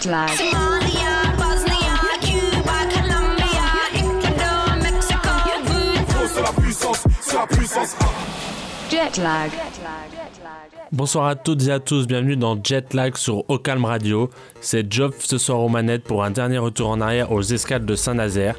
Jet 0.00 0.10
lag. 0.10 0.28
Somalia, 0.28 1.34
Bosnia, 1.36 1.96
Cuba, 2.20 2.86
Colombia, 2.92 3.66
Ecuador, 3.94 4.76
Mexico. 4.80 5.28
C'est 6.32 6.42
la 6.42 6.52
puissance, 6.52 7.04
c'est 7.20 7.34
la 7.34 7.46
puissance. 7.46 7.96
Jet 8.90 9.16
lag. 9.20 9.50
Bonsoir 10.92 11.26
à 11.26 11.34
toutes 11.34 11.66
et 11.66 11.72
à 11.72 11.80
tous, 11.80 12.06
bienvenue 12.06 12.36
dans 12.36 12.56
Jetlag 12.62 13.16
sur 13.16 13.48
Ocalm 13.50 13.84
Radio. 13.86 14.30
C'est 14.60 14.92
Job 14.92 15.14
ce 15.18 15.36
soir 15.36 15.58
aux 15.60 15.68
manettes 15.68 16.04
pour 16.04 16.22
un 16.22 16.30
dernier 16.30 16.58
retour 16.58 16.90
en 16.90 17.00
arrière 17.00 17.32
aux 17.32 17.42
escales 17.42 17.84
de 17.84 17.96
Saint-Nazaire. 17.96 18.54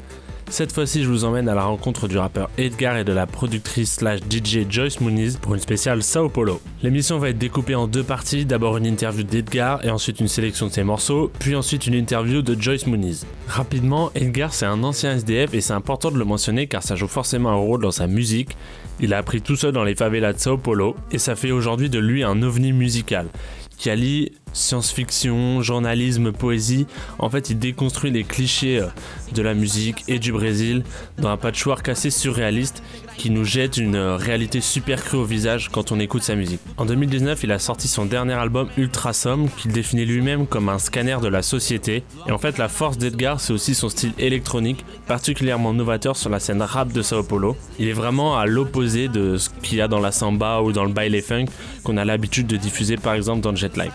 Cette 0.50 0.72
fois-ci, 0.72 1.04
je 1.04 1.08
vous 1.08 1.24
emmène 1.24 1.48
à 1.48 1.54
la 1.54 1.62
rencontre 1.62 2.08
du 2.08 2.18
rappeur 2.18 2.50
Edgar 2.58 2.96
et 2.96 3.04
de 3.04 3.12
la 3.12 3.28
productrice 3.28 3.94
slash 3.94 4.18
DJ 4.28 4.68
Joyce 4.68 5.00
Muniz 5.00 5.38
pour 5.40 5.54
une 5.54 5.60
spéciale 5.60 6.02
Sao 6.02 6.28
Paulo. 6.28 6.60
L'émission 6.82 7.18
va 7.18 7.30
être 7.30 7.38
découpée 7.38 7.76
en 7.76 7.86
deux 7.86 8.02
parties, 8.02 8.44
d'abord 8.44 8.76
une 8.76 8.84
interview 8.84 9.22
d'Edgar 9.22 9.84
et 9.84 9.90
ensuite 9.90 10.18
une 10.18 10.26
sélection 10.26 10.66
de 10.66 10.72
ses 10.72 10.82
morceaux, 10.82 11.30
puis 11.38 11.54
ensuite 11.54 11.86
une 11.86 11.94
interview 11.94 12.42
de 12.42 12.60
Joyce 12.60 12.88
Muniz. 12.88 13.26
Rapidement, 13.46 14.10
Edgar 14.16 14.52
c'est 14.52 14.66
un 14.66 14.82
ancien 14.82 15.12
SDF 15.12 15.54
et 15.54 15.60
c'est 15.60 15.72
important 15.72 16.10
de 16.10 16.18
le 16.18 16.24
mentionner 16.24 16.66
car 16.66 16.82
ça 16.82 16.96
joue 16.96 17.06
forcément 17.06 17.50
un 17.50 17.54
rôle 17.54 17.82
dans 17.82 17.92
sa 17.92 18.08
musique. 18.08 18.56
Il 18.98 19.14
a 19.14 19.18
appris 19.18 19.40
tout 19.42 19.56
seul 19.56 19.70
dans 19.70 19.84
les 19.84 19.94
favelas 19.94 20.32
de 20.32 20.38
Sao 20.40 20.58
Paulo 20.58 20.96
et 21.12 21.18
ça 21.18 21.36
fait 21.36 21.52
aujourd'hui 21.52 21.90
de 21.90 22.00
lui 22.00 22.24
un 22.24 22.42
ovni 22.42 22.72
musical 22.72 23.28
qui 23.80 23.88
allie 23.88 24.32
science-fiction, 24.52 25.62
journalisme, 25.62 26.32
poésie. 26.32 26.86
En 27.18 27.30
fait, 27.30 27.48
il 27.48 27.58
déconstruit 27.58 28.10
les 28.10 28.24
clichés 28.24 28.78
euh, 28.78 28.88
de 29.32 29.40
la 29.40 29.54
musique 29.54 30.04
et 30.06 30.18
du 30.18 30.32
Brésil 30.32 30.84
dans 31.16 31.30
un 31.30 31.38
patchwork 31.38 31.88
assez 31.88 32.10
surréaliste 32.10 32.82
qui 33.20 33.28
nous 33.28 33.44
jette 33.44 33.76
une 33.76 33.96
euh, 33.96 34.16
réalité 34.16 34.62
super 34.62 35.04
crue 35.04 35.18
au 35.18 35.24
visage 35.24 35.68
quand 35.70 35.92
on 35.92 36.00
écoute 36.00 36.22
sa 36.22 36.36
musique. 36.36 36.60
En 36.78 36.86
2019, 36.86 37.44
il 37.44 37.52
a 37.52 37.58
sorti 37.58 37.86
son 37.86 38.06
dernier 38.06 38.32
album 38.32 38.70
Ultrasom 38.78 39.50
qu'il 39.58 39.72
définit 39.72 40.06
lui-même 40.06 40.46
comme 40.46 40.70
un 40.70 40.78
scanner 40.78 41.18
de 41.20 41.28
la 41.28 41.42
société. 41.42 42.02
Et 42.26 42.32
en 42.32 42.38
fait, 42.38 42.56
la 42.56 42.70
force 42.70 42.96
d'Edgar, 42.96 43.38
c'est 43.38 43.52
aussi 43.52 43.74
son 43.74 43.90
style 43.90 44.14
électronique, 44.18 44.86
particulièrement 45.06 45.74
novateur 45.74 46.16
sur 46.16 46.30
la 46.30 46.40
scène 46.40 46.62
rap 46.62 46.92
de 46.92 47.02
Sao 47.02 47.22
Paulo. 47.22 47.58
Il 47.78 47.88
est 47.88 47.92
vraiment 47.92 48.38
à 48.38 48.46
l'opposé 48.46 49.08
de 49.08 49.36
ce 49.36 49.50
qu'il 49.50 49.76
y 49.76 49.82
a 49.82 49.88
dans 49.88 50.00
la 50.00 50.12
samba 50.12 50.62
ou 50.62 50.72
dans 50.72 50.86
le 50.86 50.92
baile 50.92 51.20
funk 51.20 51.44
qu'on 51.84 51.98
a 51.98 52.06
l'habitude 52.06 52.46
de 52.46 52.56
diffuser 52.56 52.96
par 52.96 53.12
exemple 53.12 53.42
dans 53.42 53.54
Jetlag. 53.54 53.90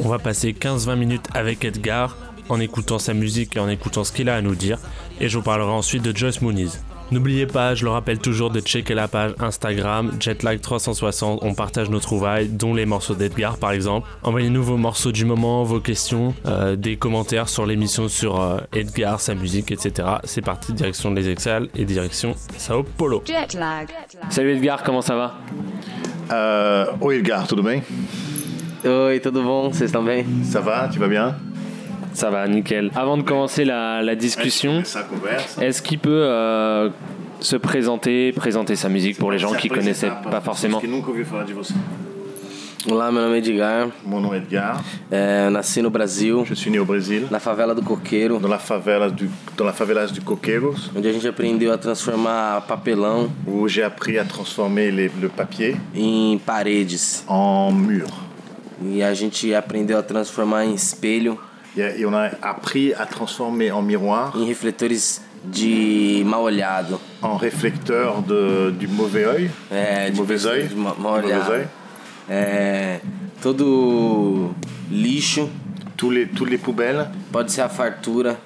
On 0.00 0.08
va 0.08 0.18
passer 0.18 0.54
15-20 0.58 0.96
minutes 0.96 1.28
avec 1.34 1.62
Edgar 1.66 2.16
en 2.48 2.58
écoutant 2.58 2.98
sa 2.98 3.12
musique 3.12 3.54
et 3.54 3.60
en 3.60 3.68
écoutant 3.68 4.02
ce 4.02 4.12
qu'il 4.12 4.30
a 4.30 4.36
à 4.36 4.40
nous 4.40 4.54
dire. 4.54 4.78
Et 5.20 5.28
je 5.28 5.36
vous 5.36 5.44
parlerai 5.44 5.72
ensuite 5.72 6.02
de 6.02 6.16
Joyce 6.16 6.40
Moonies. 6.40 6.78
N'oubliez 7.12 7.46
pas, 7.46 7.74
je 7.74 7.84
le 7.84 7.90
rappelle 7.90 8.18
toujours, 8.18 8.48
de 8.48 8.60
checker 8.60 8.94
la 8.94 9.06
page 9.06 9.34
Instagram 9.38 10.12
Jetlag360. 10.18 11.40
On 11.42 11.52
partage 11.52 11.90
nos 11.90 12.00
trouvailles, 12.00 12.48
dont 12.48 12.72
les 12.72 12.86
morceaux 12.86 13.14
d'Edgar 13.14 13.58
par 13.58 13.72
exemple. 13.72 14.08
Envoyez-nous 14.22 14.62
vos 14.62 14.78
morceaux 14.78 15.12
du 15.12 15.26
moment, 15.26 15.62
vos 15.62 15.78
questions, 15.78 16.32
euh, 16.46 16.74
des 16.74 16.96
commentaires 16.96 17.50
sur 17.50 17.66
l'émission 17.66 18.08
sur 18.08 18.40
euh, 18.40 18.60
Edgar, 18.72 19.20
sa 19.20 19.34
musique, 19.34 19.70
etc. 19.72 20.08
C'est 20.24 20.40
parti, 20.40 20.72
direction 20.72 21.12
les 21.12 21.28
Exals 21.28 21.68
et 21.76 21.84
direction 21.84 22.34
Sao 22.56 22.82
Paulo. 22.82 23.22
Jetlag. 23.26 23.88
Salut 24.30 24.52
Edgar, 24.52 24.82
comment 24.82 25.02
ça 25.02 25.14
va? 25.14 25.34
Euh, 26.30 26.86
Oi 27.02 27.16
Edgar, 27.16 27.46
tudo 27.46 27.62
bem 27.62 27.82
Oi, 28.86 29.20
tudo 29.20 29.42
bom 29.42 29.68
Vocês 29.70 29.84
estão 29.84 30.02
bem 30.02 30.24
Ça 30.44 30.62
va, 30.62 30.88
tu 30.88 30.98
vas 30.98 31.08
bien? 31.08 31.51
Ça 32.12 32.30
va, 32.30 32.46
nickel. 32.48 32.90
Avant 32.94 33.16
de 33.16 33.22
commencer 33.22 33.64
la, 33.64 34.02
la 34.02 34.14
discussion, 34.14 34.82
est-ce 35.60 35.82
qu'il 35.82 35.98
peut 35.98 36.10
euh, 36.10 36.90
se 37.40 37.56
présenter, 37.56 38.32
présenter 38.32 38.76
sa 38.76 38.88
musique 38.88 39.18
pour 39.18 39.30
les 39.32 39.38
gens 39.38 39.52
qui 39.52 39.68
ne 39.68 39.74
connaissaient 39.74 40.12
pas 40.30 40.40
forcément? 40.40 40.80
Olá, 42.90 43.12
meu 43.12 43.22
nome 43.22 43.36
é 43.36 43.38
Edgar. 43.38 43.90
Meu 44.04 44.20
nome 44.20 44.34
é 44.34 44.38
Edgar. 44.38 44.82
É, 45.08 45.48
nasci 45.50 45.80
no 45.80 45.88
Brasil. 45.88 46.44
Je 46.44 46.54
suis 46.56 46.68
né 46.68 46.80
au 46.80 46.84
Brasil. 46.84 47.28
Na 47.30 47.38
favela 47.38 47.76
do 47.76 47.82
Coqueiro. 47.82 48.40
Dans 48.40 48.48
la 48.48 48.58
favela 48.58 49.08
du, 49.08 49.30
dans 49.56 49.64
la 49.64 49.72
favela 49.72 50.04
de 50.04 50.20
Coqueiros. 50.20 50.90
Onde 50.92 51.06
a 51.06 51.12
gente 51.12 51.28
aprendeu 51.28 51.72
a 51.72 51.78
transformar 51.78 52.62
papelão. 52.62 53.30
Où 53.46 53.68
j'ai 53.68 53.84
appris 53.84 54.18
à 54.18 54.24
transformer 54.24 54.90
les, 54.90 55.08
le 55.20 55.28
papier. 55.28 55.76
Em 55.94 56.40
paredes. 56.44 57.22
En 57.28 57.70
mur. 57.70 58.08
E 58.84 59.00
a 59.00 59.14
gente 59.14 59.54
aprendeu 59.54 59.96
a 59.96 60.02
transformar 60.02 60.64
em 60.64 60.74
espelho. 60.74 61.38
Et 61.76 62.04
on 62.04 62.12
a 62.12 62.30
appris 62.42 62.92
à 62.94 63.06
transformer 63.06 63.70
en 63.72 63.82
miroir. 63.82 64.34
Em 64.36 64.46
refletores 64.46 65.22
de 65.44 66.22
mal 66.24 66.42
olhado. 66.42 67.00
En 67.22 67.36
réflecteur 67.36 68.22
de, 68.22 68.70
du 68.70 68.86
mauvais 68.88 69.24
œil. 69.24 69.50
É, 69.70 70.10
du 70.10 70.18
mauvais 70.18 70.46
œil. 70.46 70.68
De 70.68 70.74
mal 70.74 71.24
olhado. 71.24 71.68
É, 72.28 73.00
todo 73.40 74.54
lixo. 74.90 75.48
Tous 75.96 76.10
les, 76.10 76.26
toutes 76.26 76.50
les 76.50 76.58
poubelles. 76.58 77.06
Pode 77.30 77.50
ser 77.52 77.62
a 77.62 77.68
fartura. 77.68 78.36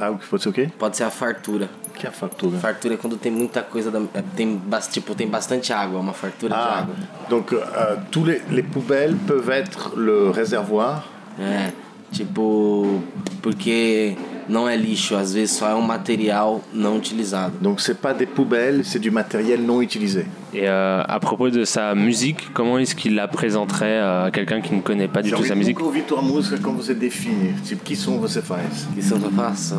Ah, 0.00 0.12
pode 0.28 0.42
ser 0.42 0.48
o 0.48 0.52
quê? 0.52 0.68
Pode 0.78 0.96
ser 0.96 1.04
a 1.04 1.10
fartura. 1.10 1.68
Que 1.94 2.06
é 2.06 2.08
a 2.08 2.12
fartura? 2.12 2.58
Fartura 2.58 2.94
é 2.94 2.96
quando 2.96 3.16
tem 3.16 3.30
muita 3.32 3.62
coisa, 3.62 3.90
da, 3.90 4.00
tem, 4.36 4.60
tipo, 4.90 5.14
tem 5.14 5.28
bastante 5.28 5.72
água, 5.72 5.98
uma 6.00 6.12
fartura 6.12 6.54
ah, 6.54 6.58
de 6.58 6.82
água. 6.82 6.94
Donc, 7.28 7.52
uh, 7.52 8.00
tous 8.10 8.24
les, 8.24 8.40
les 8.50 8.62
poubelles 8.62 9.16
peuvent 9.26 9.50
être 9.50 9.96
le 9.96 10.30
réservoir. 10.30 11.04
É. 11.38 11.72
Tipo, 12.10 13.00
porque 13.42 14.16
não 14.48 14.68
é 14.68 14.76
lixo, 14.76 15.14
às 15.14 15.34
vezes 15.34 15.56
só 15.56 15.68
é 15.68 15.74
um 15.74 15.82
material 15.82 16.62
não 16.72 16.96
utilisado. 16.96 17.52
Donc 17.60 17.80
c'est 17.80 18.00
pas 18.00 18.14
des 18.14 18.26
poubelles, 18.26 18.84
c'est 18.84 18.98
du 18.98 19.10
matériel 19.10 19.60
non 19.60 19.82
utilisé. 19.82 20.26
Et 20.54 20.66
euh, 20.66 21.02
à 21.06 21.20
propos 21.20 21.50
de 21.50 21.64
sa 21.64 21.94
musique, 21.94 22.52
comment 22.54 22.78
est-ce 22.78 22.94
qu'il 22.94 23.14
la 23.14 23.28
présenterait 23.28 23.98
à 23.98 24.30
quelqu'un 24.32 24.60
qui 24.62 24.74
ne 24.74 24.80
connaît 24.80 25.08
pas 25.08 25.20
du 25.20 25.30
tout 25.30 25.44
sa 25.44 25.54
musique 25.54 25.78
ouvir 25.80 26.04
tua 26.06 26.22
música 26.22 26.56
como 26.58 26.82
você 26.82 26.94
define, 26.94 27.54
tipo 27.64 27.84
que 27.84 27.94
som 27.94 28.18
você 28.18 28.40
faz? 28.40 28.88
Que 28.94 29.02
som 29.02 29.16
eu 29.16 29.30
faço? 29.30 29.74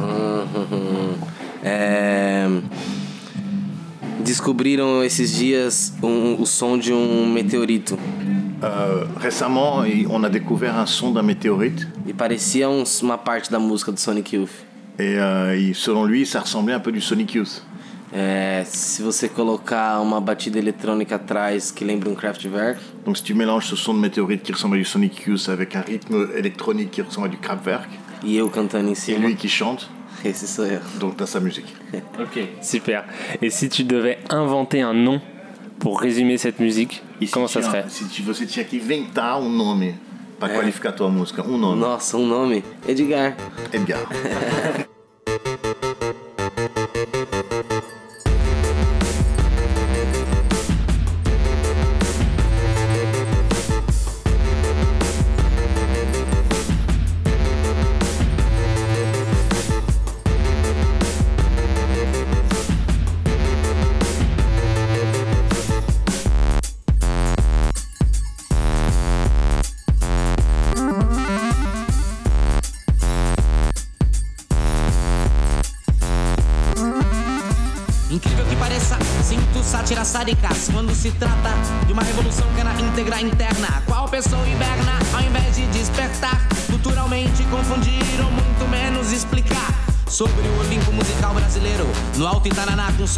É... 1.63 2.47
Descobriram 4.23 5.03
esses 5.03 5.35
dias 5.35 5.93
um, 6.03 6.39
o 6.39 6.45
som 6.45 6.77
de 6.77 6.93
um 6.93 7.25
meteorito. 7.25 7.97
Euh, 8.63 9.05
récemment, 9.19 9.83
on 10.09 10.23
a 10.23 10.29
découvert 10.29 10.77
un 10.77 10.85
son 10.85 11.11
d'un 11.11 11.23
météorite. 11.23 11.87
E 12.07 12.13
parecia 12.13 12.69
um, 12.69 12.83
uma 13.03 13.17
parte 13.17 13.49
da 13.51 13.59
música 13.59 13.91
do 13.91 13.99
Sonic 13.99 14.33
Youth. 14.33 14.65
Et, 14.97 15.17
euh, 15.17 15.57
et 15.57 15.73
selon 15.73 16.05
lui, 16.05 16.25
ça 16.25 16.41
ressemblait 16.41 16.73
un 16.73 16.79
peu 16.79 16.91
du 16.91 17.01
Sonic 17.01 17.33
Youth. 17.33 17.63
É, 18.11 18.63
se 18.65 19.03
você 19.03 19.29
colocar 19.29 20.01
uma 20.01 20.19
batida 20.19 20.57
eletrônica 20.57 21.15
atrás 21.15 21.71
que 21.71 21.85
lembra 21.85 22.09
um 22.09 22.15
Kraftwerk. 22.15 22.79
Donc 23.05 23.17
si 23.17 23.23
tu 23.23 23.35
mélanges 23.35 23.67
ce 23.67 23.75
son 23.75 23.93
de 23.93 23.99
météorite 23.99 24.41
qui 24.41 24.51
ressemble 24.51 24.75
à 24.75 24.79
du 24.79 24.85
Sonic 24.85 25.27
Youth 25.27 25.47
avec 25.47 25.75
un 25.75 25.81
rythme 25.81 26.27
électronique 26.35 26.89
qui 26.89 27.03
ressemble 27.03 27.27
à 27.27 27.29
du 27.29 27.37
Kraftwerk. 27.37 27.89
E 28.23 28.37
eu 28.39 28.49
cantando 28.49 28.89
em 28.89 28.95
cima. 28.95 29.17
Et 29.17 29.21
lui 29.21 29.35
qui 29.35 29.47
chante. 29.47 29.89
Esse 30.25 30.47
sou 30.47 30.65
eu. 30.65 30.79
Donc 30.99 31.17
t'as 31.17 31.27
sa 31.27 31.39
musique. 31.39 31.73
ok, 32.19 32.47
super. 32.61 33.05
Et 33.41 33.51
si 33.51 33.69
tu 33.69 33.83
devais 33.83 34.17
inventer 34.29 34.81
un 34.81 34.95
nom 34.95 35.21
pour 35.79 35.99
résumer 35.99 36.37
cette 36.37 36.59
musique, 36.59 37.01
e 37.21 37.25
comment 37.31 37.47
ça 37.47 37.61
serait 37.61 37.85
Se 37.89 38.21
você 38.21 38.45
tinha 38.45 38.65
que 38.65 38.75
inventar 38.75 39.39
um 39.41 39.49
nome 39.49 39.95
para 40.39 40.53
é. 40.53 40.55
qualificar 40.55 40.91
tua 40.91 41.09
música, 41.09 41.41
um 41.45 41.57
nome. 41.57 41.79
Nossa, 41.79 42.17
um 42.17 42.27
nome? 42.27 42.63
Edgar. 42.87 43.35
Edgar. 43.73 44.07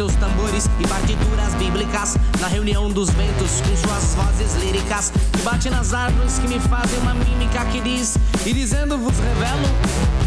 seus 0.02 0.16
tambores 0.16 0.68
e 0.80 0.88
partituras 0.88 1.54
bíblicas, 1.54 2.16
na 2.40 2.48
reunião 2.48 2.90
dos 2.90 3.08
ventos 3.10 3.60
com 3.60 3.76
suas 3.76 4.14
vozes 4.16 4.56
líricas, 4.56 5.12
que 5.32 5.42
bate 5.42 5.70
nas 5.70 5.94
árvores 5.94 6.40
que 6.40 6.48
me 6.48 6.58
fazem 6.58 6.98
uma 6.98 7.14
mímica 7.14 7.64
que 7.66 7.80
diz, 7.80 8.18
e 8.44 8.52
dizendo 8.52 8.98
vos 8.98 9.16
revelo 9.16 9.62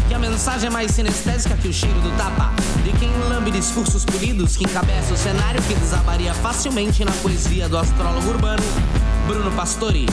que 0.08 0.14
a 0.14 0.18
mensagem 0.18 0.68
é 0.68 0.70
mais 0.70 0.92
sinestésica 0.92 1.58
que 1.58 1.68
o 1.68 1.72
cheiro 1.74 2.00
do 2.00 2.10
tapa. 2.16 2.54
De 2.84 2.92
quem 2.98 3.10
lambe 3.28 3.50
discursos 3.50 4.02
polidos 4.02 4.56
que 4.56 4.64
encabeça 4.64 5.12
o 5.12 5.16
cenário 5.16 5.60
que 5.64 5.74
desabaria 5.74 6.32
facilmente 6.32 7.04
na 7.04 7.12
poesia 7.12 7.68
do 7.68 7.76
astrólogo 7.76 8.30
urbano 8.30 8.62
Bruno 9.26 9.50
Pastori. 9.50 10.06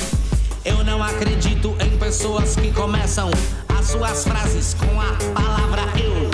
Eu 0.66 0.84
não 0.84 1.02
acredito 1.02 1.74
em 1.80 1.98
pessoas 1.98 2.58
que 2.58 2.70
começam 2.74 3.32
as 3.80 3.86
suas 3.86 4.26
frases 4.26 4.74
com 4.74 5.00
a 5.00 5.14
palavra 5.34 5.84
eu. 5.98 6.33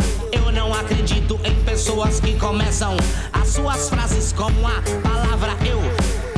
Eu 0.50 0.54
não 0.54 0.74
acredito 0.74 1.40
em 1.44 1.54
pessoas 1.64 2.20
que 2.20 2.34
começam 2.34 2.98
as 3.32 3.50
suas 3.50 3.88
frases 3.88 4.34
com 4.34 4.46
a 4.46 4.82
palavra 5.08 5.56
eu. 5.64 5.80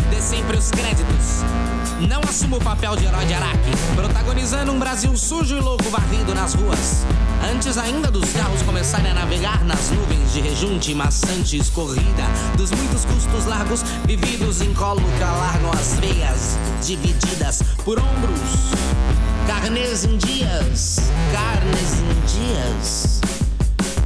Dê 0.09 0.19
sempre 0.19 0.57
os 0.57 0.69
créditos. 0.69 1.45
Não 2.09 2.19
assumo 2.29 2.57
o 2.57 2.59
papel 2.61 2.97
de 2.97 3.05
herói 3.05 3.25
de 3.25 3.33
Araque, 3.33 3.71
protagonizando 3.95 4.73
um 4.73 4.79
Brasil 4.79 5.15
sujo 5.15 5.55
e 5.55 5.61
louco 5.61 5.89
varrido 5.89 6.35
nas 6.35 6.55
ruas. 6.55 7.05
Antes 7.55 7.77
ainda 7.77 8.11
dos 8.11 8.29
carros 8.33 8.61
começarem 8.63 9.11
a 9.11 9.13
navegar 9.13 9.63
nas 9.63 9.89
nuvens 9.91 10.33
de 10.33 10.41
rejunte 10.41 10.93
maçante 10.93 11.55
escorrida, 11.55 12.23
dos 12.57 12.69
muitos 12.69 13.05
custos 13.05 13.45
largos 13.45 13.81
vividos 14.05 14.59
em 14.59 14.73
colo 14.73 15.01
que 15.17 15.23
alargam 15.23 15.71
as 15.71 15.97
veias 16.01 16.59
divididas 16.85 17.61
por 17.85 17.97
ombros. 17.97 18.41
Carnes 19.47 20.03
em 20.03 20.17
dias, 20.17 20.97
carnes 21.31 21.93
em 22.01 22.25
dias. 22.27 23.20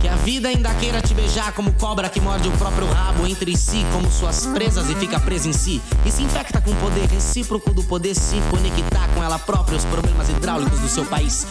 Que 0.06 0.10
a 0.10 0.16
vida 0.18 0.50
ainda 0.50 0.72
queira 0.75 1.02
te 1.02 1.16
beijar 1.16 1.52
como 1.54 1.74
cobra 1.74 2.07
que 2.07 2.22
morde 2.22 2.48
o 2.48 2.52
próprio 2.60 2.86
rabo 2.86 3.25
entre 3.25 3.57
si, 3.57 3.84
como 3.92 4.07
suas 4.12 4.46
presas 4.46 4.88
e 4.88 4.94
fica 4.94 5.19
presa 5.19 5.48
em 5.48 5.52
si. 5.52 5.81
E 6.06 6.12
se 6.12 6.22
infecta 6.22 6.62
com 6.62 6.69
o 6.69 6.75
poder 6.75 7.10
recíproco 7.10 7.74
do 7.74 7.84
poder 7.86 8.13
se 8.13 8.36
conectar 8.52 9.07
com 9.16 9.24
ela 9.24 9.40
própria 9.40 9.75
os 9.75 9.86
problemas 9.86 10.30
hidráulicos 10.30 10.80
do 10.80 10.88
seu 10.88 11.07
país. 11.07 11.48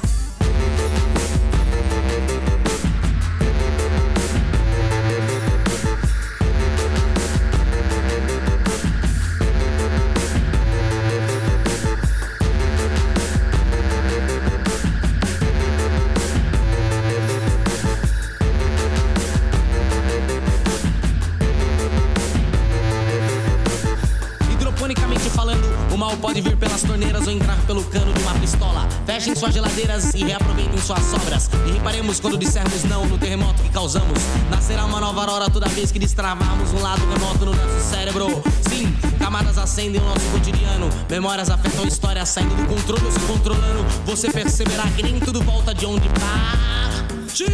Suas 29.44 29.54
geladeiras 29.54 30.14
e 30.14 30.24
reaproveitem 30.24 30.78
suas 30.78 31.04
sobras. 31.04 31.50
E 31.66 31.72
reparemos 31.72 32.18
quando 32.18 32.38
dissermos 32.38 32.82
não 32.84 33.04
no 33.06 33.18
terremoto 33.18 33.62
que 33.62 33.68
causamos. 33.68 34.18
Nascerá 34.50 34.86
uma 34.86 34.98
nova 35.00 35.20
aurora 35.20 35.50
toda 35.50 35.68
vez 35.68 35.92
que 35.92 35.98
destravarmos 35.98 36.72
um 36.72 36.80
lado 36.80 37.02
remoto 37.12 37.44
no 37.44 37.52
nosso 37.54 37.90
cérebro. 37.90 38.42
Sim, 38.68 38.90
camadas 39.18 39.58
acendem 39.58 40.00
o 40.00 40.04
nosso 40.04 40.24
cotidiano. 40.30 40.88
Memórias 41.10 41.50
afetam 41.50 41.86
histórias 41.86 42.30
saindo 42.30 42.54
do 42.54 42.66
controle 42.66 43.04
ou 43.04 43.12
se 43.12 43.20
controlando. 43.20 43.84
Você 44.06 44.30
perceberá 44.30 44.84
que 44.96 45.02
nem 45.02 45.20
tudo 45.20 45.42
volta 45.42 45.74
de 45.74 45.84
onde 45.84 46.08
partiu. 46.08 47.46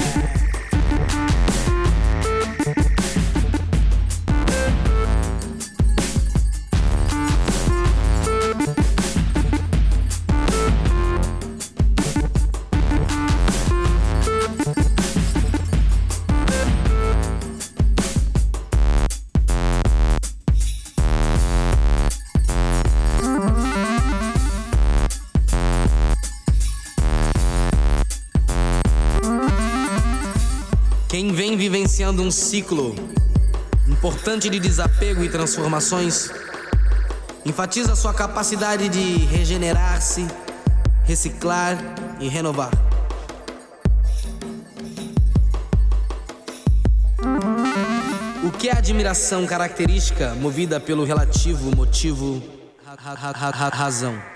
vem 32.06 32.12
vivenciando 32.12 32.22
um 32.22 32.30
ciclo 32.30 32.94
importante 33.88 34.48
de 34.48 34.60
desapego 34.60 35.24
e 35.24 35.28
transformações, 35.28 36.30
enfatiza 37.44 37.96
sua 37.96 38.14
capacidade 38.14 38.88
de 38.88 39.24
regenerar-se, 39.26 40.26
reciclar 41.04 41.76
e 42.20 42.28
renovar. 42.28 42.70
O 48.44 48.50
que 48.52 48.68
é 48.68 48.72
admiração 48.72 49.46
característica 49.46 50.34
movida 50.34 50.78
pelo 50.78 51.04
relativo 51.04 51.74
motivo 51.74 52.42
ra 52.84 53.14
ra 53.14 53.50
ra 53.50 53.68
razão? 53.68 54.35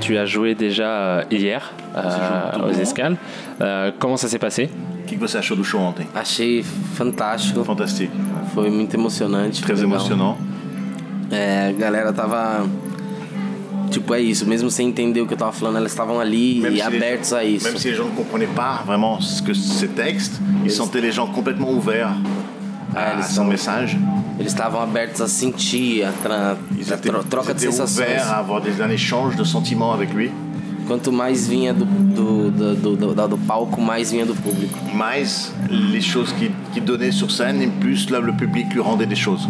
Tu 0.00 0.16
as 0.16 0.26
joué 0.26 0.54
déjà 0.54 0.88
euh, 0.88 1.22
hier 1.30 1.72
euh, 1.96 2.68
aux 2.68 2.72
Escales. 2.72 3.16
Euh, 3.60 3.90
comment 3.98 4.16
ça 4.16 4.28
s'est 4.28 4.38
passé? 4.38 4.70
O 5.04 5.08
que 5.08 5.16
você 5.16 5.38
achou 5.38 5.56
do 5.56 5.64
show 5.64 5.80
ontem? 5.80 6.06
Achei 6.14 6.62
fantástico. 6.94 7.62
Fantástico. 7.64 8.12
Foi 8.54 8.70
muito 8.70 8.94
emocionante. 8.94 9.62
Très 9.62 9.82
emocionante. 9.82 10.38
É, 11.30 11.68
a 11.68 11.72
galera 11.72 12.12
tava. 12.12 12.66
Tipo, 13.90 14.14
é 14.14 14.20
isso, 14.20 14.46
mesmo 14.46 14.68
sem 14.68 14.88
entender 14.88 15.20
o 15.20 15.26
que 15.26 15.34
eu 15.34 15.38
tava 15.38 15.52
falando, 15.52 15.76
elas 15.76 15.92
estavam 15.92 16.18
ali 16.18 16.60
Même 16.60 16.74
e 16.74 16.76
si 16.76 16.82
abertos 16.82 17.30
les, 17.30 17.38
a 17.38 17.44
isso. 17.44 17.68
Même 17.68 17.78
si 17.78 17.88
les 17.88 17.96
gens 17.96 18.06
ne 18.06 18.16
comprenaient 18.16 18.52
pas 18.52 18.82
vraiment 18.84 19.20
ce 19.20 19.40
que 19.40 19.54
ces 19.54 19.88
textes, 19.88 20.40
ils 20.64 20.72
sentaient 20.72 21.00
les 21.00 21.12
gens 21.12 21.28
complètement 21.28 21.70
ouverts 21.70 22.12
Ah, 22.94 23.18
à 23.18 23.22
son 23.22 23.44
message. 23.44 23.96
Eles 24.38 24.52
estavam 24.52 24.82
abertos 24.82 25.22
a 25.22 25.28
sentir, 25.28 26.06
a, 26.06 26.12
tra... 26.22 26.56
Ils 26.78 26.92
a 26.92 26.96
étaient, 26.96 27.08
tro- 27.08 27.22
troca 27.22 27.54
de 27.54 27.66
ouverts 27.68 28.30
à 28.30 28.38
avoir 28.38 28.60
des, 28.60 28.82
un 28.82 28.90
échange 28.90 29.34
de 29.36 29.44
sentiments 29.44 29.92
avec 29.92 30.12
lui. 30.12 30.30
Quanto 30.86 31.10
mais 31.10 31.48
vinha 31.48 31.72
do, 31.72 31.84
do, 31.84 32.50
do, 32.50 32.74
do, 32.96 33.14
do- 33.14 33.28
do 33.28 33.36
palco, 33.38 33.80
mais 33.80 34.04
vinha 34.10 34.24
do 34.26 34.34
público. 34.34 34.78
Mais 34.94 35.24
les 35.70 36.00
choses 36.02 36.32
qu'il 36.34 36.50
qu'il 36.72 36.84
donnait 36.84 37.10
sur 37.12 37.30
scène, 37.30 37.60
et 37.62 37.66
plus 37.66 38.10
là, 38.10 38.20
le 38.20 38.32
public 38.32 38.72
lui 38.72 38.80
rendait 38.80 39.06
des 39.06 39.16
choses. 39.16 39.48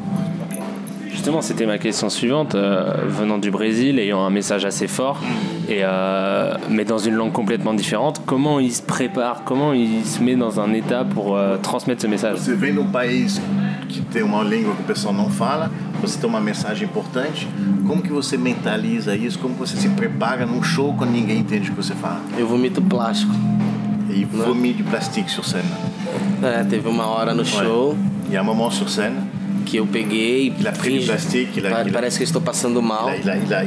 Justement, 1.11 1.43
c'était 1.43 1.67
ma 1.67 1.79
question 1.79 2.09
suivante. 2.09 2.55
euh, 2.55 2.93
venant 3.09 3.39
du 3.39 3.51
Brésil, 3.51 3.99
ayant 3.99 4.25
un 4.25 4.31
message 4.31 4.65
assez 4.65 4.87
fort, 4.87 5.19
et, 5.69 5.81
euh, 5.83 6.55
mais 6.71 6.85
dans 6.85 6.99
une 6.99 7.15
langue 7.15 7.33
complètement 7.33 7.75
différente, 7.75 8.23
comment 8.25 8.61
il 8.61 8.73
se 8.73 8.83
prépare 8.83 9.43
Comment 9.45 9.73
il 9.73 10.05
se 10.05 10.23
met 10.23 10.37
dans 10.37 10.61
un 10.61 10.73
état 10.73 11.05
pour 11.05 11.37
euh, 11.37 11.57
transmettre 11.61 12.03
ce 12.03 12.07
message? 12.07 12.39
Você 12.39 12.55
vem 12.55 12.75
num 12.77 12.87
país 12.93 13.41
que 13.87 14.01
tem 14.03 14.23
uma 14.23 14.43
língua 14.43 14.75
que 14.75 14.83
o 14.83 14.85
pessoal 14.85 15.15
não 15.15 15.31
fala, 15.31 15.71
você 16.01 16.19
tem 16.19 16.29
uma 16.29 16.41
mensagem 16.41 16.87
importante, 16.87 17.49
como 17.87 18.03
que 18.03 18.11
você 18.11 18.37
mentaliza 18.37 19.17
isso? 19.17 19.39
Como 19.39 19.55
você 19.55 19.77
se 19.77 19.89
prepara 19.91 20.45
num 20.45 20.63
show 20.63 20.95
quando 20.95 21.11
ninguém 21.11 21.39
entende 21.39 21.71
o 21.71 21.75
que 21.75 21.83
você 21.83 21.95
fala? 21.95 22.21
Eu 22.37 22.47
vomito 22.47 22.83
plástico. 22.83 23.33
E 24.11 24.25
vomit 24.25 24.83
du 24.83 24.85
plastique 24.85 25.31
sur 25.31 25.45
scène. 25.45 25.69
É, 26.43 26.65
teve 26.65 26.89
uma 26.89 27.07
hora 27.07 27.35
no 27.35 27.45
show 27.45 27.97
Il 28.27 28.33
y 28.33 28.37
a 28.37 28.41
un 28.41 28.45
moment 28.45 28.71
sur 28.71 28.89
scène, 28.89 29.15
que 29.67 29.77
eu 29.79 29.85
peguei. 29.87 30.53
Il 30.59 30.67
a 30.67 30.73
pris 30.73 30.91
fingi- 30.91 31.01
du 31.01 31.07
plastique, 31.07 31.49
il 31.57 31.67
a- 31.67 31.71
pa- 31.71 31.83
il 31.83 31.89
a- 31.91 31.93
Parece 31.93 32.17
que 32.19 32.23
eu 32.25 32.29
estou 32.31 32.41
passando 32.41 32.81
mal. 32.81 33.07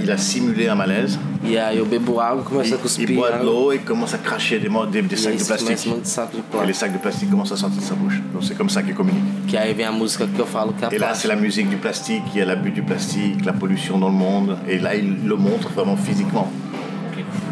il 0.04 0.10
a, 0.12 0.18
simulé 0.18 0.68
un 0.70 0.76
malaise. 0.76 1.20
E 1.44 1.58
aí 1.58 1.78
eu 1.78 1.86
bebo 1.86 2.20
água, 2.20 2.44
começo 2.44 2.74
a 2.74 2.78
Il, 2.78 2.80
il 2.80 2.82
cuspir. 2.82 3.16
boit 3.16 3.30
de 3.30 3.36
água, 3.36 3.46
l'eau 3.46 3.72
et 3.72 3.80
commence 3.80 4.14
à 4.14 4.18
cracher 4.18 4.60
des, 4.60 4.70
mo- 4.70 4.86
des, 4.86 5.02
des 5.04 5.16
e 5.16 5.18
sacs 5.18 5.38
de 5.38 5.44
plastique. 5.46 5.88
um 5.88 5.96
monte 5.96 6.02
de 6.04 6.08
saco 6.08 6.32
de 6.32 6.38
Et 6.38 6.42
les 6.42 6.50
plástico. 6.52 6.80
sacs 6.80 6.94
de 6.94 6.98
plastique 6.98 7.30
commencent 7.30 7.52
à 7.54 7.58
sortir 7.58 7.80
de 7.82 7.86
sa 7.86 7.96
bouche. 7.96 8.20
Donc 8.34 8.44
c'est 8.44 8.58
comme 8.58 8.70
ça 8.70 8.82
qu'il 8.84 8.94
communique. 8.96 9.24
Que 9.48 9.58
aí 9.58 9.74
vem 9.74 9.86
a 9.86 9.92
música 9.92 10.26
que 10.28 10.42
eu 10.42 10.46
falo 10.46 10.74
que 10.74 10.84
é 10.84 10.88
a 10.88 10.94
Et 10.94 10.98
là, 11.00 11.14
c'est 11.14 11.28
la 11.28 11.36
musique 11.38 11.70
du 11.70 11.78
plastique, 11.78 12.24
il 12.34 12.40
y 12.40 12.42
a 12.42 12.46
l'abus 12.46 12.72
du 12.72 12.82
plastique, 12.82 13.46
la 13.46 13.54
pollution 13.54 13.98
dans 13.98 14.10
le 14.10 14.16
monde. 14.16 14.58
Et 14.68 14.80
là, 14.80 14.96
il 14.96 15.26
le 15.26 15.36
montre 15.36 15.70
vraiment 15.70 15.96
physiquement. 15.98 16.48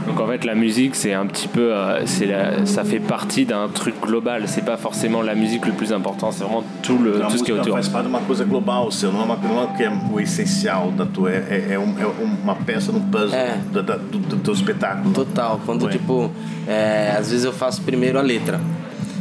Donc 0.08 0.20
en 0.22 0.28
fait, 0.28 0.46
la 0.46 0.56
musique, 0.56 0.96
c'est 0.96 1.14
un 1.14 1.26
petit 1.26 1.48
peu, 1.48 1.74
euh, 1.74 2.06
c'est 2.06 2.26
la- 2.26 2.66
ça 2.66 2.84
fait 2.84 3.00
partie 3.00 3.46
d'un 3.46 3.68
truc 3.68 3.96
global. 4.02 4.44
C'est 4.48 4.64
pas 4.66 4.78
forcément 4.78 5.22
la 5.22 5.36
musique 5.36 5.66
le 5.66 5.74
plus 5.74 5.92
important, 5.92 6.32
c'est 6.32 6.44
vraiment 6.44 6.64
tout 6.82 6.98
le 6.98 7.20
tout 7.20 7.38
ce 7.38 7.44
qui 7.44 7.52
est 7.52 7.54
autour. 7.60 7.76
faz 7.76 7.90
parte 7.90 8.06
de 8.06 8.10
uma 8.10 8.22
coisa 8.22 8.46
global, 8.46 8.92
seu, 8.92 9.12
não 9.12 9.22
é, 9.22 9.26
uma, 9.26 9.36
não 9.36 9.64
é 9.64 9.78
que 9.78 9.84
é 9.84 9.92
o 10.14 10.20
essencial 10.20 10.92
da 10.92 11.06
tua. 11.06 11.30
É, 11.32 11.66
é, 11.70 11.74
é 11.74 11.80
um- 11.80 11.96
é 12.00 12.06
uma 12.44 12.56
peça 12.56 12.92
no 12.92 13.02
puzzle 13.02 13.36
É. 13.38 13.58
da- 13.74 13.82
da- 13.82 13.98
do, 13.98 14.18
do 14.18 14.38
teu 14.38 14.54
espetáculo. 14.54 15.14
Total. 15.14 15.60
Quando, 15.66 15.84
Ué. 15.86 15.92
tipo, 15.92 16.32
é, 16.68 17.14
às 17.20 17.30
vezes 17.30 17.44
eu 17.44 17.52
faço 17.54 17.82
primeiro 17.82 18.18
a 18.18 18.22
letra. 18.22 18.60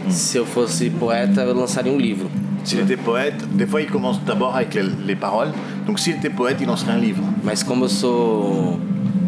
Se 0.08 0.38
eu 0.38 0.46
fosse 0.46 0.88
poeta, 0.90 1.42
eu 1.42 1.52
lançaria 1.54 1.90
um 1.92 1.98
livro. 1.98 2.30
S'il 2.64 2.80
était 2.80 2.96
poète, 2.96 3.36
des 3.54 3.66
fois 3.66 3.80
il 3.80 3.88
commence 3.90 4.18
d'abord 4.24 4.54
avec 4.56 4.74
les, 4.74 4.82
les 5.04 5.16
paroles. 5.16 5.52
Donc 5.86 5.98
s'il 5.98 6.14
était 6.14 6.30
poète, 6.30 6.58
il 6.60 6.66
lancerait 6.66 6.92
un 6.92 6.98
livre. 6.98 7.22
Mas 7.44 7.62
como 7.64 7.86
eu 7.86 7.88
sou 7.88 8.78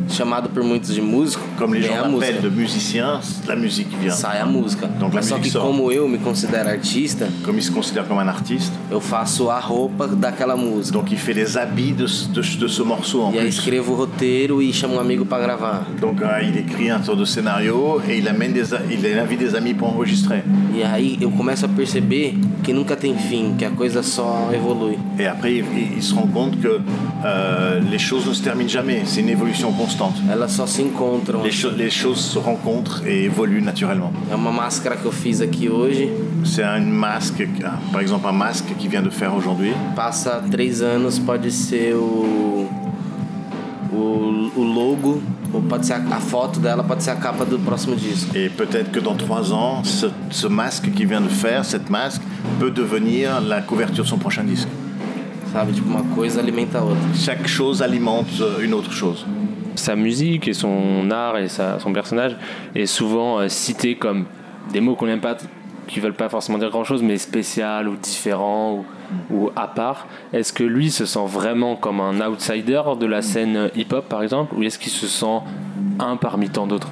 chamado 0.09 0.49
por 0.49 0.63
muitos 0.65 0.95
de 0.95 1.01
músico, 1.03 1.43
Comme 1.59 1.79
les 1.79 1.87
gens 1.87 2.05
a 2.05 2.09
música. 2.09 2.41
de 2.41 2.49
musicien, 2.51 3.21
la 3.47 3.57
musique 3.57 3.89
vient. 4.01 4.11
Sai 4.15 4.41
a 4.41 4.47
música. 4.47 4.87
Donc, 4.87 5.13
Mas 5.15 5.31
la 5.31 5.37
só 5.37 5.43
que 5.43 5.51
sort. 5.51 5.65
como 5.67 5.91
eu 5.93 6.09
me 6.09 6.19
considero 6.19 6.69
artista, 6.69 7.29
Comme 7.45 7.59
il 7.59 7.63
se 7.63 7.71
considère 7.71 8.07
comme 8.07 8.21
un 8.23 8.29
artiste, 8.29 8.73
eu 8.91 9.01
faço 9.01 9.51
a 9.51 9.59
roupa 9.61 10.07
daquela 10.07 10.57
música. 10.57 10.93
donc 10.99 11.11
il 11.13 11.19
fait 11.19 11.35
les 11.35 11.57
habits 11.57 11.93
de, 11.93 12.07
de, 12.33 12.41
de 12.57 12.69
ce 12.69 12.83
morceau 12.83 13.23
en 13.23 13.33
E 13.33 13.39
aí 13.39 13.45
plus. 13.47 13.59
escrevo 13.59 13.93
o 13.93 13.97
roteiro 13.97 14.63
e 14.63 14.73
chamo 14.73 14.95
um 14.97 15.01
amigo 15.01 15.25
pra 15.27 15.39
gravar. 15.39 15.87
Donc 16.01 16.21
euh, 16.23 16.43
il 16.43 16.57
écrit 16.59 16.91
un 16.91 17.03
sorte 17.03 17.19
de 17.21 17.25
scénario 17.27 18.01
et 18.09 18.19
il 18.19 18.29
amène 18.29 18.53
des, 18.53 18.73
a- 18.75 18.81
il 18.91 19.05
invite 19.19 19.39
des 19.39 19.55
amis 19.55 19.75
pour 19.75 19.89
enregistrer. 19.89 20.43
E 20.75 20.83
aí 20.83 21.19
eu 21.21 21.31
começo 21.31 21.65
a 21.67 21.69
perceber 21.69 22.35
que 22.63 22.73
nunca 22.73 22.97
tem 22.97 23.15
fim, 23.17 23.55
que 23.57 23.65
a 23.65 23.71
coisa 23.71 24.03
só 24.03 24.51
evolui. 24.53 24.99
Et 25.19 25.27
après 25.27 25.53
il, 25.55 25.65
il- 25.77 25.97
il 25.97 26.03
se 26.03 26.15
rend 26.15 26.27
compte 26.33 26.61
que 26.61 26.81
euh, 27.25 27.81
les 27.91 27.99
choses 27.99 28.27
ne 28.27 28.33
se 28.35 28.43
terminent 28.43 28.69
jamais, 28.69 29.03
c'est 29.05 29.21
une 29.21 29.29
évolution 29.31 29.73
constante. 29.73 30.15
Elas 30.31 30.49
só 30.49 30.67
se 30.67 30.83
encontram. 30.83 31.43
Les, 31.43 31.51
cho- 31.53 31.71
les 31.77 31.91
choses 31.91 32.21
se 32.21 32.39
rencontrent 32.39 33.03
et 33.07 33.25
évoluent 33.25 33.63
naturellement. 33.65 34.13
É 34.31 34.35
uma 34.35 34.53
máscara 34.53 34.97
que 34.97 35.07
eu 35.07 35.13
fiz 35.13 35.41
aqui 35.41 35.69
hoje. 35.69 36.09
C'est 36.45 36.63
un 36.65 36.81
masque, 36.81 37.47
par 37.93 38.01
exemple 38.01 38.27
un 38.29 38.33
masque 38.33 38.67
qu'il 38.79 38.91
vient 38.91 39.03
de 39.03 39.11
faire 39.11 39.35
aujourd'hui. 39.35 39.73
Passa 39.97 40.43
três 40.51 40.83
anos, 40.83 41.19
pode 41.19 41.51
ser 41.51 41.95
o, 41.95 42.67
o, 43.93 44.51
o 44.57 44.63
logo, 44.65 45.23
ou 45.53 45.61
pode 45.63 45.85
ser 45.85 45.95
a, 45.95 45.97
a 46.17 46.21
foto 46.21 46.61
dela, 46.61 46.83
pode 46.83 47.03
ser 47.03 47.11
a 47.11 47.17
capa 47.17 47.45
do 47.45 47.59
próximo 47.59 47.95
disco. 47.97 48.37
Et 48.37 48.49
peut-être 48.51 48.91
que 48.93 49.01
dans 49.01 49.15
trois 49.17 49.53
ans, 49.53 49.83
ce, 49.85 50.07
ce 50.31 50.47
masque 50.47 50.91
qu'il 50.93 51.07
vient 51.07 51.21
de 51.23 51.29
faire, 51.29 51.65
cette 51.65 51.89
masque, 51.91 52.23
peut 52.61 52.71
devenir 52.71 53.41
la 53.41 53.61
couverture 53.63 54.05
de 54.05 54.09
son 54.09 54.19
prochain 54.19 54.45
disque. 54.45 54.69
Sabe? 55.53 55.73
Tipo, 55.73 55.89
uma 55.89 56.03
coisa 56.15 56.41
alimenta 56.41 56.79
a 56.79 56.85
outra. 56.85 56.99
Chaque 57.15 57.47
chose 57.49 57.81
alimente 57.83 58.41
euh, 58.41 58.61
une 58.63 58.75
autre 58.75 58.93
chose. 58.93 59.25
sa 59.77 59.95
musique 59.95 60.49
et 60.49 60.55
son 60.55 61.09
art 61.13 61.39
et 61.39 61.49
sa- 61.49 61.79
son 61.79 61.93
personnage 61.93 62.37
est 62.75 62.87
souvent 62.87 63.39
euh, 63.39 63.49
cité 63.49 63.95
comme 63.95 64.25
des 64.73 64.81
mots 64.81 64.97
qu'on 64.97 65.07
n'aime 65.07 65.21
pas, 65.21 65.37
qui 65.89 66.01
veulent 66.01 66.15
pas 66.15 66.29
forcément 66.29 66.59
dire 66.59 66.71
grand 66.71 66.85
chose, 66.85 67.03
mais 67.03 67.19
spécial 67.19 67.89
ou 67.89 67.97
différent 67.97 68.85
ou, 69.31 69.35
ou 69.35 69.51
à 69.57 69.67
part. 69.67 70.07
Est-ce 70.33 70.53
que 70.53 70.63
lui 70.63 70.91
se 70.91 71.07
sent 71.07 71.27
vraiment 71.27 71.75
comme 71.75 72.01
un 72.01 72.21
outsider 72.27 72.83
de 73.01 73.07
la 73.07 73.23
scène 73.23 73.71
hip-hop 73.75 74.09
par 74.09 74.23
exemple, 74.23 74.55
ou 74.55 74.63
est-ce 74.63 74.79
qu'il 74.79 74.93
se 74.93 75.07
sent 75.07 75.41
un 75.99 76.17
parmi 76.17 76.49
tant 76.49 76.67
d'autres? 76.67 76.91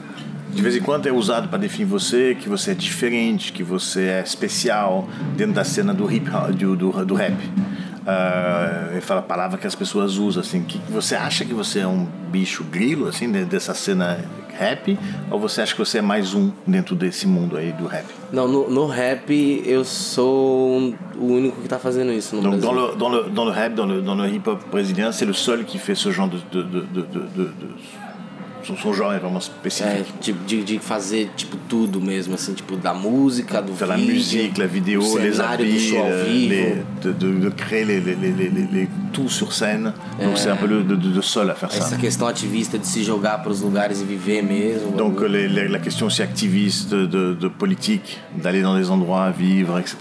De 0.52 0.62
vez 0.62 0.74
em 0.74 0.80
quando 0.80 1.06
é 1.06 1.12
usado 1.12 1.48
para 1.48 1.58
definir 1.58 1.86
você, 1.86 2.34
que 2.34 2.48
você 2.48 2.70
é 2.70 2.74
diferente, 2.74 3.52
que 3.52 3.62
você 3.62 4.04
é 4.04 4.22
especial 4.22 5.06
dentro 5.36 5.52
da 5.52 5.64
cena 5.64 5.92
do 5.92 6.10
hip 6.10 6.30
do, 6.54 6.74
do, 6.74 7.04
do 7.04 7.14
rap. 7.14 7.34
Uh, 8.06 8.92
ele 8.92 9.00
fala 9.00 9.18
a 9.18 9.22
palavra 9.22 9.58
que 9.58 9.66
as 9.66 9.74
pessoas 9.74 10.16
usam, 10.16 10.40
assim, 10.40 10.62
que 10.62 10.78
você 10.90 11.16
acha 11.16 11.44
que 11.44 11.52
você 11.52 11.80
é 11.80 11.86
um 11.88 12.06
bicho 12.30 12.62
grilo, 12.62 13.08
assim, 13.08 13.30
de- 13.32 13.44
dessa 13.44 13.74
cena 13.74 14.18
rap, 14.56 14.96
ou 15.28 15.40
você 15.40 15.60
acha 15.60 15.72
que 15.74 15.78
você 15.80 15.98
é 15.98 16.02
mais 16.02 16.32
um 16.32 16.50
dentro 16.66 16.94
desse 16.94 17.26
mundo 17.26 17.56
aí 17.56 17.72
do 17.72 17.86
rap? 17.86 18.06
Não, 18.32 18.46
no, 18.46 18.70
no 18.70 18.86
rap 18.86 19.62
eu 19.66 19.84
sou 19.84 20.78
um- 20.78 20.94
o 21.18 21.26
único 21.34 21.60
que 21.60 21.68
tá 21.68 21.78
fazendo 21.80 22.12
isso 22.12 22.36
no 22.36 22.42
Donc 22.42 22.60
Brasil. 22.60 22.70
dans 22.70 22.72
le, 22.92 22.96
dans 22.96 23.08
le, 23.08 23.30
dans 23.30 23.44
le 23.44 23.50
rap, 23.50 23.74
dans 23.74 23.86
le, 23.86 24.00
dans 24.00 24.14
le 24.14 24.28
hip-hop 24.30 24.60
brésilien, 24.70 25.10
c'est 25.10 25.26
le 25.26 25.32
seul 25.34 25.64
qui 25.64 25.78
fait 25.78 25.96
ce 25.96 26.10
genre 26.12 26.28
de... 26.28 26.38
de, 26.52 26.62
de, 26.62 26.80
de, 27.02 27.50
son, 28.66 28.76
son 28.76 28.92
genre 28.92 29.12
est 29.14 29.18
vraiment 29.18 29.40
É, 29.80 30.02
tipo, 30.20 30.38
de, 30.46 30.62
de 30.64 30.78
fazer 30.78 31.30
tipo 31.36 31.56
tudo 31.68 32.00
mesmo, 32.00 32.34
assim, 32.34 32.54
tipo 32.54 32.76
da 32.76 32.92
música, 32.94 33.60
do 33.62 33.72
Faire 33.74 33.88
la 33.90 33.96
vídeo, 33.96 34.14
musique, 34.14 34.58
la 34.58 34.66
vidéo, 34.66 35.00
les 35.18 35.40
habits, 35.40 35.78
show 35.90 35.96
euh, 36.04 36.26
les- 36.28 36.82
de, 37.02 37.12
de- 37.12 37.40
de 37.40 37.50
créer 37.50 37.84
les, 37.84 38.00
les, 38.00 38.14
les, 38.16 38.88
tout 39.12 39.28
sur 39.28 39.52
scène. 39.52 39.92
Donc 40.20 40.36
c'est 40.38 40.50
un 40.50 40.56
peu 40.56 40.66
le 40.66 40.82
de, 40.82 40.96
de- 40.96 41.20
seul 41.20 41.48
à 41.50 41.54
faire 41.54 41.70
ça. 41.70 41.78
Essa 41.78 41.96
questão 41.96 42.26
ativista 42.26 42.76
de 42.78 42.86
se 42.86 43.02
jogar 43.04 43.42
para 43.42 43.50
os 43.52 43.60
lugares 43.62 44.00
e 44.00 44.04
viver 44.04 44.42
mesmo. 44.42 44.90
Donc 44.96 45.20
les- 45.22 45.48
la 45.68 45.78
question 45.78 46.06
aussi 46.06 46.22
activiste, 46.22 46.90
de, 46.94 47.34
de 47.34 47.48
politique, 47.48 48.18
d'aller 48.42 48.62
dans 48.62 48.76
des 48.76 48.90
endroits, 48.90 49.30
vivre, 49.30 49.78
etc. 49.78 49.96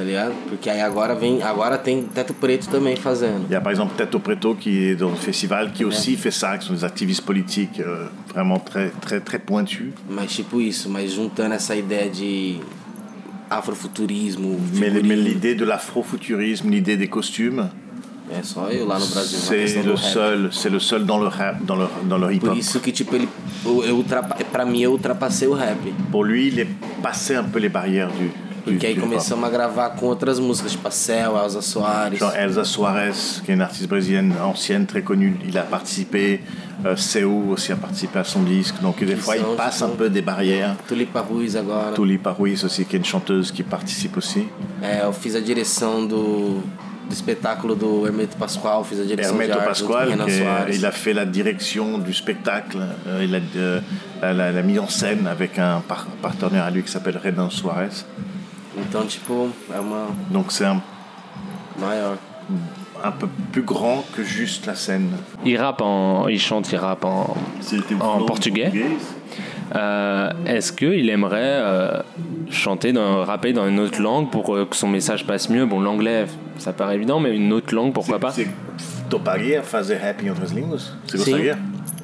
Tá 0.00 0.04
ligado? 0.06 0.32
Porque 0.48 0.70
aí 0.70 0.80
agora 0.80 1.14
vem. 1.14 1.42
Agora 1.42 1.76
tem 1.76 2.04
Teto 2.04 2.32
Preto 2.32 2.68
também 2.70 2.96
fazendo. 2.96 3.44
Il 3.48 3.52
y 3.52 3.54
a 3.54 3.60
par 3.60 3.70
exemple 3.70 3.94
Teto 3.98 4.18
Preto 4.18 4.54
qui 4.54 4.70
est 4.84 4.94
dans 4.96 5.10
le 5.10 5.16
festival, 5.16 5.72
qui 5.72 5.84
aussi 5.84 6.16
fait 6.16 6.30
ça, 6.30 6.56
qui 6.56 6.66
sont 6.66 6.72
des 6.72 6.84
activistes 6.84 7.22
politiques 7.26 7.78
euh, 7.80 8.06
vraiment 8.32 8.58
très, 8.58 8.90
très, 9.02 9.20
très 9.20 9.38
pointus. 9.38 9.92
Mas 10.08 10.32
tipo 10.32 10.58
isso, 10.58 10.88
mas 10.88 11.12
juntando 11.12 11.52
essa 11.54 11.76
ideia 11.76 12.08
de 12.08 12.60
afrofuturismo, 13.50 14.58
Mais, 14.72 14.80
mais 14.80 14.92
figurino. 15.02 15.22
l'idée 15.22 15.54
de 15.54 15.64
l'afrofuturisme, 15.66 16.70
l'idée 16.70 16.96
des 16.96 17.08
costumes, 17.08 17.68
É 18.32 18.42
só 18.44 18.70
eu 18.70 18.86
lá 18.86 18.96
no 18.98 19.06
Brasil. 19.06 19.38
na 19.40 19.44
c'est 19.66 19.82
le 19.82 19.96
seul, 19.96 20.50
c'est 20.52 20.70
le 20.70 20.78
seul 20.78 21.04
dans 21.04 21.18
le 21.18 21.26
rap, 21.26 21.62
dans 21.66 21.74
le, 21.74 21.86
dans 22.08 22.16
le 22.16 22.32
hip 22.32 22.40
Por 22.40 22.50
hop. 22.52 22.56
isso 22.58 22.78
que 22.80 22.92
tipo 22.92 23.16
ele. 23.16 23.28
Eu, 23.66 23.84
eu 23.84 23.96
ultrapa, 23.96 24.36
pra 24.52 24.64
mim 24.64 24.80
eu 24.82 24.92
ultrapassei 24.92 25.48
o 25.48 25.52
rap. 25.52 25.76
Pour 26.12 26.22
lui, 26.24 26.46
il 26.46 26.60
est 26.60 26.68
passé 27.02 27.34
un 27.34 27.42
peu 27.42 27.58
les 27.58 27.68
barrières 27.68 28.08
du, 28.12 28.30
Porque 28.64 28.86
aí 28.86 28.94
du 28.94 29.00
hip-hop. 29.00 29.08
começamos 29.10 29.44
a 29.44 29.50
gravar 29.50 29.90
com 29.90 30.06
outras 30.06 30.38
músicas, 30.38 30.72
tipo 30.72 30.86
a 30.86 30.90
Cell, 30.90 31.36
a 31.36 31.44
Elza 31.44 31.62
Soares. 31.62 32.18
Genre 32.18 32.36
Elsa 32.36 32.64
Soares, 32.64 33.40
qui 33.44 33.50
est 33.50 33.54
une 33.54 33.62
artiste 33.62 33.88
brésilienne 33.88 34.34
ancienne, 34.42 34.86
très 34.86 35.02
connue, 35.02 35.36
il 35.46 35.56
a 35.58 35.62
participé. 35.62 36.40
Euh, 36.84 36.96
Seu 36.96 37.30
aussi 37.50 37.72
a 37.72 37.76
participé 37.76 38.18
à 38.20 38.24
son 38.24 38.42
disque. 38.42 38.74
Donc 38.80 39.04
des 39.04 39.14
fois, 39.16 39.36
il 39.36 39.44
passe 39.56 39.82
un 39.82 39.90
peu 39.90 40.08
des 40.08 40.22
barrières. 40.22 40.76
Tulipa 40.88 41.20
Ruiz 41.20 41.54
agora. 41.56 41.92
Ruiz 42.38 42.64
aussi, 42.64 42.84
qui 42.86 42.96
est 42.96 42.98
une 42.98 43.04
chanteuse 43.04 43.50
qui 43.52 43.62
participe 43.62 44.16
aussi. 44.16 44.48
É, 44.82 45.06
eu 45.06 45.12
fiz 45.12 45.36
a 45.36 45.40
direção 45.40 46.06
do, 46.06 46.62
do 47.06 47.12
espetáculo 47.12 47.74
do 47.74 48.06
Hermeto 48.06 48.34
Pascoal, 48.38 48.82
fiz 48.82 48.98
a 48.98 49.04
direção 49.04 49.36
de 49.36 49.42
Hermeto 49.42 49.58
arte 49.60 49.78
Soares. 49.82 50.76
il 50.78 50.86
a 50.86 50.90
fait 50.92 51.12
la 51.12 51.26
direction 51.26 51.98
du 51.98 52.14
spectacle. 52.14 52.78
euh, 53.06 53.24
il 53.24 53.34
a 53.34 53.40
euh, 53.56 53.80
la, 54.22 54.32
la- 54.32 54.50
la 54.52 54.62
mise 54.62 54.78
en 54.78 54.88
scène 54.88 55.26
avec 55.26 55.58
un 55.58 55.82
par- 55.86 56.06
partenaire 56.22 56.64
à 56.64 56.70
lui 56.70 56.82
qui 56.82 56.90
s'appelle 56.90 57.20
Renan 57.22 57.50
Soares. 57.50 58.06
Então, 58.76 59.06
tipo, 59.06 59.50
é 59.72 59.80
uma 59.80 60.06
Donc 60.30 60.52
c'est 60.52 60.64
un, 60.66 60.80
maior. 61.78 62.16
un 63.02 63.10
peu 63.12 63.28
plus 63.52 63.62
grand 63.62 64.04
que 64.14 64.22
juste 64.22 64.66
la 64.66 64.74
scène. 64.74 65.10
Il 65.44 65.56
rappe 65.56 65.80
en, 65.82 66.28
il 66.28 66.38
chante, 66.40 66.70
il 66.72 66.76
rappe 66.76 67.04
en, 67.04 67.34
en 68.00 68.24
portugais. 68.24 68.70
Euh, 69.74 70.30
Est-ce 70.46 70.72
qu'il 70.72 71.08
aimerait 71.10 71.38
euh, 71.42 72.02
chanter, 72.50 72.92
dans, 72.92 73.24
rapper 73.24 73.52
dans 73.52 73.68
une 73.68 73.78
autre 73.78 74.00
langue 74.02 74.28
pour 74.30 74.54
euh, 74.56 74.64
que 74.66 74.76
son 74.76 74.88
message 74.88 75.24
passe 75.26 75.48
mieux? 75.48 75.64
Bon, 75.64 75.80
l'anglais, 75.80 76.26
ça 76.58 76.72
paraît 76.72 76.96
évident, 76.96 77.20
mais 77.20 77.34
une 77.36 77.52
autre 77.52 77.74
langue, 77.74 77.92
pourquoi 77.92 78.18
pas? 78.18 78.30
Você 78.32 78.48
toparia 79.08 79.62
fazer 79.62 79.96
rap 79.98 80.22
em 80.24 80.28
outras 80.30 80.52
línguas? 80.52 80.92
Você 81.06 81.18
Sim. 81.18 81.30
gostaria? 81.30 81.58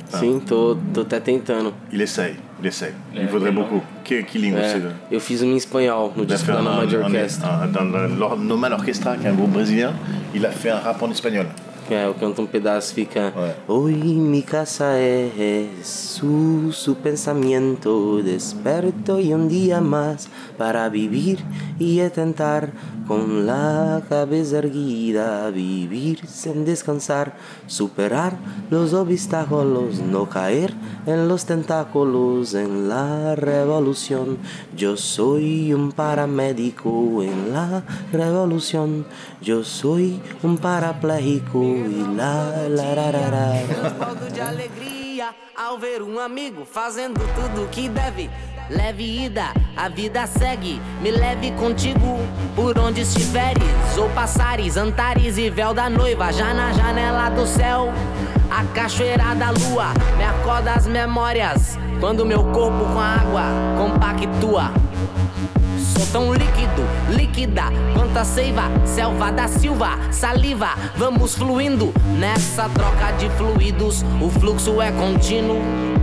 Sim, 0.08 0.40
tô, 0.40 0.76
tô 0.94 1.00
até 1.00 1.18
tentando. 1.20 1.74
Il 1.92 2.00
essaye, 2.00 2.36
d'essai. 2.62 2.94
Il 3.14 3.20
euh, 3.20 3.28
faudrait 3.28 3.50
beaucoup. 3.50 3.82
Quelle 4.04 4.24
que 4.24 4.38
langue 4.38 4.54
euh, 4.54 4.90
Je 5.10 5.18
fais 5.18 5.38
un 5.38 5.54
espagnol 5.54 5.94
dans 6.18 6.24
le 6.24 6.86
Normal 6.86 6.94
Orchestra. 7.02 7.66
Dans 7.66 7.84
le 7.84 8.44
Normal 8.44 8.72
Orchestra, 8.72 9.16
qui 9.16 9.26
est 9.26 9.30
un 9.30 9.34
groupe 9.34 9.52
brésilien, 9.52 9.92
il 10.34 10.44
a 10.44 10.50
fait 10.50 10.70
un 10.70 10.78
rap 10.78 11.02
en 11.02 11.10
espagnol. 11.10 11.46
É, 11.88 12.04
eu 12.04 12.14
canto 12.14 12.42
um 12.42 12.46
pedaço, 12.46 12.92
fica... 12.92 13.32
Hoy 13.68 13.94
mi 13.94 14.42
casa 14.42 14.98
es 14.98 15.86
su, 15.86 16.72
su 16.72 16.96
pensamiento 16.96 18.20
desperto 18.24 19.20
y 19.20 19.32
un 19.32 19.48
día 19.48 19.80
más 19.80 20.28
para 20.58 20.88
vivir 20.88 21.38
y 21.78 22.00
tentar 22.08 22.72
con 23.06 23.46
la 23.46 24.02
cabeza 24.08 24.58
erguida, 24.58 25.48
vivir 25.50 26.26
sin 26.26 26.64
descansar, 26.64 27.36
superar 27.68 28.36
los 28.68 28.92
obstáculos, 28.92 30.00
no 30.00 30.28
caer 30.28 30.74
en 31.06 31.28
los 31.28 31.46
tentáculos, 31.46 32.54
en 32.54 32.88
la 32.88 33.36
revolución. 33.36 34.38
Yo 34.76 34.96
soy 34.96 35.72
un 35.72 35.92
paramédico 35.92 37.22
en 37.22 37.52
la 37.52 37.84
revolución, 38.12 39.06
yo 39.40 39.62
soy 39.62 40.20
un 40.42 40.58
parapléjico 40.58 41.75
la 42.16 42.68
la 42.68 42.94
la 42.94 43.10
la 43.10 43.28
la. 43.30 43.82
Respaldo 43.82 44.30
de 44.30 44.40
alegria 44.40 45.34
ao 45.56 45.78
ver 45.78 46.02
um 46.02 46.18
amigo 46.18 46.64
fazendo 46.64 47.20
tudo 47.34 47.68
que 47.70 47.88
deve. 47.88 48.30
Leve 48.68 49.04
ida, 49.04 49.52
a 49.76 49.88
vida 49.88 50.26
segue. 50.26 50.80
Me 51.00 51.10
leve 51.10 51.52
contigo 51.52 52.18
por 52.56 52.76
onde 52.78 53.02
estiveres. 53.02 53.96
Ou 53.96 54.08
passares, 54.10 54.76
antares 54.76 55.38
e 55.38 55.48
véu 55.48 55.72
da 55.72 55.88
noiva. 55.88 56.32
Já 56.32 56.52
na 56.52 56.72
janela 56.72 57.28
do 57.30 57.46
céu, 57.46 57.92
a 58.50 58.64
cachoeira 58.74 59.34
da 59.34 59.50
lua. 59.50 59.94
Me 60.16 60.24
acorda 60.24 60.72
as 60.72 60.86
memórias. 60.86 61.78
Quando 62.00 62.26
meu 62.26 62.42
corpo 62.44 62.84
com 62.92 62.98
a 62.98 63.14
água 63.14 63.44
compactua. 63.78 64.72
Sou 65.96 66.06
tão 66.12 66.34
líquido 66.34 66.82
líquida. 67.36 67.64
Quanta 67.94 68.24
seiva, 68.24 68.64
selva 68.84 69.30
da 69.30 69.48
silva, 69.48 69.98
saliva. 70.10 70.70
Vamos 70.96 71.34
fluindo 71.34 71.92
nessa 72.18 72.68
troca 72.68 73.12
de 73.12 73.28
fluidos. 73.30 74.04
O 74.20 74.30
fluxo 74.30 74.80
é 74.80 74.90
contínuo. 74.92 75.60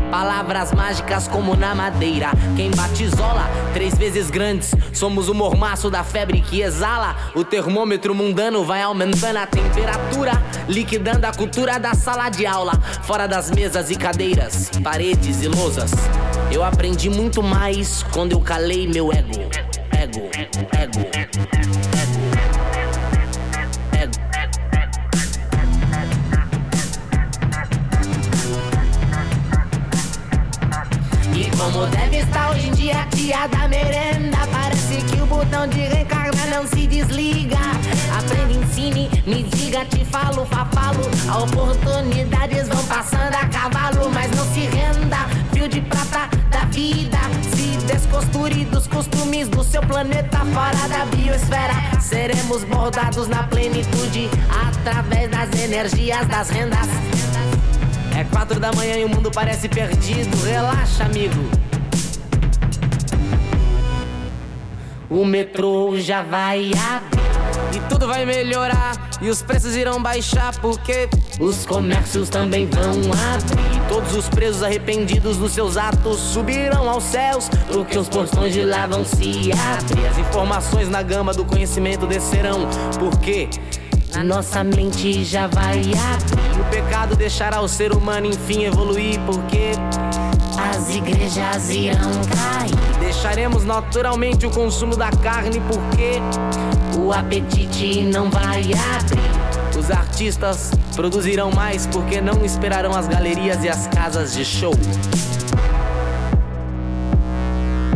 Palavras 0.10 0.72
mágicas 0.72 1.28
como 1.28 1.56
na 1.56 1.74
madeira. 1.74 2.32
Quem 2.56 2.70
batizola, 2.72 3.50
três 3.74 3.98
vezes 3.98 4.30
grandes. 4.30 4.76
Somos 4.94 5.28
o 5.28 5.34
mormaço 5.34 5.90
da 5.90 6.04
febre 6.04 6.42
que 6.42 6.62
exala. 6.62 7.16
O 7.36 7.44
termômetro 7.44 8.14
mundano 8.14 8.64
vai 8.64 8.82
aumentando 8.82 9.38
a 9.38 9.48
temperatura, 9.48 10.34
liquidando 10.68 11.26
a 11.26 11.32
cultura 11.32 11.80
da 11.80 11.96
sala 11.96 12.30
de 12.30 12.46
aula. 12.46 12.74
Fora 13.04 13.28
das 13.28 13.50
mesas 13.50 13.90
e 13.90 13.96
cadeiras, 13.96 14.70
paredes 14.84 15.42
e 15.42 15.48
lousas. 15.48 15.92
Eu 16.52 16.64
aprendi 16.64 17.10
muito 17.10 17.42
mais 17.42 18.04
quando 18.14 18.34
eu 18.34 18.40
calei 18.40 18.88
meu 18.88 19.12
ego. 19.12 19.73
Ego, 20.04 20.30
ego, 20.34 20.60
ego. 20.74 21.00
E 31.34 31.50
como 31.58 31.88
deve 31.88 32.18
estar 32.18 32.52
hoje 32.52 32.68
em 32.68 32.72
dia 32.74 33.02
a 33.02 33.06
tia 33.06 33.48
da 33.48 33.70
merenda 33.70 34.40
Parece 34.52 34.96
que 35.06 35.22
o 35.22 35.26
botão 35.26 35.68
de 35.70 35.80
reencarnar 35.80 36.50
não 36.50 36.68
se 36.68 36.86
desliga. 36.86 37.56
Aprende, 38.18 38.58
ensine, 38.58 39.10
me 39.26 39.44
diga, 39.44 39.86
te 39.86 40.04
falo, 40.04 40.46
fafalo 40.48 41.00
Oportunidades 41.44 42.68
vão 42.68 42.86
passando 42.88 43.36
a 43.36 43.48
cavalo 43.48 44.12
Mas 44.12 44.30
não 44.32 44.46
se 44.54 44.66
renda, 44.66 45.20
fio 45.54 45.70
de 45.70 45.80
prata 45.80 46.28
da 46.50 46.66
vida 46.66 47.20
Se 48.04 48.10
descosture 48.10 48.66
dos 48.66 48.88
costumes 48.88 49.48
do 49.48 49.64
seu 49.64 49.82
planeta 49.82 50.40
Fora 50.40 50.88
da 50.90 51.06
biosfera 51.06 51.74
Seremos 52.02 52.64
bordados 52.66 53.28
na 53.28 53.44
plenitude 53.44 54.30
Através 54.68 55.30
das 55.32 55.64
energias 55.64 56.28
das 56.28 56.50
rendas 56.50 56.88
é 58.16 58.24
quatro 58.26 58.60
da 58.60 58.72
manhã 58.74 58.96
e 58.98 59.06
o 59.06 59.10
mundo 59.10 59.32
parece 59.32 59.68
perdido. 59.68 60.38
Relaxa, 60.46 61.06
amigo. 61.06 61.50
O 65.10 65.26
metrô 65.26 65.98
já 65.98 66.22
vai 66.22 66.74
abrir. 66.76 67.33
E 67.74 67.80
tudo 67.90 68.08
vai 68.08 68.26
melhorar. 68.26 69.10
E 69.22 69.30
os 69.30 69.42
preços 69.42 69.76
irão 69.76 70.02
baixar. 70.02 70.56
Porque 70.60 71.10
os 71.40 71.66
comércios 71.66 72.30
também 72.30 72.68
vão 72.68 72.92
abrir. 73.36 73.88
Todos 73.88 74.16
os 74.16 74.30
presos 74.30 74.64
arrependidos 74.64 75.38
dos 75.38 75.52
seus 75.52 75.78
atos 75.78 76.20
subirão 76.20 76.90
aos 76.90 77.04
céus. 77.04 77.50
Porque 77.72 77.98
os 77.98 78.10
portões 78.10 78.54
de 78.54 78.64
lá 78.64 78.88
vão 78.88 79.06
se 79.06 79.52
abrir. 79.52 80.08
As 80.08 80.18
informações 80.18 80.90
na 80.90 81.02
gama 81.02 81.34
do 81.34 81.46
conhecimento 81.46 82.06
descerão. 82.08 82.68
Porque. 83.00 83.50
A 84.16 84.24
nossa 84.24 84.64
mente 84.64 85.24
já 85.24 85.48
vai 85.48 85.80
abrir. 85.80 86.62
O 86.62 86.70
pecado 86.70 87.16
deixará 87.16 87.62
o 87.62 87.68
ser 87.68 87.92
humano 87.92 88.28
enfim 88.28 88.64
evoluir, 88.64 89.20
porque 89.22 89.72
as 90.56 90.90
igrejas 90.90 91.70
irão 91.72 92.12
cair. 92.30 93.00
Deixaremos 93.00 93.66
naturalmente 93.66 94.46
o 94.46 94.52
consumo 94.52 94.96
da 94.96 95.10
carne, 95.10 95.60
porque 95.62 96.22
o 97.04 97.12
apetite 97.12 98.02
não 98.04 98.30
vai 98.30 98.62
abrir. 98.62 99.78
Os 99.78 99.92
artistas 99.92 100.72
produzirão 100.96 101.52
mais, 101.52 101.86
porque 101.88 102.22
não 102.22 102.46
esperarão 102.46 102.96
as 102.96 103.08
galerias 103.08 103.62
e 103.64 103.70
as 103.70 103.88
casas 103.88 104.34
de 104.34 104.46
show. 104.46 104.74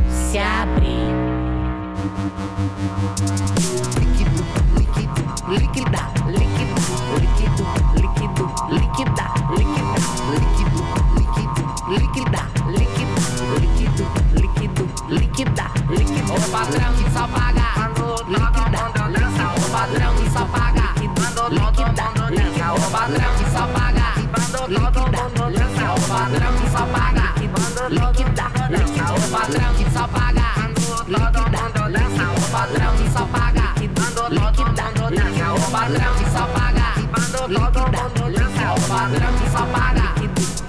Se 0.09 0.37
abrir. 0.37 0.97
líquida, 5.47 6.11
líquido, 6.27 6.75
líquido, 7.21 7.65
líquido, 7.95 8.45
líquida, 8.69 9.25
líquida, 9.55 9.95
líquido, 10.35 10.83
líquido, 11.15 11.63
líquida, 11.87 12.41
líquido, 12.67 13.15
líquido, 13.61 14.05
líquido, 14.35 14.83
líquida, 15.07 15.65
líquido. 15.89 16.51
Patrão 16.51 17.06
líquida, 34.29 35.09
líquida. 35.09 35.53
O 35.53 35.71
patrão 35.71 36.13
que 36.15 36.29
só 36.31 36.45
paga, 36.47 36.93
líquida, 37.47 38.27
líquida. 38.27 38.73
O 38.73 38.81
patrão 38.87 39.33
que 39.37 39.49
só 39.49 39.65
paga, 39.65 40.13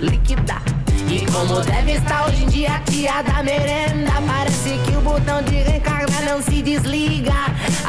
líquida. 0.00 0.78
E 1.10 1.26
como 1.32 1.60
deve 1.62 1.92
estar 1.92 2.26
hoje 2.26 2.44
em 2.44 2.48
dia 2.48 2.76
a 2.76 2.80
tia 2.80 3.22
da 3.22 3.42
merenda 3.42 4.12
Parece 4.26 4.78
que 4.84 4.94
o 4.94 5.00
botão 5.00 5.42
de 5.42 5.56
reencarnar 5.56 6.22
não 6.24 6.42
se 6.42 6.60
desliga 6.60 7.32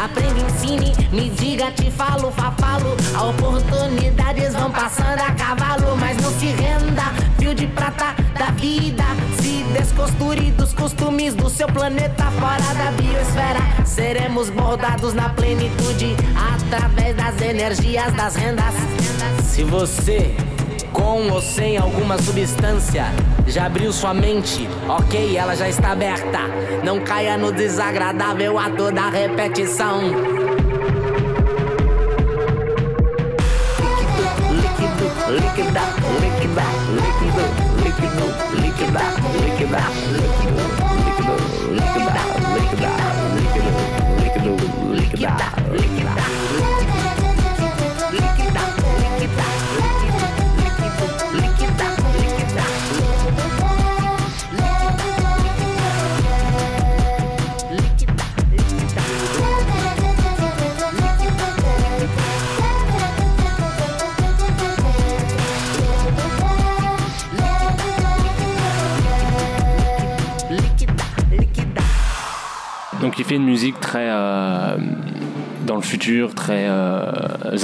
Aprende, 0.02 0.40
ensine, 0.40 0.94
me 1.12 1.30
diga, 1.30 1.70
te 1.72 1.92
falo, 1.92 2.32
fafalo 2.32 2.96
Oportunidades 3.30 4.54
vão 4.54 4.72
passando 4.72 5.20
a 5.20 5.32
cavalo 5.34 5.98
Mas 5.98 6.16
não 6.22 6.32
se 6.32 6.46
renda, 6.46 7.04
fio 7.38 7.54
de 7.54 7.68
prata 7.68 8.16
da 8.38 8.52
vida 8.52 9.04
Dos 10.56 10.74
costumes 10.74 11.36
do 11.36 11.50
seu 11.50 11.68
planeta 11.68 12.32
Fora 12.32 12.74
da 12.74 12.92
biosfera 12.92 13.86
Seremos 13.86 14.50
bordados 14.50 15.14
na 15.14 15.30
plenitude 15.30 16.16
Através 16.56 17.16
das 17.16 17.42
energias 17.42 18.14
das 18.14 18.36
rendas 18.36 18.74
Se 19.44 19.64
você 19.64 20.34
com 20.94 21.30
ou 21.30 21.42
sem 21.42 21.78
alguma 21.78 22.18
substância. 22.18 23.06
Já 23.48 23.66
abriu 23.66 23.94
sua 23.94 24.14
mente, 24.14 24.68
ok, 24.88 25.38
ela 25.38 25.56
já 25.56 25.70
está 25.70 25.92
aberta. 25.92 26.40
Não 26.84 27.00
caia 27.00 27.38
no 27.38 27.52
desagradável 27.52 28.58
ato 28.58 28.92
da 28.92 29.10
repetição. 29.10 30.02
Líquido, 34.52 35.06
líquida, 35.32 35.82
líquida, 36.22 36.64
líquido, 36.96 37.44
líquido, 37.84 38.26
líquida, 38.62 39.02
líquida, 39.34 39.49
it 39.62 39.74
up, 39.74 40.12
lick 40.12 40.46
it 40.46 40.60
up. 40.60 40.79
Il 73.20 73.26
fait 73.26 73.36
une 73.36 73.44
musique 73.46 73.80
très 73.82 74.08
euh, 74.10 74.78
dans 75.68 75.76
le 75.76 75.82
futur, 75.82 76.34
très 76.34 76.68
euh, 76.70 77.12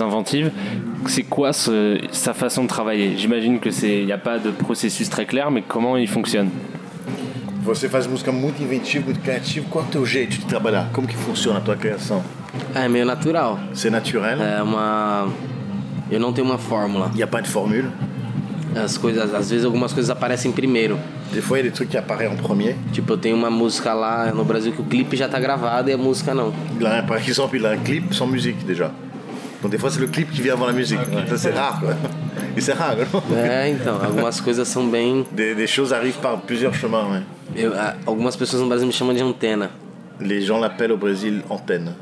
inventive. 0.01 0.51
C'est 1.07 1.23
quoi 1.23 1.53
ce- 1.53 1.97
sa 2.11 2.33
façon 2.33 2.63
de 2.63 2.67
travailler? 2.67 3.15
J'imagine 3.17 3.59
que 3.59 3.71
c'est, 3.71 3.99
il 4.01 4.05
n'y 4.05 4.11
a 4.11 4.17
pas 4.17 4.37
de 4.37 4.51
processus 4.51 5.09
très 5.09 5.25
clair, 5.25 5.49
mais 5.51 5.63
comment 5.65 5.95
il 5.97 6.07
fonctionne? 6.09 6.49
Você 7.63 7.87
faz 7.89 8.05
música 8.05 8.31
muito 8.31 8.61
inventiva, 8.61 9.05
muito 9.05 9.21
criativa. 9.21 9.65
Qual 9.71 9.83
é 9.85 9.87
o 9.87 9.91
teu 9.91 10.05
jeito 10.05 10.37
de 10.37 10.45
trabalhar? 10.45 10.89
Como 10.93 11.07
que 11.07 11.15
funciona 11.15 11.57
a 11.59 11.61
tua 11.61 11.75
criação? 11.75 12.21
É 12.75 12.87
meio 12.87 13.05
natural. 13.05 13.57
C'est 13.73 13.89
naturel? 13.89 14.39
É 14.41 14.61
uma. 14.61 15.27
Eu 16.11 16.19
não 16.19 16.31
tenho 16.33 16.45
uma 16.47 16.57
fórmula. 16.59 17.09
Il 17.13 17.17
n'y 17.17 17.23
a 17.23 17.27
pas 17.27 17.41
de 17.41 17.49
formule? 17.49 17.87
As 18.75 18.97
coisas, 18.97 19.33
às 19.33 19.49
vezes 19.49 19.63
algumas 19.65 19.93
coisas 19.93 20.09
aparecem 20.09 20.51
primeiro. 20.51 20.97
Des 21.31 21.41
fois, 21.41 21.57
il 21.59 21.65
y 21.65 21.67
a 21.67 21.69
des 21.71 21.75
trucs 21.75 21.89
qui 21.89 21.97
apparaissent 21.97 22.31
en 22.31 22.35
premier. 22.35 22.75
Tipo, 22.91 23.13
eu 23.13 23.17
tenho 23.17 23.35
uma 23.35 23.49
música 23.49 23.93
lá 23.93 24.31
no 24.33 24.43
Brasil 24.43 24.73
que 24.73 24.81
o 24.81 24.85
clipe 24.85 25.15
já 25.15 25.27
tá 25.29 25.39
gravado 25.39 25.89
e 25.89 25.93
a 25.93 25.97
música 25.97 26.33
não. 26.33 26.53
Là, 26.79 27.01
par 27.03 27.17
exemple, 27.17 27.57
il 27.57 27.65
a 27.65 27.71
un 27.71 27.77
clip 27.77 28.13
sans 28.13 28.27
musique 28.27 28.65
déjà. 28.65 28.91
Donc 29.61 29.71
des 29.71 29.77
fois, 29.77 29.89
c'est 29.89 30.01
le 30.01 30.07
clip 30.07 30.29
qui 30.29 30.41
vient 30.41 30.53
avant 30.53 30.67
la 30.67 30.73
musique. 30.73 30.99
Ça, 31.29 31.37
c'est 31.37 31.51
rare, 31.51 31.79
quoi. 31.79 31.93
Et 32.57 32.61
c'est 32.61 32.73
rare, 32.73 32.95
non 33.13 33.21
É, 33.37 33.69
então, 33.69 33.95
algumas 34.03 34.39
coisas 34.41 34.67
são 34.67 34.87
bem. 34.89 35.25
des, 35.31 35.55
des 35.55 35.67
choses 35.67 35.93
arrivent 35.93 36.19
par 36.21 36.37
plusieurs 36.41 36.73
chemins, 36.75 37.05
ouais. 37.09 37.21
eu- 37.63 37.71
algumas 38.05 38.35
pessoas 38.35 38.61
no 38.61 38.67
Brasil 38.67 38.85
me 38.85 38.91
chamam 38.93 39.13
de 39.15 39.21
antena. 39.23 39.69
Les 40.19 40.41
gens 40.41 40.59
l'appellent 40.59 40.91
au 40.93 40.97
Brésil 40.97 41.41
antenne. 41.49 41.93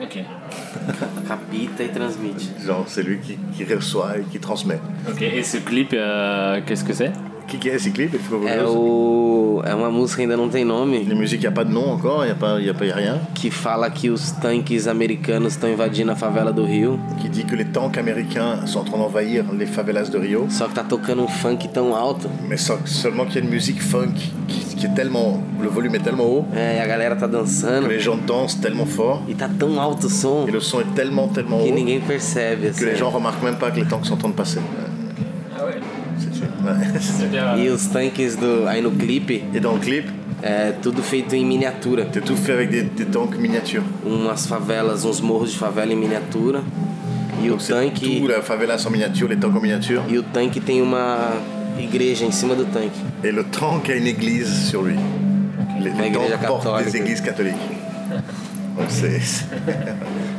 Ok. 0.00 0.18
Capita 1.28 1.84
e 1.84 1.88
transmite. 1.88 2.50
Genre, 2.64 2.84
c'est 2.86 3.02
lui 3.02 3.18
qui, 3.20 3.38
qui 3.56 3.64
reçoit 3.72 4.18
et 4.18 4.22
qui 4.24 4.38
transmet. 4.38 4.80
Ok. 5.08 5.22
Et 5.22 5.42
ce 5.42 5.58
clip, 5.58 5.92
euh, 5.92 6.60
qu'est-ce 6.66 6.84
que 6.84 6.92
c'est? 6.92 7.12
O 7.44 7.46
que, 7.46 7.58
que 7.58 7.68
é 7.70 7.74
esse 7.76 7.90
clipe? 7.90 8.16
Ele 8.16 8.22
ficou 8.22 8.48
É 8.48 8.56
curioso. 8.56 8.78
o. 8.78 9.62
É 9.64 9.74
uma 9.74 9.90
música 9.90 10.16
que 10.16 10.22
ainda 10.22 10.36
não 10.36 10.48
tem 10.48 10.64
nome. 10.64 11.04
La 11.04 11.14
musique, 11.14 11.42
il 11.44 11.46
n'y 11.46 11.46
a 11.46 11.52
pas 11.52 11.64
de 11.64 11.72
nom 11.72 11.92
encore, 11.92 12.22
il 12.24 12.26
n'y 12.26 12.32
a, 12.32 12.34
pas- 12.34 12.56
a, 12.56 12.94
a 12.94 12.96
rien. 12.96 13.20
Que 13.34 13.50
fala 13.50 13.88
que 13.90 14.10
os 14.10 14.32
tanques 14.32 14.86
americanos 14.88 15.52
estão 15.52 15.70
invadindo 15.70 16.10
a 16.10 16.16
favela 16.16 16.52
do 16.52 16.64
Rio. 16.64 16.98
Qui 17.20 17.28
dit 17.28 17.44
que 17.44 17.54
les 17.54 17.66
tanks 17.66 17.96
américains 17.98 18.66
sont 18.66 18.80
en 18.80 18.84
train 18.84 18.98
d'envahir 18.98 19.44
les 19.52 19.66
favelas 19.66 20.08
de 20.10 20.18
Rio. 20.18 20.46
Só 20.50 20.66
que 20.68 20.74
tá 20.74 20.82
tocando 20.82 21.22
um 21.22 21.28
funk 21.28 21.68
tão 21.68 21.94
alto. 21.94 22.28
Mais 22.48 22.60
sans- 22.60 22.84
seulement 22.86 23.26
qu'il 23.26 23.36
y 23.36 23.38
a 23.38 23.42
une 23.44 23.50
musique 23.50 23.80
funk 23.82 24.14
qui, 24.48 24.76
qui 24.76 24.86
est 24.86 24.94
tellement. 24.94 25.40
Le 25.60 25.68
volume 25.68 25.94
est 25.94 26.02
tellement 26.02 26.24
haut 26.24 26.46
É, 26.54 26.78
e 26.78 26.80
a 26.80 26.86
galera 26.86 27.14
tá 27.14 27.26
que 27.28 27.32
dançando. 27.32 27.86
les 27.88 28.00
gens 28.00 28.16
dansent 28.26 28.58
tellement 28.60 28.86
fort 28.86 29.22
E 29.28 29.34
tá 29.34 29.48
tão 29.48 29.78
alto 29.80 30.06
o 30.06 30.10
som 30.10 30.46
et 30.48 30.50
le 30.50 30.60
son 30.60 30.80
est 30.80 30.94
tellement, 30.94 31.28
tellement 31.28 31.58
que 31.58 31.68
haut 31.70 31.74
ninguém 31.74 32.00
percebe. 32.00 32.72
que 32.72 32.84
les 32.84 32.90
Assim. 32.92 32.96
gens 32.98 33.10
remarquent 33.10 33.42
même 33.44 33.56
pas 33.56 33.70
que 33.70 33.78
les 33.80 33.86
tanks 33.86 34.06
sont 34.06 34.14
en 34.14 34.18
train 34.18 34.30
de 34.30 34.34
passer. 34.34 34.60
E 37.58 37.68
os 37.68 37.86
tanques 37.86 38.36
do. 38.36 38.66
Aí 38.68 38.80
no 38.82 38.90
clipe 38.90 39.44
Et 39.54 39.60
dans 39.60 39.74
le 39.74 39.80
clip, 39.80 40.08
é 40.42 40.72
tudo 40.82 41.02
feito 41.02 41.34
em 41.34 41.44
miniatura. 41.44 42.06
c'est 42.12 42.20
tout 42.24 42.36
fait 42.36 42.52
avec 42.52 42.70
des, 42.70 42.82
des 42.82 43.06
tanks 43.06 43.36
miniatures. 43.38 43.82
Umas 44.04 44.46
favelas, 44.46 45.04
uns 45.04 45.20
morros 45.20 45.50
de 45.50 45.56
favela 45.56 45.92
em 45.92 45.96
miniatura. 45.96 46.62
E 47.42 47.50
o 47.50 47.56
tanque. 47.56 48.20
tout 48.20 48.26
la 48.28 48.40
favela 48.42 48.76
en 48.76 48.90
miniature, 48.90 49.28
les 49.28 49.36
tanks 49.38 49.56
en 49.56 49.60
miniature. 49.60 50.02
E 50.08 50.18
o 50.18 50.22
tanque 50.22 50.60
tem 50.60 50.80
uma 50.82 51.32
igreja 51.78 52.24
em 52.24 52.30
cima 52.32 52.54
do 52.54 52.64
tanque. 52.64 52.98
Et 53.22 53.30
le 53.32 53.44
tank 53.44 53.90
a 53.90 53.94
une 53.96 54.06
église 54.06 54.68
sur 54.68 54.82
lui. 54.82 54.96
Les, 55.80 55.90
les 55.90 55.96
L'église 56.02 56.30
tanks 56.30 56.46
portent 56.46 56.64
catholique. 56.64 56.92
des 56.92 56.98
églises 56.98 57.20
catholiques. 57.20 57.54
Donc 58.76 58.86
c'est. 58.88 59.20
c'est- 59.20 59.44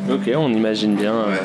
Ok, 0.09 0.29
on 0.35 0.51
imagine 0.53 0.95
bien. 0.95 1.13
euh, 1.13 1.31
Ouais. 1.31 1.39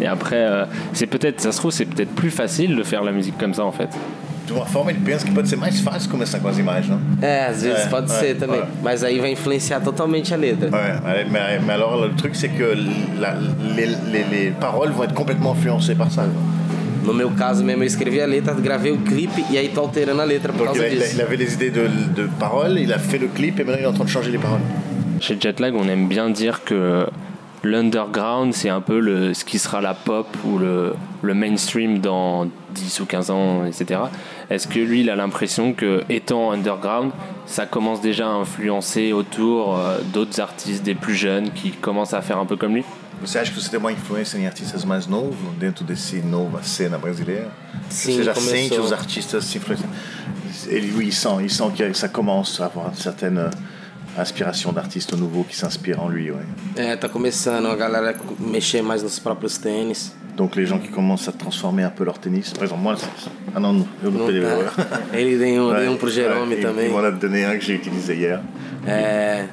Et 0.00 0.06
après, 0.06 0.36
euh, 0.36 0.64
c'est 0.92 1.06
peut-être, 1.06 1.40
ça 1.40 1.52
se 1.52 1.58
trouve, 1.58 1.70
c'est 1.72 1.84
peut-être 1.86 2.14
plus 2.14 2.30
facile 2.30 2.74
de 2.76 2.82
faire 2.82 3.02
la 3.02 3.12
musique 3.12 3.36
comme 3.38 3.54
ça 3.54 3.64
en 3.64 3.72
fait. 3.72 3.88
De 4.48 4.52
uma 4.54 4.66
forma, 4.66 4.90
ele 4.90 4.98
pensa 5.04 5.24
que 5.24 5.32
pode 5.32 5.46
ser 5.48 5.56
mais 5.56 5.80
fácil 5.80 6.10
começar 6.10 6.40
com 6.40 6.48
as 6.48 6.58
imagens, 6.58 6.88
não? 6.90 6.98
É, 7.22 7.46
às 7.46 7.62
vezes 7.62 7.86
É, 7.86 7.88
pode 7.88 8.10
é, 8.10 8.14
ser 8.16 8.34
também. 8.36 8.58
é. 8.60 8.64
Mas 8.82 9.04
aí 9.04 9.20
vai 9.20 9.30
influenciar 9.30 9.80
totalmente 9.80 10.34
a 10.34 10.36
letra. 10.36 10.68
Ouais, 10.70 10.98
mais, 11.30 11.62
mais- 11.62 11.70
alors 11.70 11.96
le 12.04 12.12
truc 12.16 12.34
c'est 12.34 12.48
que 12.48 12.74
la- 13.20 13.36
les, 13.76 13.86
les- 14.10 14.24
les 14.28 14.50
paroles 14.50 14.90
vont 14.90 15.04
être 15.04 15.14
complètement 15.14 15.52
influencées 15.52 15.94
par 15.94 16.10
ça. 16.10 16.24
No 17.04 17.14
meu 17.14 17.30
caso 17.30 17.62
mesmo, 17.62 17.82
eu 17.84 17.86
escrevi 17.86 18.20
a 18.20 18.26
letra, 18.26 18.52
gravei 18.54 18.90
o 18.92 18.98
clipe 18.98 19.44
e 19.50 19.56
aí 19.56 19.68
tô 19.68 19.82
alterando 19.82 20.20
a 20.20 20.24
letra 20.24 20.52
por 20.52 20.66
Donc 20.66 20.74
causa 20.76 20.86
il 20.88 20.98
a- 21.00 21.04
disso. 21.04 21.14
il 21.14 21.22
avait 21.22 21.36
les 21.36 21.54
idées 21.54 21.70
de, 21.70 21.86
de 22.14 22.28
paroles, 22.38 22.76
il 22.78 22.92
a 22.92 22.98
fait 22.98 23.18
le 23.18 23.28
clip 23.28 23.58
et 23.60 23.64
maintenant 23.64 23.78
il 23.80 23.84
est 23.84 23.88
en 23.88 23.92
train 23.92 24.04
de 24.04 24.10
changer 24.10 24.30
les 24.32 24.38
paroles. 24.38 24.60
Chez 25.20 25.36
Jetlag, 25.40 25.74
on 25.76 25.86
aime 25.88 26.08
bien 26.08 26.28
dire 26.28 26.62
que 26.64 27.06
l'underground, 27.62 28.54
c'est 28.54 28.68
un 28.68 28.80
peu 28.80 29.00
le, 29.00 29.34
ce 29.34 29.44
qui 29.44 29.58
sera 29.58 29.80
la 29.80 29.94
pop 29.94 30.26
ou 30.44 30.58
le, 30.58 30.94
le 31.22 31.34
mainstream 31.34 31.98
dans 31.98 32.46
10 32.74 33.00
ou 33.00 33.06
15 33.06 33.30
ans, 33.30 33.64
etc. 33.64 34.00
Est-ce 34.48 34.66
que 34.66 34.78
lui, 34.78 35.00
il 35.00 35.10
a 35.10 35.16
l'impression 35.16 35.72
que, 35.72 36.02
étant 36.08 36.52
underground, 36.52 37.12
ça 37.46 37.66
commence 37.66 38.00
déjà 38.00 38.26
à 38.26 38.30
influencer 38.30 39.12
autour 39.12 39.78
euh, 39.78 39.98
d'autres 40.12 40.40
artistes, 40.40 40.82
des 40.82 40.94
plus 40.94 41.14
jeunes, 41.14 41.50
qui 41.50 41.72
commencent 41.72 42.14
à 42.14 42.22
faire 42.22 42.38
un 42.38 42.46
peu 42.46 42.56
comme 42.56 42.74
lui? 42.74 42.84
Você 43.22 43.38
acha 43.38 43.52
que 43.52 43.60
você 43.60 43.68
tem 43.68 43.78
uma 43.78 43.92
influência 43.92 44.38
em 44.38 44.46
artistas 44.46 44.82
mais 44.82 45.06
novos 45.06 45.36
dentro 45.58 45.84
desse 45.84 46.22
nova 46.22 46.62
cena 46.62 46.96
brasileira? 46.96 47.50
Sim, 47.90 48.16
você 48.16 48.24
já 48.24 48.32
começou. 48.32 48.56
sente 48.56 48.80
os 48.80 48.92
artistas 48.94 49.44
se 49.44 49.58
influenciando? 49.58 49.92
Ele, 50.66 50.90
oui, 50.96 51.08
il 51.08 51.12
sent, 51.12 51.42
il 51.42 51.50
sent 51.50 51.70
que 51.76 51.92
ça 51.92 52.08
commence 52.08 52.60
à 52.62 52.66
avoir 52.66 52.88
une 52.88 52.94
certaine 52.94 53.50
euh, 54.16 54.22
inspiration 54.22 54.72
d'artistes 54.72 55.16
nouveaux 55.16 55.44
qui 55.44 55.56
s'inspirent 55.56 56.02
en 56.02 56.08
lui. 56.08 56.30
Ouais. 56.30 56.46
É, 56.76 56.96
tá 56.96 57.08
começando 57.08 57.66
a 57.68 57.76
galera 57.76 58.14
mexer 58.38 58.82
mais 58.82 59.02
nos 59.02 59.18
próprios 59.18 59.58
tênis. 59.58 60.12
Donc 60.36 60.56
les 60.56 60.64
gens 60.66 60.78
qui 60.78 60.88
commencent 60.88 61.28
à 61.28 61.32
transformer 61.32 61.82
un 61.82 61.90
peu 61.90 62.04
leur 62.04 62.18
tennis. 62.18 62.52
Par 62.54 62.62
exemple, 62.62 62.82
moi, 62.82 62.96
ah 63.54 63.60
non, 63.60 63.72
non, 63.74 63.86
eu 64.02 64.10
não 64.10 64.26
peguei. 64.26 64.42
tá. 64.42 65.00
Ele 65.12 65.36
deu 65.36 65.68
Ouais, 65.68 65.84
deu 65.84 65.92
um 65.92 65.96
pro 65.96 66.08
Jerome 66.08 66.54
ouais, 66.54 66.62
também. 66.62 66.86
Il 66.86 66.92
m'en 66.92 67.04
a 67.04 67.10
donné 67.10 67.44
un 67.44 67.56
que 67.58 67.64
j'ai 67.64 67.74
utilisé 67.74 68.14
hier. 68.16 68.40
É, 68.86 69.48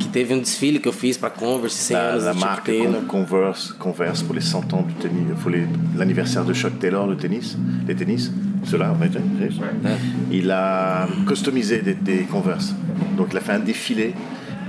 que 0.00 0.08
teve 0.08 0.34
um 0.34 0.40
desfile 0.40 0.78
que 0.80 0.88
eu 0.88 0.92
fiz 0.92 1.16
pra 1.16 1.30
Converse 1.30 1.76
100 1.76 1.94
La, 1.94 2.10
anos 2.12 2.24
la 2.24 2.34
marque 2.34 2.70
Converse, 3.06 3.72
Converse 3.78 4.22
pour 4.22 4.34
les 4.34 4.40
100 4.40 4.72
ans 4.72 4.82
du 4.82 4.94
tennis, 4.94 5.22
pour 5.40 5.50
l'anniversaire 5.96 6.44
de 6.44 6.52
Chuck 6.54 6.78
Taylor, 6.78 7.06
le 7.06 7.16
tennis, 7.16 7.56
les 7.86 7.94
tennis, 7.94 8.32
ceux-là, 8.64 8.92
ouais, 9.00 9.08
c'est- 9.12 9.18
c'est- 9.50 9.56
il 10.32 10.50
a 10.50 11.06
customisé 11.26 11.78
des, 11.82 11.94
des 11.94 12.22
Converse. 12.24 12.74
Donc 13.16 13.28
il 13.32 13.36
a 13.36 13.40
fait 13.40 13.52
un 13.52 13.58
défilé 13.60 14.14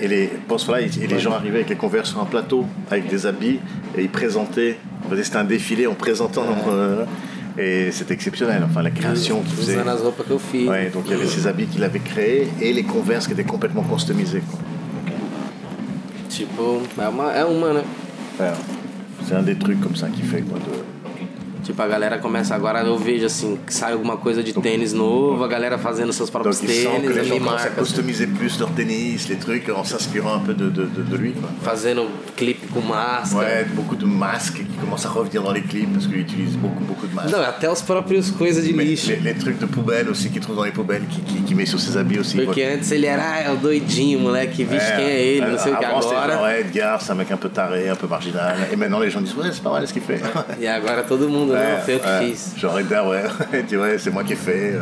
et 0.01 0.07
les, 0.07 0.29
cela, 0.57 0.81
il- 0.81 1.03
et 1.03 1.07
les 1.07 1.19
gens 1.19 1.31
arrivaient 1.33 1.59
avec 1.59 1.69
les 1.69 1.75
Converse 1.75 2.09
sur 2.09 2.21
un 2.21 2.25
plateau, 2.25 2.65
avec 2.89 3.07
des 3.07 3.25
habits, 3.25 3.59
et 3.97 4.01
ils 4.03 4.09
présentaient, 4.09 4.77
c'était 5.23 5.37
un 5.37 5.43
défilé 5.45 5.87
en 5.87 5.93
présentant. 5.95 6.45
euh, 6.69 7.05
et 7.57 7.91
c'était 7.91 8.13
exceptionnel, 8.13 8.63
enfin 8.65 8.81
la 8.81 8.91
création 8.91 9.41
qu'il 9.41 9.53
faisait. 9.55 9.75
Ouais, 10.69 10.89
donc 10.89 11.03
il 11.07 11.11
y 11.11 11.15
avait 11.15 11.27
ces 11.27 11.47
habits 11.47 11.65
qu'il 11.65 11.83
avait 11.83 11.99
créés 11.99 12.47
et 12.61 12.71
les 12.71 12.83
Converse 12.83 13.27
qui 13.27 13.33
étaient 13.33 13.43
complètement 13.43 13.83
customisés. 13.83 14.41
quoi. 14.49 14.59
C'est 19.27 19.35
un 19.35 19.41
des 19.43 19.55
trucs 19.55 19.81
comme 19.81 19.97
ça 19.97 20.07
qui 20.07 20.21
fait, 20.21 20.41
quoi, 20.41 20.57
de 20.59 20.63
Tipo, 21.71 21.83
a 21.83 21.87
galera 21.87 22.17
começa 22.17 22.53
agora, 22.53 22.83
eu 22.83 22.97
vejo 22.97 23.25
assim, 23.25 23.57
que 23.65 23.73
sai 23.73 23.93
alguma 23.93 24.17
coisa 24.17 24.43
de 24.43 24.51
tênis 24.51 24.91
novo, 24.91 25.41
a 25.41 25.47
galera 25.47 25.77
fazendo 25.77 26.11
seus 26.11 26.29
próprios 26.29 26.59
Donc 26.59 26.69
il 26.69 26.75
sent 26.75 26.89
que 26.89 27.07
tênis, 27.07 27.13
les 27.13 27.19
a 27.19 27.23
gens 27.23 27.37
commencent 27.37 27.65
à 27.65 27.69
customiser 27.69 28.27
plus 28.27 28.59
leur 28.59 28.69
tennis, 28.71 29.29
les 29.29 29.37
trucs, 29.37 29.69
en 29.69 29.85
s'inspirant 29.85 30.35
un 30.35 30.39
peu 30.39 30.53
de, 30.53 30.69
de, 30.69 30.83
de- 30.83 31.03
de 31.03 31.15
lui. 31.17 31.31
Quoi. 31.31 31.47
Fazendo 31.63 32.07
clipe 32.35 32.67
com 32.73 32.81
máscara. 32.81 33.45
Ouais, 33.45 33.65
beaucoup 33.73 33.95
de 33.95 34.05
masques 34.05 34.57
qui 34.57 34.77
commencent 34.81 35.05
à 35.05 35.09
revenir 35.09 35.43
dans 35.43 35.53
les 35.53 35.61
clips 35.61 35.91
parce 35.93 36.07
qu'il 36.07 36.17
utilise 36.19 36.57
beaucoup, 36.57 36.83
beaucoup 36.83 37.07
de 37.07 37.15
masques. 37.15 37.31
Não, 37.31 37.41
até 37.41 37.69
os 37.69 37.81
próprios 37.81 38.29
coisas 38.31 38.65
de 38.65 38.73
Mais 38.73 38.83
lixo. 38.83 39.11
les, 39.11 39.19
les 39.21 39.33
trucs 39.35 39.57
de 39.59 39.65
poubelle 39.65 40.09
aussi 40.09 40.29
qu'il 40.29 40.41
trouve 40.41 40.57
dans 40.57 40.65
les 40.65 40.71
poubelles, 40.73 41.05
qui, 41.09 41.21
qui, 41.21 41.41
qui 41.41 41.55
met 41.55 41.65
sur 41.65 41.79
ses 41.79 41.95
habits 41.95 42.19
aussi. 42.19 42.35
Porque 42.37 42.61
antes 42.65 42.91
ele 42.91 43.05
era, 43.05 43.23
ah, 43.35 43.39
é 43.43 43.49
o 43.51 43.55
doidinho, 43.55 44.19
moleque, 44.19 44.65
vixe, 44.65 44.91
quem 44.97 45.05
é 45.05 45.21
ele, 45.21 45.45
não 45.51 45.57
sei 45.57 45.71
o 45.71 45.77
que. 45.77 45.85
Agora. 45.85 46.41
ouais, 46.43 46.59
Edgar, 46.61 46.99
c'est 47.01 47.11
un 47.13 47.15
mec 47.15 47.31
un 47.31 47.37
peu 47.37 47.47
taré, 47.49 47.87
un 47.89 47.95
peu 47.95 48.07
marginal. 48.07 48.57
Et 48.73 48.75
maintenant, 48.75 48.99
les 48.99 49.09
gens 49.09 49.21
disent, 49.21 49.35
ouais, 49.35 49.49
c'est 49.53 49.63
pas 49.63 49.71
mal 49.71 49.87
ce 49.87 49.93
qu'il 49.93 50.01
fait. 50.01 50.19
E 50.61 50.67
agora 50.67 51.03
todo 51.03 51.29
mundo, 51.29 51.53
Ouais, 51.61 51.95
ouais. 51.95 52.33
Genre 52.57 52.79
Edgar, 52.79 53.07
ouais, 53.07 53.23
dit, 53.67 53.77
ouais, 53.77 53.97
c'est 53.97 54.11
moi 54.11 54.23
qui 54.23 54.33
ai 54.33 54.35
fait. 54.35 54.73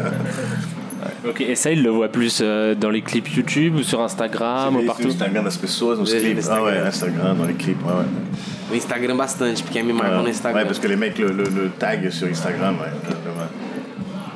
Ok, 1.27 1.41
et 1.41 1.55
ça, 1.55 1.71
il 1.71 1.81
le 1.81 1.89
voit 1.89 2.09
plus 2.09 2.39
euh, 2.41 2.75
dans 2.75 2.89
les 2.89 3.01
clips 3.01 3.29
YouTube 3.35 3.75
ou 3.75 3.83
sur 3.83 4.01
Instagram 4.01 4.75
ou 4.75 4.83
Partout? 4.85 5.07
Instagram 5.07 5.45
das 5.45 5.57
pessoas, 5.57 5.95
nos 5.95 6.03
no 6.03 6.05
clips. 6.05 6.47
Ah 6.49 6.61
ouais, 6.63 6.77
Instagram. 6.79 6.87
Instagram, 6.87 7.37
dans 7.37 7.45
les 7.45 7.53
clips, 7.53 7.85
ouais, 7.85 7.93
ouais. 7.93 8.71
O 8.71 8.75
Instagram 8.75 9.17
bastante, 9.17 9.61
porque 9.63 9.81
me 9.83 9.93
marcam 9.93 10.17
no 10.17 10.23
Ouais, 10.23 10.29
Instagram. 10.29 10.65
parce 10.65 10.79
que 10.79 10.87
les 10.87 10.95
mecs 10.97 11.17
le, 11.17 11.27
le, 11.31 11.43
le 11.45 11.69
tag 11.79 12.09
sur 12.09 12.27
Instagram, 12.27 12.75
ouais. 12.81 12.87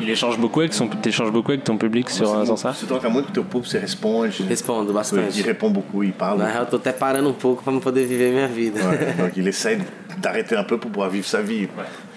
Ouais. 0.03 0.07
Il 0.07 0.09
échange 0.11 0.37
beaucoup 0.37 0.59
avec 0.59 0.73
son, 0.73 0.87
t'échanges 0.87 1.31
beaucoup 1.31 1.51
avec 1.51 1.63
ton 1.63 1.77
public 1.77 2.09
sur 2.09 2.33
euh, 2.33 2.45
sur 2.45 2.57
ça 2.57 2.71
Você 2.73 2.85
troca 2.85 3.09
muito 3.09 3.27
com 3.27 3.33
teu 3.33 3.43
público, 3.43 3.69
você 3.69 3.79
responde. 3.79 4.31
Respondo 4.47 4.91
Il 4.91 4.93
bastante. 4.93 5.41
répond 5.41 5.69
beaucoup, 5.71 6.03
il 6.03 6.11
parle. 6.13 6.39
Na 6.39 6.47
real, 6.47 6.63
eu 6.63 6.69
tô 6.69 6.75
até 6.77 6.91
parando 6.91 7.29
um 7.29 7.33
pouco 7.33 7.69
me 7.71 7.79
poder 7.79 8.05
viver 8.05 8.31
minha 8.31 8.47
vida. 8.47 8.79
Ouais, 8.81 9.13
donc 9.17 9.37
il 9.37 9.47
essaie 9.47 9.79
d'arrêter 10.17 10.55
un 10.55 10.63
peu 10.63 10.77
pour 10.77 10.91
pouvoir 10.91 11.09
vivre 11.09 11.27
sa 11.27 11.41
vie. 11.41 11.67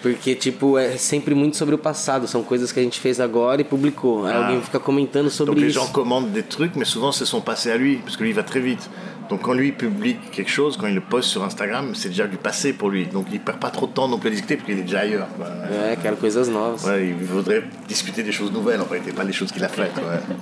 Porque, 0.03 0.35
tipo, 0.37 0.79
é 0.79 0.97
sempre 0.99 1.35
muito 1.35 1.57
sobre 1.57 1.75
o 1.75 1.79
passado. 1.79 2.27
São 2.29 2.43
coisas 2.43 2.71
que 2.71 2.79
a 2.79 2.83
gente 2.83 3.01
fez 3.01 3.19
agora 3.19 3.61
e 3.61 3.65
publicou. 3.65 4.27
Aí 4.27 4.33
Ah. 4.35 4.47
alguém 4.47 4.61
fica 4.63 4.79
comentando 4.79 5.31
sobre 5.31 5.55
Donc 5.55 5.61
les 5.65 5.71
isso. 5.75 5.81
gens 5.81 5.91
commandent 5.93 6.31
des 6.33 6.43
trucs, 6.45 6.77
mais 6.77 6.85
souvent 6.89 7.11
c'est 7.13 7.25
son 7.27 7.41
passé 7.41 7.71
à 7.73 7.77
lui, 7.77 7.97
parce 8.05 8.17
que 8.17 8.23
lui 8.23 8.31
il 8.31 8.35
va 8.37 8.43
très 8.45 8.61
vite. 8.61 8.89
Donc 9.29 9.43
quand 9.43 9.55
lui 9.55 9.73
publie 9.73 10.17
quelque 10.33 10.51
chose, 10.51 10.77
quand 10.77 10.87
il 10.87 10.95
le 10.95 11.01
poste 11.01 11.29
sur 11.31 11.43
Instagram, 11.45 11.95
c'est 11.95 12.09
déjà 12.09 12.27
du 12.27 12.37
passé 12.37 12.73
pour 12.73 12.91
lui. 12.91 13.07
Donc 13.07 13.27
il 13.33 13.41
perd 13.41 13.59
pas 13.59 13.71
trop 13.71 13.87
de 13.87 13.93
temps 13.93 14.09
non 14.09 14.19
plus 14.19 14.29
à 14.29 14.33
discuter, 14.33 14.57
parce 14.57 14.67
qu'il 14.67 14.79
est 14.79 14.83
déjà 14.83 15.01
ailleurs. 15.01 15.29
quoi. 15.37 15.47
É, 15.47 15.97
quero 15.97 16.17
coisas 16.17 16.49
novas. 16.49 16.87
Ouais, 16.87 17.09
il 17.09 17.25
voudrait 17.25 17.65
discuter 17.89 18.23
des 18.23 18.33
choses 18.33 18.53
nouvelles 18.53 18.81
en 18.81 18.85
réalité, 18.85 19.13
pas 19.13 19.25
des 19.25 19.33
choses 19.33 19.51
qu'il 19.53 19.65
a 19.65 19.69
faites. 19.69 19.97
Ouais, 19.97 20.35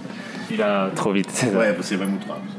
Il 0.51 0.61
a 0.63 0.91
trop 0.95 1.13
vite. 1.13 1.31
c'est 1.31 1.47
ouais 1.57 1.73
você 1.73 1.97
vai 1.97 2.07
muito 2.07 2.27
rápido. 2.29 2.53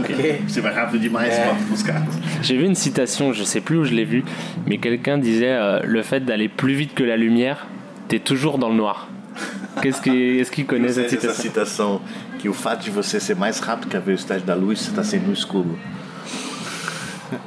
Ok. 0.00 0.10
Você 0.48 0.60
vai 0.60 0.74
rápido 0.74 0.98
demais 1.00 1.28
para 1.30 1.56
os 1.72 1.82
caras. 1.84 2.02
J'ai 2.42 2.56
vu 2.56 2.64
une 2.66 2.74
citation, 2.74 3.32
je 3.32 3.44
sais 3.44 3.60
plus 3.60 3.78
où 3.78 3.84
je 3.84 3.94
l'ai 3.94 4.04
vue, 4.04 4.24
mais 4.66 4.78
quelqu'un 4.78 5.18
disait 5.18 5.52
euh, 5.52 5.80
le 5.84 6.02
fait 6.02 6.24
d'aller 6.24 6.48
plus 6.48 6.74
vite 6.74 6.94
que 6.94 7.04
la 7.04 7.16
lumière, 7.16 7.68
t'es 8.08 8.18
toujours 8.18 8.58
dans 8.58 8.70
le 8.70 8.74
noir. 8.74 9.08
Qu'est-ce 9.80 10.02
qui, 10.02 10.38
est-ce 10.40 10.50
qu'il 10.50 10.66
connaît 10.66 10.92
cette 10.92 11.30
citation 11.30 12.00
que 12.38 12.48
o 12.48 12.54
fato 12.54 12.84
de 12.84 12.90
você 12.90 13.18
ser 13.20 13.36
mais 13.36 13.58
rápido 13.58 13.88
que 13.88 13.96
a 13.96 14.00
velocidade 14.00 14.44
da 14.44 14.54
luz, 14.54 14.80
você 14.80 14.90
está 14.90 15.02
sempre 15.04 15.26
no 15.28 15.32
escuro. 15.34 15.78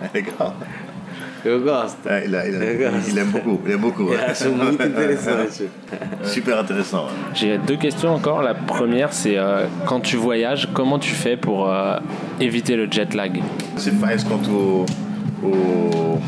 É 0.01 0.10
legal. 0.13 0.56
Eu 1.43 1.60
gosto. 1.62 2.08
É, 2.08 2.23
il, 2.25 2.36
a- 2.36 2.43
Legal. 2.43 2.93
il 3.08 3.17
aime 3.17 3.32
beaucoup. 3.32 3.62
Il 3.65 3.71
aime 3.71 3.82
beaucoup. 3.82 4.13
Eu 4.13 4.21
acho 4.30 4.49
muito 4.51 4.84
interessante. 4.84 5.69
Super 6.23 6.60
intéressant. 6.60 7.08
J'ai 7.34 7.58
deux 7.58 7.77
questions 7.80 8.13
encore. 8.13 8.43
La 8.43 8.54
première, 8.54 9.12
c'est 9.12 9.39
euh, 9.39 9.65
quand 9.88 10.01
tu 10.01 10.17
voyages, 10.17 10.67
comment 10.71 10.99
tu 10.99 11.10
fais 11.15 11.36
pour 11.36 11.67
euh, 11.67 11.97
éviter 12.39 12.75
le 12.75 12.88
jet 12.91 13.15
lag 13.15 13.41
Você 13.75 13.89
faz 13.91 14.23
quanto 14.23 14.51
o, 14.51 14.86
o, 15.41 16.21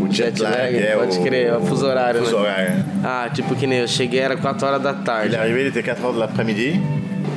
o 0.00 0.06
jet, 0.10 0.36
Jet 0.36 0.42
lag, 0.42 0.52
lag, 0.74 0.76
é 0.76 0.96
pode 0.98 1.18
o, 1.18 1.22
crer, 1.22 1.46
é 1.46 1.56
o 1.56 1.62
fuso 1.62 1.86
horário, 1.86 2.20
fuso 2.20 2.36
né? 2.36 2.42
horário. 2.42 2.84
Ah, 3.02 3.30
tipo 3.32 3.54
que 3.56 3.66
nem 3.66 3.78
eu 3.78 3.88
cheguei, 3.88 4.20
era 4.20 4.36
4 4.36 4.66
horas 4.66 4.82
da 4.82 4.92
tarde. 4.92 5.34
arrivé, 5.34 5.62
il 5.62 5.68
était 5.68 5.82
4h 5.82 6.12
de 6.12 6.18
l'après-midi. 6.18 6.78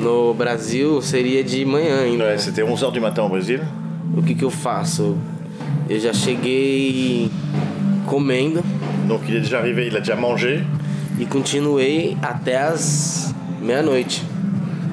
No 0.03 0.33
Brasil 0.33 1.01
seria 1.01 1.43
de 1.43 1.65
manhã 1.65 2.01
ainda. 2.03 2.25
Ouais, 2.25 2.37
C'était 2.37 2.61
11h 2.63 2.91
du 2.91 2.99
matin 2.99 3.23
au 3.23 3.29
Brésil. 3.29 3.61
O 4.17 4.21
que 4.21 4.33
que 4.35 4.43
eu 4.45 4.49
faço? 4.51 5.17
Eu 5.89 5.99
já 5.99 6.13
cheguei 6.13 7.29
comendo. 8.07 8.61
Donc 9.07 9.21
il 9.27 9.35
est 9.37 9.41
déjà 9.41 9.59
arrivé, 9.59 9.87
il 9.87 9.95
a 9.95 9.99
déjà 9.99 10.15
mangé. 10.15 10.63
E 11.19 11.25
continuei 11.25 12.17
até 12.21 12.55
as 12.57 13.33
meia-noite. 13.61 14.23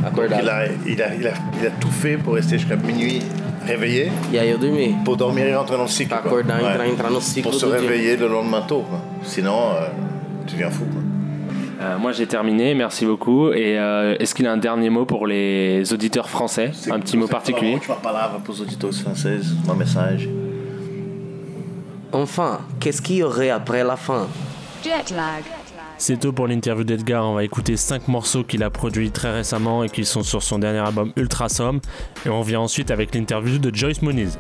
Acordado. 0.04 0.42
Il 0.42 0.48
a, 0.48 0.66
il, 0.86 1.02
a, 1.02 1.14
il, 1.14 1.26
a, 1.28 1.32
il 1.60 1.66
a 1.66 1.70
tout 1.80 1.90
fait 1.90 2.16
pour 2.16 2.34
rester 2.34 2.58
jusqu'à 2.58 2.76
minuit 2.76 3.20
réveillé, 3.66 4.10
E 4.32 4.38
aí 4.38 4.50
eu 4.52 4.56
dormi. 4.58 4.94
pour 5.04 5.16
dormir 5.16 5.44
et 5.46 5.54
rentrer 5.54 5.76
dans 5.76 5.82
le 5.82 5.88
cycle. 5.88 6.08
Pra 6.08 6.18
quoi. 6.22 6.30
acordar, 6.40 6.60
entrar, 6.60 6.86
entrar 6.86 7.10
no 7.10 7.20
ciclo 7.20 7.50
Pour 7.50 7.60
se 7.60 7.66
dia. 7.66 7.76
réveiller 7.76 8.16
le 8.16 8.26
lendemain 8.28 8.62
tôt. 8.62 8.82
quoi. 8.88 9.00
Sinon, 9.22 9.72
euh, 9.74 9.88
tu 10.46 10.54
deviens 10.54 10.70
fou. 10.70 10.84
quoi. 10.86 11.02
Euh, 11.80 11.98
moi 11.98 12.12
j'ai 12.12 12.26
terminé, 12.26 12.74
merci 12.74 13.06
beaucoup. 13.06 13.52
Et 13.52 13.78
euh, 13.78 14.14
est-ce 14.18 14.34
qu'il 14.34 14.46
a 14.46 14.52
un 14.52 14.58
dernier 14.58 14.90
mot 14.90 15.06
pour 15.06 15.26
les 15.26 15.92
auditeurs 15.92 16.28
français? 16.28 16.72
Un 16.90 17.00
petit 17.00 17.16
mot 17.16 17.26
particulier? 17.26 17.78
os 18.48 18.60
auditores 18.60 18.94
franceses, 18.94 19.54
uma 19.64 19.74
mensagem. 19.74 20.30
Enfin, 22.12 22.60
qu'est-ce 22.80 23.00
qu'il 23.00 23.16
y 23.16 23.22
aurait 23.22 23.50
après 23.50 23.84
la 23.84 23.96
fin? 23.96 24.26
Jet 24.82 25.14
lag. 25.14 25.44
C'est 25.96 26.18
tout 26.18 26.32
pour 26.32 26.48
l'interview 26.48 26.82
d'Edgar. 26.82 27.26
On 27.26 27.34
va 27.34 27.44
écouter 27.44 27.76
5 27.76 28.08
morceaux 28.08 28.42
qu'il 28.42 28.62
a 28.62 28.70
produits 28.70 29.10
très 29.10 29.32
récemment 29.32 29.84
et 29.84 29.88
qui 29.90 30.04
sont 30.04 30.22
sur 30.22 30.42
son 30.42 30.58
dernier 30.58 30.78
album 30.78 31.12
Ultrasom. 31.14 31.78
Et 32.24 32.30
on 32.30 32.40
revient 32.40 32.56
ensuite 32.56 32.90
avec 32.90 33.14
l'interview 33.14 33.58
de 33.58 33.74
Joyce 33.74 34.00
Moniz. 34.00 34.38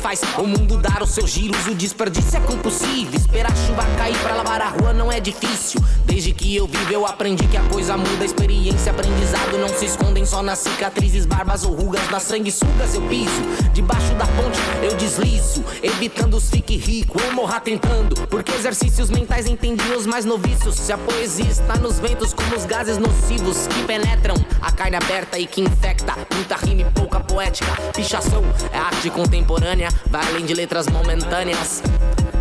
Faz? 0.00 0.20
O 0.38 0.46
mundo 0.46 0.76
dar 0.78 1.02
os 1.02 1.10
seus 1.10 1.30
giros 1.30 1.66
O 1.66 1.74
desperdício 1.74 2.36
é 2.36 2.40
compulsivo. 2.40 3.14
Esperar 3.14 3.52
a 3.52 3.56
chuva 3.56 3.84
cair 3.96 4.16
pra 4.18 4.34
lavar 4.34 4.60
a 4.62 4.68
rua 4.68 4.92
não 4.92 5.12
é 5.12 5.20
difícil. 5.20 5.80
Desde 6.04 6.32
que 6.32 6.56
eu 6.56 6.66
vivo 6.66 6.92
eu 6.92 7.06
aprendi 7.06 7.46
que 7.46 7.56
a 7.56 7.62
coisa 7.64 7.96
muda. 7.96 8.24
Experiência, 8.24 8.90
aprendizado 8.90 9.58
não 9.58 9.68
se 9.68 9.84
escondem 9.84 10.24
só 10.24 10.42
nas 10.42 10.58
cicatrizes. 10.60 11.26
Barbas 11.26 11.64
ou 11.64 11.74
rugas, 11.74 12.08
nas 12.10 12.22
sanguessugas 12.22 12.94
eu 12.94 13.02
piso. 13.02 13.42
Debaixo 13.72 14.12
da 14.14 14.26
ponte 14.26 14.58
eu 14.82 14.96
deslizo. 14.96 15.62
Evitando 15.82 16.36
os 16.36 16.50
fique 16.50 16.76
rico 16.76 17.20
ou 17.22 17.32
morra 17.32 17.60
tentando. 17.60 18.16
Porque 18.28 18.52
exercícios 18.52 19.10
mentais 19.10 19.46
entendem 19.46 19.92
os 19.96 20.06
mais 20.06 20.24
noviços 20.24 20.76
Se 20.76 20.92
a 20.92 20.98
poesia 20.98 21.46
está 21.46 21.76
nos 21.76 21.98
ventos 21.98 22.32
como 22.32 22.54
os 22.54 22.64
gases 22.64 22.98
nocivos 22.98 23.66
Que 23.66 23.82
penetram 23.84 24.34
a 24.60 24.70
carne 24.72 24.96
aberta 24.96 25.38
e 25.38 25.46
que 25.46 25.60
infecta. 25.60 26.14
Muita 26.34 26.56
rima 26.56 26.82
e 26.82 26.84
pouca 26.92 27.20
poética. 27.20 27.70
Pichação 27.94 28.42
é 28.72 28.78
arte 28.78 29.10
contemporânea 29.10 29.89
Vai 30.10 30.26
além 30.26 30.44
de 30.44 30.54
letras 30.54 30.86
momentâneas 30.88 31.82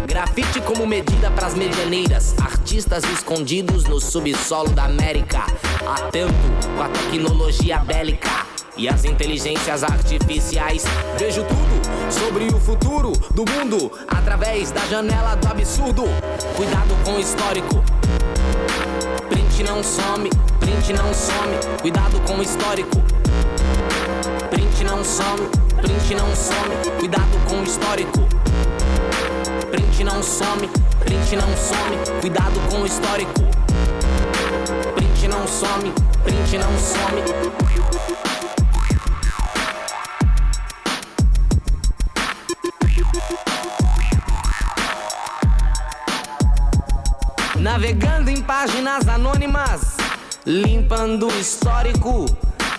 Grafite 0.07 0.59
como 0.61 0.87
medida 0.87 1.29
pras 1.31 1.53
medianeiras 1.53 2.35
Artistas 2.39 3.03
escondidos 3.13 3.85
no 3.85 3.99
subsolo 3.99 4.69
da 4.69 4.85
América 4.85 5.45
Atento 5.85 6.33
com 6.75 6.81
a 6.81 6.89
tecnologia 6.89 7.79
bélica 7.79 8.49
e 8.79 8.87
as 8.87 9.03
inteligências 9.03 9.83
artificiais. 9.83 10.85
Vejo 11.17 11.43
tudo 11.43 12.11
sobre 12.11 12.45
o 12.45 12.59
futuro 12.59 13.11
do 13.31 13.43
mundo 13.51 13.91
através 14.07 14.71
da 14.71 14.85
janela 14.85 15.35
do 15.35 15.47
absurdo. 15.49 16.03
Cuidado 16.55 16.95
com 17.03 17.15
o 17.15 17.19
histórico. 17.19 17.83
Print 19.27 19.63
não 19.63 19.83
some, 19.83 20.29
print 20.61 20.93
não 20.93 21.13
some. 21.13 21.81
Cuidado 21.81 22.21
com 22.21 22.35
o 22.35 22.41
histórico. 22.41 23.18
Print 24.49 24.83
não 24.83 25.03
some, 25.03 25.47
print 25.81 26.15
não 26.15 26.35
some. 26.35 26.75
Cuidado 26.97 27.39
com 27.47 27.59
o 27.59 27.63
histórico. 27.63 28.19
Print 29.69 30.03
não 30.03 30.23
some, 30.23 30.67
print 30.99 31.35
não 31.35 31.55
some. 31.55 32.19
Cuidado 32.19 32.59
com 32.69 32.81
o 32.81 32.85
histórico. 32.85 33.41
Print 34.95 35.27
não 35.27 35.47
some, 35.47 35.93
print 36.23 36.57
não 36.57 36.77
some. 36.79 37.21
Navegando 47.59 48.29
em 48.29 48.41
páginas 48.41 49.07
anônimas, 49.07 49.97
limpando 50.45 51.27
o 51.27 51.39
histórico. 51.39 52.25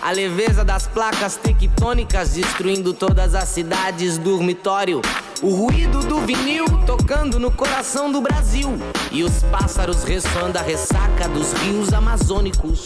A 0.01 0.09
leveza 0.09 0.65
das 0.65 0.87
placas 0.87 1.35
tectônicas 1.35 2.31
destruindo 2.31 2.91
todas 2.91 3.35
as 3.35 3.47
cidades 3.49 4.17
dormitório. 4.17 4.99
O 5.43 5.53
ruído 5.53 5.99
do 5.99 6.19
vinil 6.21 6.65
tocando 6.87 7.39
no 7.39 7.51
coração 7.51 8.11
do 8.11 8.19
Brasil. 8.19 8.69
E 9.11 9.23
os 9.23 9.43
pássaros 9.43 10.03
ressoando 10.03 10.57
a 10.57 10.61
ressaca 10.63 11.29
dos 11.29 11.53
rios 11.53 11.93
amazônicos. 11.93 12.83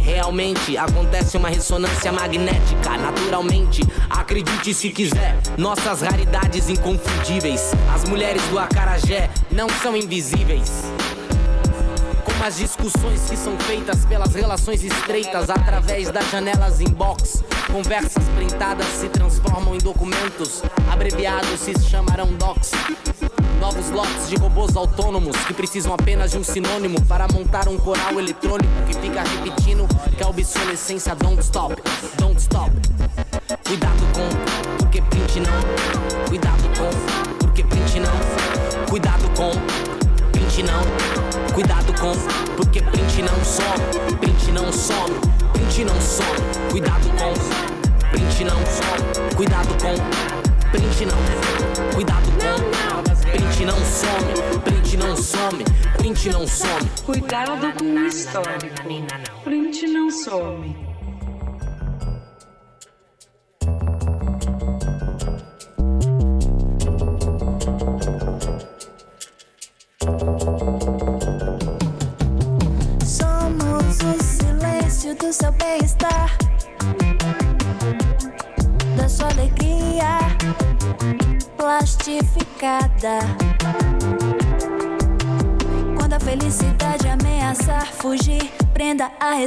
Realmente 0.00 0.78
acontece 0.78 1.36
uma 1.36 1.50
ressonância 1.50 2.10
magnética, 2.10 2.96
naturalmente. 2.96 3.82
Acredite 4.08 4.72
se 4.72 4.88
quiser, 4.88 5.36
nossas 5.58 6.00
raridades 6.00 6.70
inconfundíveis. 6.70 7.72
As 7.94 8.08
mulheres 8.08 8.42
do 8.44 8.58
acarajé 8.58 9.28
não 9.50 9.68
são 9.68 9.94
invisíveis 9.94 10.90
as 12.42 12.56
discussões 12.56 13.28
que 13.28 13.36
são 13.36 13.58
feitas 13.60 14.04
pelas 14.06 14.34
relações 14.34 14.82
estreitas 14.82 15.50
através 15.50 16.10
das 16.10 16.30
janelas 16.30 16.80
inbox. 16.80 17.44
Conversas 17.70 18.24
printadas 18.34 18.86
se 18.86 19.08
transformam 19.08 19.74
em 19.74 19.78
documentos, 19.78 20.62
abreviados 20.90 21.60
se 21.60 21.78
chamarão 21.88 22.32
docs. 22.34 22.70
Novos 23.60 23.90
lotes 23.90 24.28
de 24.30 24.36
robôs 24.36 24.74
autônomos 24.74 25.36
que 25.44 25.52
precisam 25.52 25.92
apenas 25.92 26.30
de 26.30 26.38
um 26.38 26.44
sinônimo 26.44 27.00
para 27.02 27.28
montar 27.28 27.68
um 27.68 27.76
coral 27.76 28.18
eletrônico 28.18 28.72
que 28.86 28.94
fica 28.94 29.22
repetindo 29.22 29.86
que 30.16 30.22
a 30.22 30.28
obsolescência 30.28 31.14
don't 31.14 31.40
stop, 31.42 31.76
don't 32.16 32.40
stop. 32.40 32.70
Cuidado 33.66 34.00
com, 34.14 34.76
porque 34.78 35.02
print 35.02 35.40
não. 35.40 36.26
Cuidado 36.28 36.62
com, 36.78 37.36
porque 37.38 37.62
print 37.62 38.00
não. 38.00 38.86
Cuidado 38.88 39.30
com, 39.36 39.50
print 40.32 40.62
não. 40.62 41.29
Cuidado 41.60 41.92
com, 42.00 42.14
porque 42.56 42.80
print 42.80 43.20
não 43.20 43.44
some, 43.44 44.16
print 44.18 44.50
não 44.50 44.72
some, 44.72 45.14
print 45.52 45.84
não 45.84 46.00
some. 46.00 46.70
Cuidado 46.70 47.06
com, 47.10 47.34
print 48.08 48.44
não 48.44 48.56
some. 48.64 49.36
Cuidado 49.36 49.68
com, 49.74 50.70
print 50.70 51.04
não. 51.04 51.92
Cuidado 51.94 52.30
com, 52.40 53.30
print 53.30 53.64
não 53.66 53.76
some, 53.84 54.60
print 54.64 54.96
não 54.96 55.14
some, 55.14 55.64
print 55.98 56.30
não 56.30 56.46
some. 56.46 56.90
Cuidado 57.04 57.74
com 57.74 57.84
o 57.84 58.06
histórico. 58.06 58.82
Print 59.44 59.86
não 59.86 60.10
some. 60.10 60.89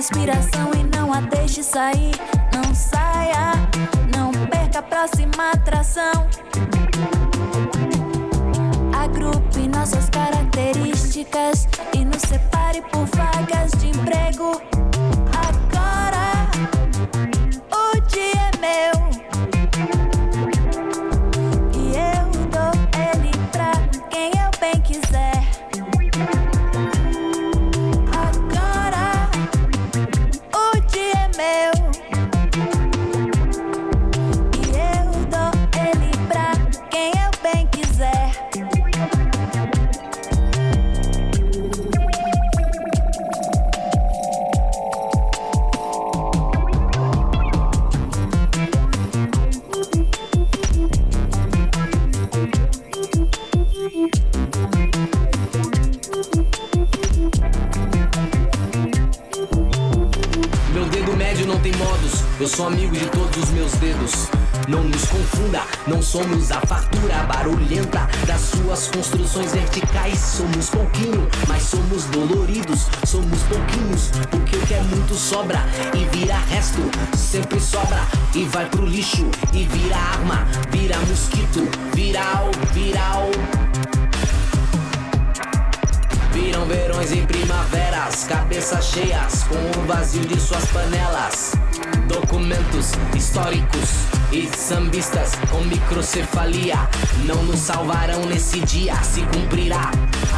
Respiração 0.04 0.70
e 0.74 0.98
não 0.98 1.14
a 1.14 1.22
deixe 1.22 1.64
sair. 1.64 2.14
Não 2.54 2.76
saia, 2.76 3.54
não 4.14 4.32
perca 4.50 4.80
a 4.80 4.82
próxima 4.82 5.52
atração. 5.52 6.28
Agrupe 8.94 9.66
nossas 9.70 10.10
características 10.10 11.70
e 11.96 12.04
nos 12.04 12.22
separe 12.22 12.53
históricos 93.24 93.90
e 94.34 94.50
sambistas 94.58 95.32
com 95.50 95.62
microcefalia 95.62 96.76
não 97.26 97.42
nos 97.44 97.60
salvarão 97.60 98.26
nesse 98.26 98.60
dia. 98.60 99.02
Se 99.02 99.22
cumprirá 99.22 99.92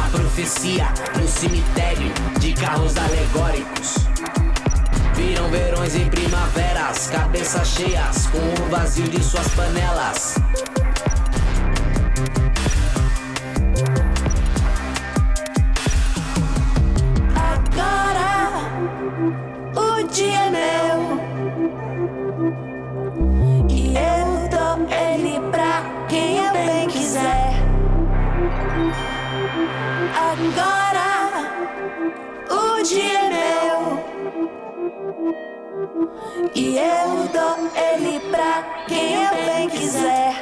a 0.04 0.10
profecia 0.10 0.86
no 1.20 1.26
cemitério 1.26 2.12
de 2.38 2.52
carros 2.52 2.96
alegóricos. 2.96 3.96
Viram 5.16 5.48
verões 5.50 5.96
e 5.96 6.04
primaveras, 6.04 7.08
cabeças 7.08 7.66
cheias 7.66 8.28
com 8.28 8.38
o 8.38 8.68
vazio 8.70 9.08
de 9.08 9.22
suas 9.22 9.48
panelas. 9.48 10.36
E 36.56 36.78
eu 36.78 37.28
dou 37.34 37.70
ele 37.76 38.18
pra 38.30 38.62
quem 38.88 39.24
eu 39.24 39.44
bem 39.44 39.68
quiser. 39.68 40.35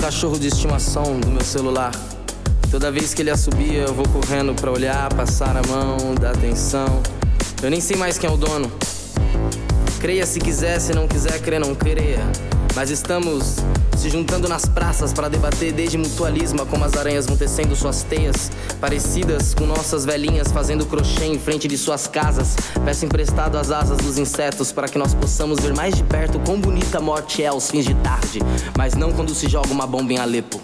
Cachorro 0.00 0.38
de 0.38 0.48
estimação 0.48 1.20
do 1.20 1.28
meu 1.28 1.42
celular. 1.42 1.92
Toda 2.70 2.90
vez 2.90 3.12
que 3.12 3.20
ele 3.20 3.30
assobia, 3.30 3.82
eu 3.82 3.92
vou 3.92 4.08
correndo 4.08 4.54
pra 4.54 4.70
olhar, 4.70 5.12
passar 5.12 5.54
a 5.54 5.62
mão, 5.68 6.14
dar 6.14 6.30
atenção. 6.30 7.02
Eu 7.62 7.70
nem 7.70 7.82
sei 7.82 7.96
mais 7.98 8.16
quem 8.16 8.28
é 8.28 8.32
o 8.32 8.36
dono. 8.36 8.72
Creia 10.00 10.24
se 10.24 10.40
quiser, 10.40 10.80
se 10.80 10.94
não 10.94 11.06
quiser, 11.06 11.38
crer 11.42 11.60
não 11.60 11.74
creia. 11.74 12.20
Mas 12.74 12.90
estamos 12.90 13.56
se 13.98 14.08
juntando 14.08 14.48
nas 14.48 14.64
praças 14.64 15.12
para 15.12 15.28
debater 15.28 15.70
desde 15.70 15.98
mutualismo 15.98 16.64
como 16.64 16.82
as 16.82 16.96
aranhas 16.96 17.26
vão 17.26 17.36
tecendo 17.36 17.76
suas 17.76 18.02
teias, 18.02 18.50
parecidas 18.80 19.54
com 19.54 19.66
nossas 19.66 20.04
velhinhas 20.04 20.50
fazendo 20.50 20.86
crochê 20.86 21.26
em 21.26 21.38
frente 21.38 21.68
de 21.68 21.76
suas 21.76 22.06
casas. 22.06 22.56
Peço 22.84 23.04
emprestado 23.04 23.58
as 23.58 23.70
asas 23.70 23.98
dos 23.98 24.18
insetos 24.18 24.72
para 24.72 24.88
que 24.88 24.98
nós 24.98 25.14
possamos 25.14 25.60
ver 25.60 25.74
mais 25.74 25.94
de 25.94 26.02
perto 26.02 26.40
quão 26.40 26.58
bonita 26.58 26.98
a 26.98 27.00
morte 27.00 27.42
é 27.42 27.48
aos 27.48 27.70
fins 27.70 27.84
de 27.84 27.94
tarde, 27.96 28.40
mas 28.76 28.94
não 28.94 29.12
quando 29.12 29.34
se 29.34 29.48
joga 29.48 29.68
uma 29.70 29.86
bomba 29.86 30.12
em 30.12 30.18
Alepo. 30.18 30.59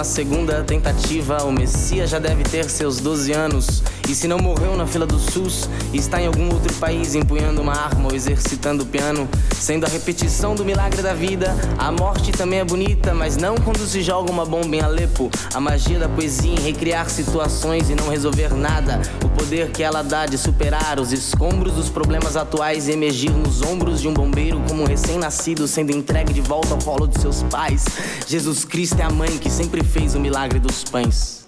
12 0.00 0.64
tentativa, 0.64 1.44
o 1.44 1.52
Messias 1.52 2.10
já 2.10 2.18
deve 2.18 2.42
ter 2.44 2.68
seus 2.70 2.98
12 3.00 3.32
anos. 3.32 3.82
E 4.08 4.14
se 4.14 4.28
não 4.28 4.38
morreu 4.38 4.76
na 4.76 4.86
fila 4.86 5.06
do 5.06 5.18
SUS, 5.18 5.68
está 5.92 6.20
em 6.20 6.26
algum 6.26 6.52
outro 6.52 6.72
país 6.74 7.14
empunhando 7.14 7.62
uma 7.62 7.72
arma 7.72 8.08
ou 8.08 8.14
exercitando 8.14 8.82
o 8.82 8.86
piano, 8.86 9.28
sendo 9.58 9.86
a 9.86 9.88
repetição 9.88 10.54
do 10.54 10.64
milagre 10.64 11.02
da 11.02 11.14
vida. 11.14 11.54
A 11.78 11.90
morte 11.90 12.32
também 12.32 12.58
é 12.58 12.64
bonita, 12.64 13.14
mas 13.14 13.36
não 13.36 13.54
quando 13.56 13.86
se 13.86 14.02
joga 14.02 14.30
uma 14.30 14.44
bomba 14.44 14.76
em 14.76 14.80
Alepo. 14.80 15.30
A 15.54 15.60
magia 15.60 15.98
da 15.98 16.08
poesia 16.08 16.52
em 16.52 16.60
recriar 16.60 17.08
situações 17.08 17.90
e 17.90 17.94
não 17.94 18.08
resolver 18.08 18.54
nada. 18.54 19.00
O 19.24 19.28
poder 19.28 19.70
que 19.70 19.82
ela 19.82 20.02
dá 20.02 20.26
de 20.26 20.36
superar 20.36 20.98
os 20.98 21.12
escombros 21.12 21.74
dos 21.74 21.88
problemas 21.88 22.36
atuais 22.36 22.88
e 22.88 22.92
emergir 22.92 23.30
nos 23.30 23.62
ombros 23.62 24.00
de 24.00 24.08
um 24.08 24.14
bombeiro 24.14 24.60
como 24.68 24.82
um 24.82 24.86
recém-nascido 24.86 25.66
sendo 25.66 25.92
entregue 25.92 26.32
de 26.32 26.40
volta 26.40 26.74
ao 26.74 26.78
colo 26.78 27.06
de 27.06 27.20
seus 27.20 27.42
pais. 27.44 27.84
Jesus 28.26 28.64
Cristo 28.64 29.00
é 29.00 29.04
a 29.04 29.10
mãe 29.10 29.38
que 29.38 29.50
sempre 29.50 29.82
fez 29.82 30.14
o 30.14 30.20
milagre 30.20 30.58
dos 30.58 30.84
pães. 30.84 31.41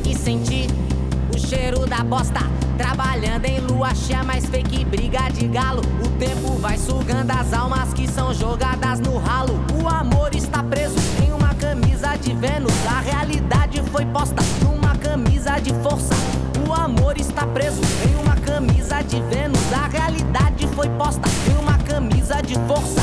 consegue 0.00 0.16
sentir 0.16 0.66
o 1.34 1.38
cheiro 1.38 1.86
da 1.86 2.02
bosta. 2.02 2.40
Trabalhando 2.76 3.44
em 3.44 3.60
lua 3.60 3.94
cheia, 3.94 4.24
mais 4.24 4.46
fake 4.46 4.84
briga 4.84 5.28
de 5.30 5.46
galo. 5.46 5.82
O 6.02 6.08
tempo 6.18 6.54
vai 6.58 6.78
sugando 6.78 7.30
as 7.30 7.52
almas 7.52 7.92
que 7.92 8.08
são 8.08 8.32
jogadas 8.32 9.00
no 9.00 9.18
ralo. 9.18 9.60
O 9.82 9.88
amor 9.88 10.34
está 10.34 10.62
preso 10.62 10.96
em 11.22 11.32
uma 11.32 11.54
camisa 11.54 12.16
de 12.16 12.34
Vênus. 12.34 12.72
A 12.86 13.00
realidade 13.00 13.82
foi 13.90 14.06
posta 14.06 14.42
numa 14.62 14.96
camisa 14.96 15.58
de 15.58 15.74
força. 15.82 16.14
O 16.66 16.72
amor 16.72 17.18
está 17.18 17.46
preso 17.46 17.80
em 18.08 18.14
uma 18.22 18.36
camisa 18.36 19.02
de 19.02 19.20
Vênus. 19.22 19.60
A 19.72 19.88
realidade 19.88 20.66
foi 20.68 20.88
posta 20.90 21.28
em 21.50 21.62
uma 21.62 21.76
camisa 21.78 22.40
de 22.40 22.54
força. 22.66 23.00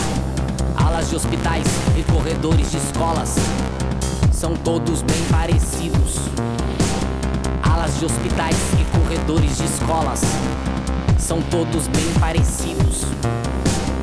Alas 0.75 1.09
de 1.09 1.15
hospitais 1.15 1.65
e 1.95 2.03
corredores 2.11 2.71
de 2.71 2.77
escolas 2.77 3.35
são 4.31 4.55
todos 4.55 5.01
bem 5.01 5.23
parecidos 5.31 6.56
de 7.99 8.05
hospitais 8.05 8.55
e 8.79 8.97
corredores 8.97 9.57
de 9.57 9.65
escolas 9.65 10.21
são 11.17 11.41
todos 11.41 11.87
bem 11.87 12.13
parecidos. 12.19 13.05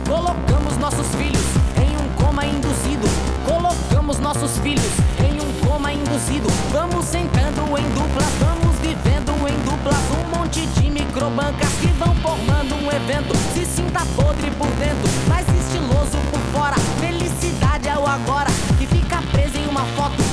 Colocamos 0.09 0.77
nossos 0.79 1.07
filhos 1.15 1.45
em 1.77 1.97
um 1.97 2.09
coma 2.15 2.45
induzido. 2.45 3.07
Colocamos 3.47 4.19
nossos 4.19 4.59
filhos 4.59 4.91
em 5.21 5.41
um 5.41 5.67
coma 5.67 5.93
induzido. 5.93 6.49
Vamos 6.73 7.05
sentando 7.05 7.63
em 7.79 7.89
duplas, 7.95 8.31
vamos 8.41 8.77
vivendo 8.81 9.33
em 9.47 9.57
duplas. 9.65 9.97
Um 10.19 10.39
monte 10.39 10.67
de 10.67 10.91
microbancas 10.91 11.71
que 11.81 11.89
vão 11.89 12.15
formando 12.17 12.75
um 12.75 12.91
evento. 12.91 13.37
Se 13.55 13.65
sinta 13.65 14.01
podre 14.17 14.51
por 14.53 14.69
dentro, 14.71 15.09
mas 15.29 15.47
estiloso 15.49 16.19
por 16.33 16.41
fora. 16.53 16.77
Felicidade 16.99 17.89
é 17.89 17.97
o 17.97 18.07
agora 18.07 18.51
que 18.77 18.87
fica 18.87 19.23
preso 19.31 19.57
em 19.57 19.69
uma 19.69 19.85
foto. 19.97 20.24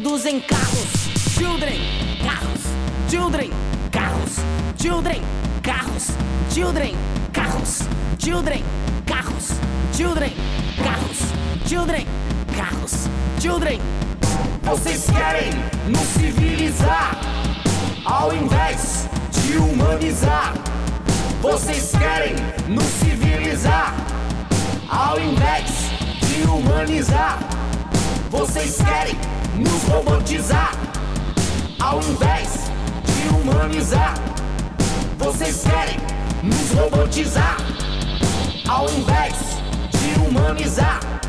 produzem 0.00 0.40
carros. 0.40 1.10
Children, 1.36 1.78
carros. 2.24 2.62
Children, 3.10 3.50
carros. 3.90 4.36
Children, 4.78 5.22
carros. 5.62 6.06
Children, 6.48 6.94
carros. 7.34 7.82
Children, 8.18 8.64
carros. 9.04 9.50
Children, 9.94 10.32
carros. 10.82 11.18
Children, 11.66 12.06
carros. 12.56 13.08
Children. 13.40 13.80
Vocês 14.62 15.04
querem 15.04 15.52
nos 15.86 16.08
civilizar 16.18 17.20
ao 18.06 18.32
invés 18.34 19.06
de 19.32 19.58
humanizar. 19.58 20.54
Vocês 21.42 21.92
querem 21.92 22.36
nos 22.68 22.84
civilizar 22.84 23.94
ao 24.88 25.20
invés 25.20 25.70
de 26.22 26.48
humanizar. 26.48 27.38
Vocês 28.30 28.78
querem 28.78 29.39
nos 29.56 29.82
robotizar, 29.84 30.72
ao 31.78 32.00
invés 32.00 32.70
de 33.04 33.28
humanizar. 33.34 34.14
Vocês 35.18 35.62
querem 35.62 35.98
nos 36.42 36.70
robotizar, 36.72 37.56
ao 38.68 38.88
invés 38.90 39.34
de 39.92 40.20
humanizar. 40.20 41.19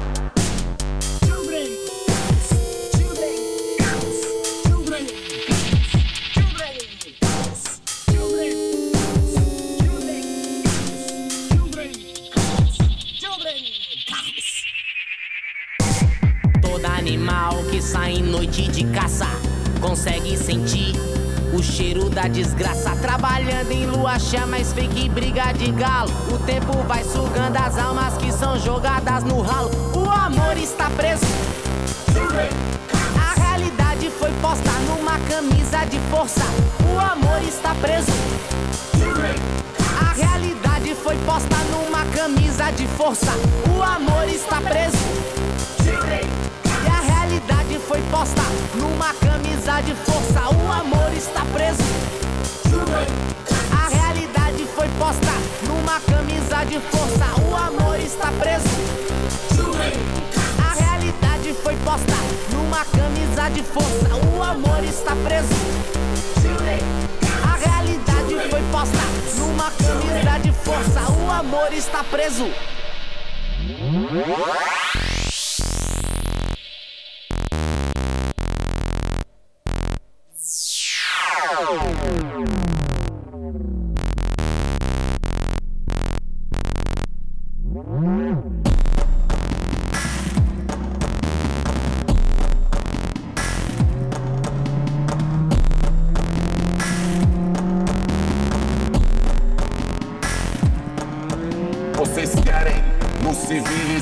da 22.21 22.27
desgraça. 22.27 22.95
Trabalhando 23.01 23.71
em 23.71 23.85
lua 23.87 24.19
chamas 24.19 24.71
fake 24.73 25.09
briga 25.09 25.51
de 25.53 25.71
galo. 25.71 26.11
O 26.31 26.37
tempo 26.39 26.73
vai 26.87 27.03
sugando 27.03 27.57
as 27.57 27.77
almas 27.77 28.15
que 28.17 28.31
são 28.31 28.59
jogadas 28.59 29.23
no 29.23 29.41
ralo. 29.41 29.71
O 29.95 30.09
amor 30.09 30.55
está 30.57 30.89
preso. 30.91 31.25
A 33.19 33.39
realidade 33.39 34.09
foi 34.11 34.31
posta 34.33 34.71
numa 34.87 35.17
camisa 35.27 35.83
de 35.85 35.99
força. 36.11 36.43
O 36.93 36.99
amor 36.99 37.41
está 37.41 37.73
preso. 37.75 38.11
A 39.99 40.13
realidade 40.13 40.93
foi 40.95 41.15
posta 41.25 41.57
numa 41.71 42.05
camisa 42.13 42.71
de 42.71 42.87
força. 42.89 43.31
O 43.75 43.81
amor 43.81 44.27
está 44.29 44.61
preso. 44.61 44.97
E 45.83 46.87
a 46.87 47.15
realidade 47.15 47.79
foi 47.87 48.01
posta 48.11 48.43
numa 48.75 49.13
camisa 49.15 49.81
de 49.81 49.95
força. 49.95 50.55
O 50.55 50.71
amor 50.71 51.11
está 51.15 51.43
preso. 51.45 52.10
A 53.71 53.87
realidade 53.89 54.65
foi 54.75 54.87
posta 54.99 55.31
numa 55.67 55.99
camisa 56.01 56.63
de 56.65 56.79
força. 56.79 57.25
O 57.49 57.55
amor 57.55 57.99
está 57.99 58.31
preso. 58.31 58.69
A 60.63 60.73
realidade 60.73 61.53
foi 61.53 61.75
posta 61.77 62.15
numa 62.51 62.85
camisa 62.85 63.49
de 63.49 63.63
força. 63.63 64.15
O 64.35 64.43
amor 64.43 64.83
está 64.83 65.15
preso. 65.15 65.55
A 67.43 67.55
realidade 67.55 68.49
foi 68.49 68.61
posta 68.71 69.03
numa 69.37 69.71
camisa 69.71 70.39
de 70.39 70.51
força. 70.51 71.11
O 71.11 71.31
amor 71.31 71.73
está 71.73 72.03
preso. 72.03 72.49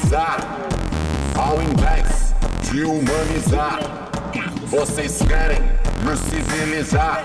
Civilizar, 0.10 0.40
ao 1.38 1.62
invés 1.62 2.34
de 2.72 2.84
humanizar. 2.84 3.80
Vocês 4.66 5.20
querem 5.20 5.62
nos 6.04 6.20
civilizar, 6.22 7.22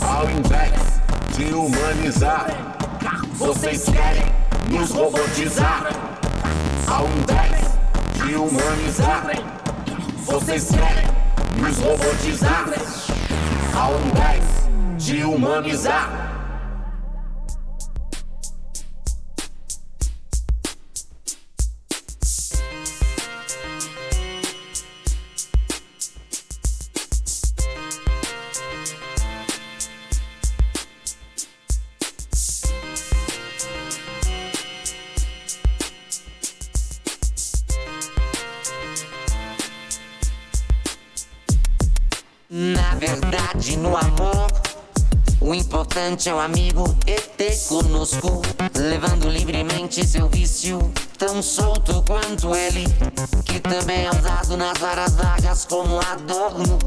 ao 0.00 0.30
invés 0.30 0.72
de 1.36 1.52
humanizar. 1.52 2.46
Vocês 3.34 3.84
querem 3.84 4.26
nos 4.70 4.90
robotizar, 4.90 5.88
ao 6.86 7.06
invés 7.06 8.24
de 8.24 8.34
humanizar. 8.36 9.26
Vocês 10.24 10.68
querem 10.70 11.08
nos 11.56 11.78
robotizar, 11.78 12.66
ao 13.74 13.94
invés 14.00 14.44
de 14.96 15.24
humanizar. 15.24 16.19
É 46.28 46.34
o 46.34 46.38
amigo 46.38 46.84
e 47.06 47.14
ter 47.14 47.56
conosco, 47.66 48.42
levando 48.76 49.26
livremente 49.30 50.06
seu 50.06 50.28
vício, 50.28 50.92
tão 51.16 51.42
solto 51.42 52.02
quanto 52.06 52.54
ele, 52.54 52.84
que 53.46 53.58
também 53.58 54.04
é 54.04 54.10
usado 54.10 54.54
nas 54.56 54.82
horas 54.82 55.14
vagas 55.14 55.64
como 55.64 55.98
adorno. 55.98 56.78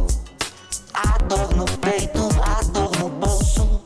A 0.93 1.17
dor 1.23 1.55
no 1.55 1.65
peito, 1.79 2.19
a 2.43 2.61
dor 2.65 2.91
no 2.99 3.09
bolso. 3.09 3.81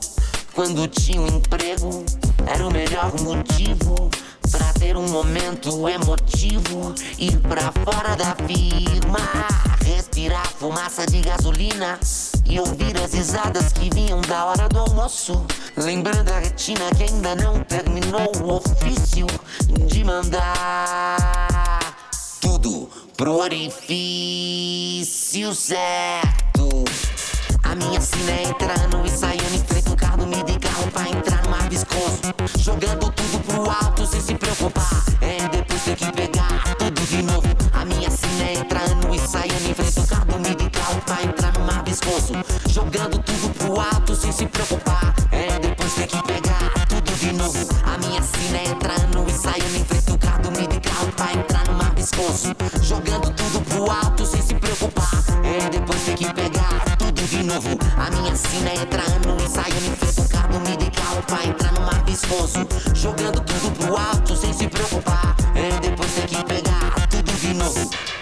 Quando 0.53 0.85
tinha 0.87 1.21
um 1.21 1.27
emprego, 1.27 2.03
era 2.45 2.67
o 2.67 2.71
melhor 2.71 3.13
motivo 3.21 4.09
pra 4.51 4.73
ter 4.73 4.97
um 4.97 5.07
momento 5.07 5.87
emotivo. 5.87 6.93
Ir 7.17 7.37
pra 7.39 7.71
fora 7.85 8.17
da 8.17 8.35
firma, 8.45 9.19
respirar 9.85 10.47
fumaça 10.47 11.05
de 11.05 11.21
gasolina 11.21 11.97
e 12.49 12.59
ouvir 12.59 12.97
as 12.97 13.13
risadas 13.13 13.71
que 13.73 13.89
vinham 13.93 14.21
da 14.21 14.45
hora 14.45 14.67
do 14.69 14.79
almoço. 14.79 15.45
Lembrando 15.75 16.31
a 16.31 16.39
retina 16.39 16.89
que 16.95 17.03
ainda 17.03 17.35
não 17.35 17.63
terminou 17.63 18.31
o 18.41 18.55
ofício 18.55 19.27
de 19.87 20.03
mandar 20.03 21.79
tudo 22.41 22.89
pro 23.15 23.37
orifício 23.37 24.63
certo. 25.53 26.85
A 27.63 27.75
minha 27.75 27.99
sina 27.99 28.31
é 28.31 28.43
entrando 28.43 29.05
e 29.05 29.09
saindo 29.09 29.53
em 29.53 29.59
frente 29.59 29.89
ao 29.89 29.95
carro 29.95 30.25
me 30.25 30.41
de 30.43 30.57
carro 30.57 30.89
pra 30.91 31.09
entrar 31.09 31.43
no 31.43 31.49
mar 31.49 31.67
viscoso. 31.69 32.21
Jogando 32.57 33.11
tudo 33.11 33.39
pro 33.45 33.69
alto 33.69 34.05
sem 34.05 34.21
se 34.21 34.33
preocupar. 34.35 35.03
É 35.21 35.47
depois 35.49 35.81
ter 35.83 35.95
que 35.95 36.11
pegar 36.13 36.75
tudo 36.75 37.01
de 37.01 37.21
novo. 37.23 37.47
A 37.73 37.83
minha 37.83 38.09
sina 38.09 38.43
é 38.43 38.53
entrando 38.53 39.13
e 39.13 39.19
saindo 39.19 39.69
em 39.69 39.73
frente 39.73 39.99
ao 39.99 40.07
carro 40.07 40.39
me 40.39 40.55
de 40.55 40.69
carro 40.69 41.01
pra 41.05 41.23
entrar 41.23 41.46
viscoso. 41.97 42.33
Jogando 42.69 43.17
tudo 43.19 43.53
pro 43.55 43.79
alto 43.79 44.15
sem 44.15 44.31
se 44.31 44.45
preocupar. 44.45 45.13
É 45.31 45.59
depois 45.59 45.93
ter 45.93 46.07
que 46.07 46.21
pegar 46.23 46.71
tudo 46.87 47.11
de 47.17 47.33
novo. 47.33 47.57
A 47.83 47.97
minha 47.97 48.21
sina 48.21 48.57
é 48.57 48.67
entrando 48.69 49.25
e 49.27 49.33
saindo 49.33 49.75
em 49.75 49.85
frente 49.85 50.11
ao 50.11 50.17
carro 50.17 50.51
me 50.51 50.67
de 50.67 50.79
carro 50.79 51.11
pra 51.15 51.33
entrar 51.33 51.65
no 51.67 51.73
mar 51.73 51.93
viscoso. 51.95 52.55
Jogando 52.81 53.33
tudo 53.33 53.61
pro 53.65 53.91
alto 53.91 54.25
sem 54.25 54.41
se 54.41 54.53
preocupar. 54.55 55.09
É 55.43 55.69
depois 55.69 56.01
ter 56.01 56.15
que 56.15 56.33
pegar 56.33 56.97
tudo 56.97 57.21
de 57.23 57.43
novo. 57.43 57.77
A 57.97 58.09
minha 58.11 58.35
sina 58.35 58.69
é 58.69 58.75
entrando 58.75 59.43
e 59.43 59.49
saindo 59.49 59.87
em 59.87 59.95
frente 59.95 60.19
ao 60.19 60.27
carro 60.27 60.59
me 60.59 60.77
de 60.77 60.91
carro 60.91 61.23
pra 61.23 61.45
entrar 61.45 61.71
no 61.73 61.81
mar 61.81 62.03
viscoso. 62.05 62.67
Jogando 62.93 63.41
tudo 63.41 63.71
pro 63.77 63.97
alto 63.97 64.35
sem 64.35 64.53
se 64.53 64.67
preocupar. 64.67 65.35
É 65.55 65.79
depois 65.79 66.11
ter 66.13 66.27
que 66.27 66.43
pegar 66.45 67.07
tudo 67.09 67.31
de 67.39 67.53
novo. 67.53 68.16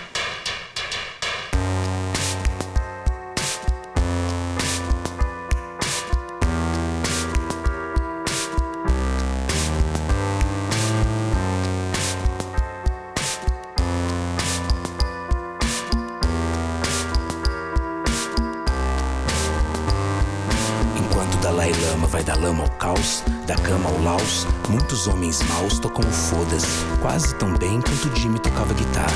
Muitos 24.70 25.08
homens 25.08 25.42
maus 25.44 25.80
tocam 25.80 26.08
o 26.08 26.12
foda-se, 26.12 26.68
quase 27.02 27.34
tão 27.36 27.54
bem 27.58 27.82
quanto 27.82 28.20
Jimmy 28.20 28.40
tocava 28.40 28.74
guitarra. 28.74 29.12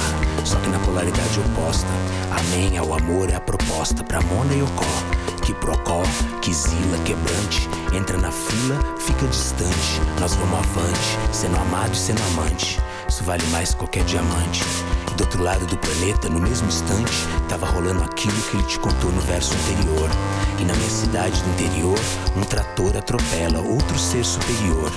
Só 0.45 0.57
que 0.59 0.69
na 0.69 0.79
polaridade 0.79 1.39
oposta, 1.39 1.87
amém 2.31 2.77
ao 2.77 2.93
amor 2.93 3.29
é 3.29 3.35
a 3.35 3.39
proposta 3.39 4.03
pra 4.03 4.21
Mona 4.21 4.53
e 4.53 4.61
Ocó. 4.61 4.85
Que 5.45 5.53
procó, 5.53 6.03
que 6.41 6.53
zila, 6.53 6.97
quebrante, 7.05 7.67
entra 7.93 8.17
na 8.17 8.31
fila, 8.31 8.79
fica 8.99 9.25
distante. 9.27 10.01
Nós 10.19 10.35
vamos 10.35 10.59
avante, 10.59 11.17
sendo 11.31 11.57
amado 11.57 11.93
e 11.93 11.97
sendo 11.97 12.21
amante. 12.31 12.79
Isso 13.07 13.23
vale 13.23 13.45
mais 13.47 13.71
que 13.71 13.77
qualquer 13.77 14.03
diamante. 14.03 14.63
Do 15.19 15.23
outro 15.23 15.43
lado 15.43 15.65
do 15.65 15.77
planeta, 15.77 16.29
no 16.29 16.39
mesmo 16.39 16.69
instante, 16.69 17.27
tava 17.49 17.65
rolando 17.65 18.01
aquilo 18.05 18.41
que 18.43 18.55
ele 18.55 18.63
te 18.63 18.79
contou 18.79 19.11
no 19.11 19.19
verso 19.19 19.53
anterior. 19.53 20.09
E 20.57 20.63
na 20.63 20.73
minha 20.73 20.89
cidade 20.89 21.43
do 21.43 21.49
interior, 21.49 21.99
um 22.37 22.41
trator 22.41 22.95
atropela 22.95 23.59
outro 23.59 23.99
ser 23.99 24.23
superior. 24.23 24.89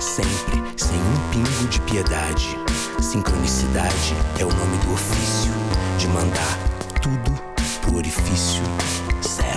Sempre, 0.00 0.60
sem 0.76 0.96
um 0.98 1.30
pingo 1.30 1.68
de 1.68 1.80
piedade. 1.82 2.58
Sincronicidade 3.00 4.16
é 4.40 4.44
o 4.44 4.48
nome 4.48 4.78
do 4.78 4.94
ofício 4.94 5.52
de 5.96 6.08
mandar 6.08 6.58
tudo 7.00 7.40
pro 7.80 7.98
orifício 7.98 8.64
certo. 9.22 9.47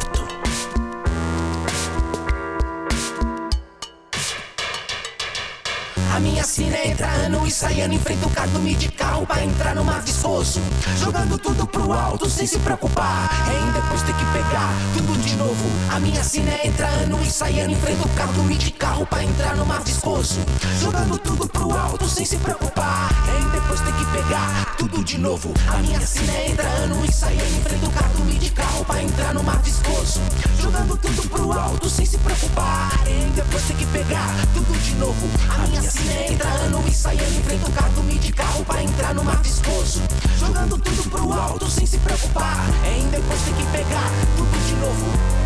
Minha 6.42 6.50
sina 6.50 6.76
é 6.76 6.88
entrando 6.88 7.46
e 7.46 7.52
saindo 7.52 7.94
em 7.94 8.00
frente 8.00 8.24
ao 8.24 8.30
cardume 8.32 8.74
de 8.74 8.90
carro 8.90 9.28
pra 9.28 9.44
entrar 9.44 9.76
no 9.76 9.84
mar 9.84 10.02
viscoso. 10.02 10.60
Jogando 10.98 11.38
tudo 11.38 11.68
pro 11.68 11.94
alto 11.94 12.28
sem 12.28 12.48
se 12.48 12.58
preocupar. 12.58 13.30
Em 13.48 13.72
depois 13.72 14.02
ter 14.02 14.16
que 14.16 14.26
pegar 14.26 14.74
tudo 14.98 15.22
de 15.22 15.36
novo. 15.36 15.64
A 15.92 16.00
minha 16.00 16.24
sina 16.24 16.52
entrando 16.64 17.22
e 17.22 17.30
saindo 17.30 17.72
em 17.72 17.76
frente 17.76 18.02
ao 18.02 18.10
cardume 18.16 18.58
de 18.58 18.72
carro 18.72 19.06
pra 19.06 19.24
entrar 19.24 19.56
no 19.56 19.68
mar 19.68 19.84
viscoso. 19.84 20.40
Jogando 20.80 21.16
tudo 21.20 21.48
pro 21.48 21.78
alto 21.78 22.10
sem 22.10 22.26
se 22.26 22.38
preocupar. 22.38 23.12
Em 23.40 23.50
depois 23.52 23.80
ter 23.82 23.94
que 23.94 24.06
pegar 24.06 24.76
tudo 24.80 25.04
de 25.04 25.20
novo. 25.20 25.54
A 25.68 25.78
minha 25.78 26.02
sina 26.02 26.34
entrando 26.44 27.06
e 27.06 27.14
saindo 27.14 27.44
em 27.44 27.62
frente 27.62 27.86
ao 27.86 27.92
cardume 27.92 28.40
de 28.40 28.50
carro 28.50 28.84
pra 28.86 29.04
entrar 29.04 29.32
no 29.36 29.44
mar 29.44 29.62
viscoso. 29.62 30.20
Jogando 30.60 30.98
tudo 30.98 31.30
pro 31.30 31.52
alto 31.54 31.88
sem 31.88 32.06
se 32.06 32.18
preocupar. 32.18 33.00
Em 33.08 33.30
depois 33.30 33.64
ter 33.64 33.76
que 33.76 33.86
pegar 33.86 34.28
tudo 34.56 34.72
de 34.80 34.96
novo. 34.96 35.30
A 35.50 35.68
minha 35.68 35.82
sina 35.84 36.14
é 36.14 36.31
entrando 36.32 36.88
e 36.88 36.94
saindo 36.94 37.24
em 37.24 37.44
frente 37.44 37.66
ao 37.66 37.72
cardume 37.72 38.18
de 38.18 38.32
carro 38.32 38.64
pra 38.64 38.82
entrar 38.82 39.14
no 39.14 39.24
mar 39.24 39.42
viscoso. 39.42 40.02
Jogando 40.40 40.78
tudo 40.78 41.10
pro 41.10 41.34
alto 41.34 41.70
sem 41.70 41.86
se 41.86 41.98
preocupar. 41.98 42.70
Em 42.86 43.08
depois 43.10 43.42
ter 43.42 43.54
que 43.54 43.66
pegar 43.66 44.10
tudo 44.38 44.68
de 44.68 44.76
novo. 44.76 45.41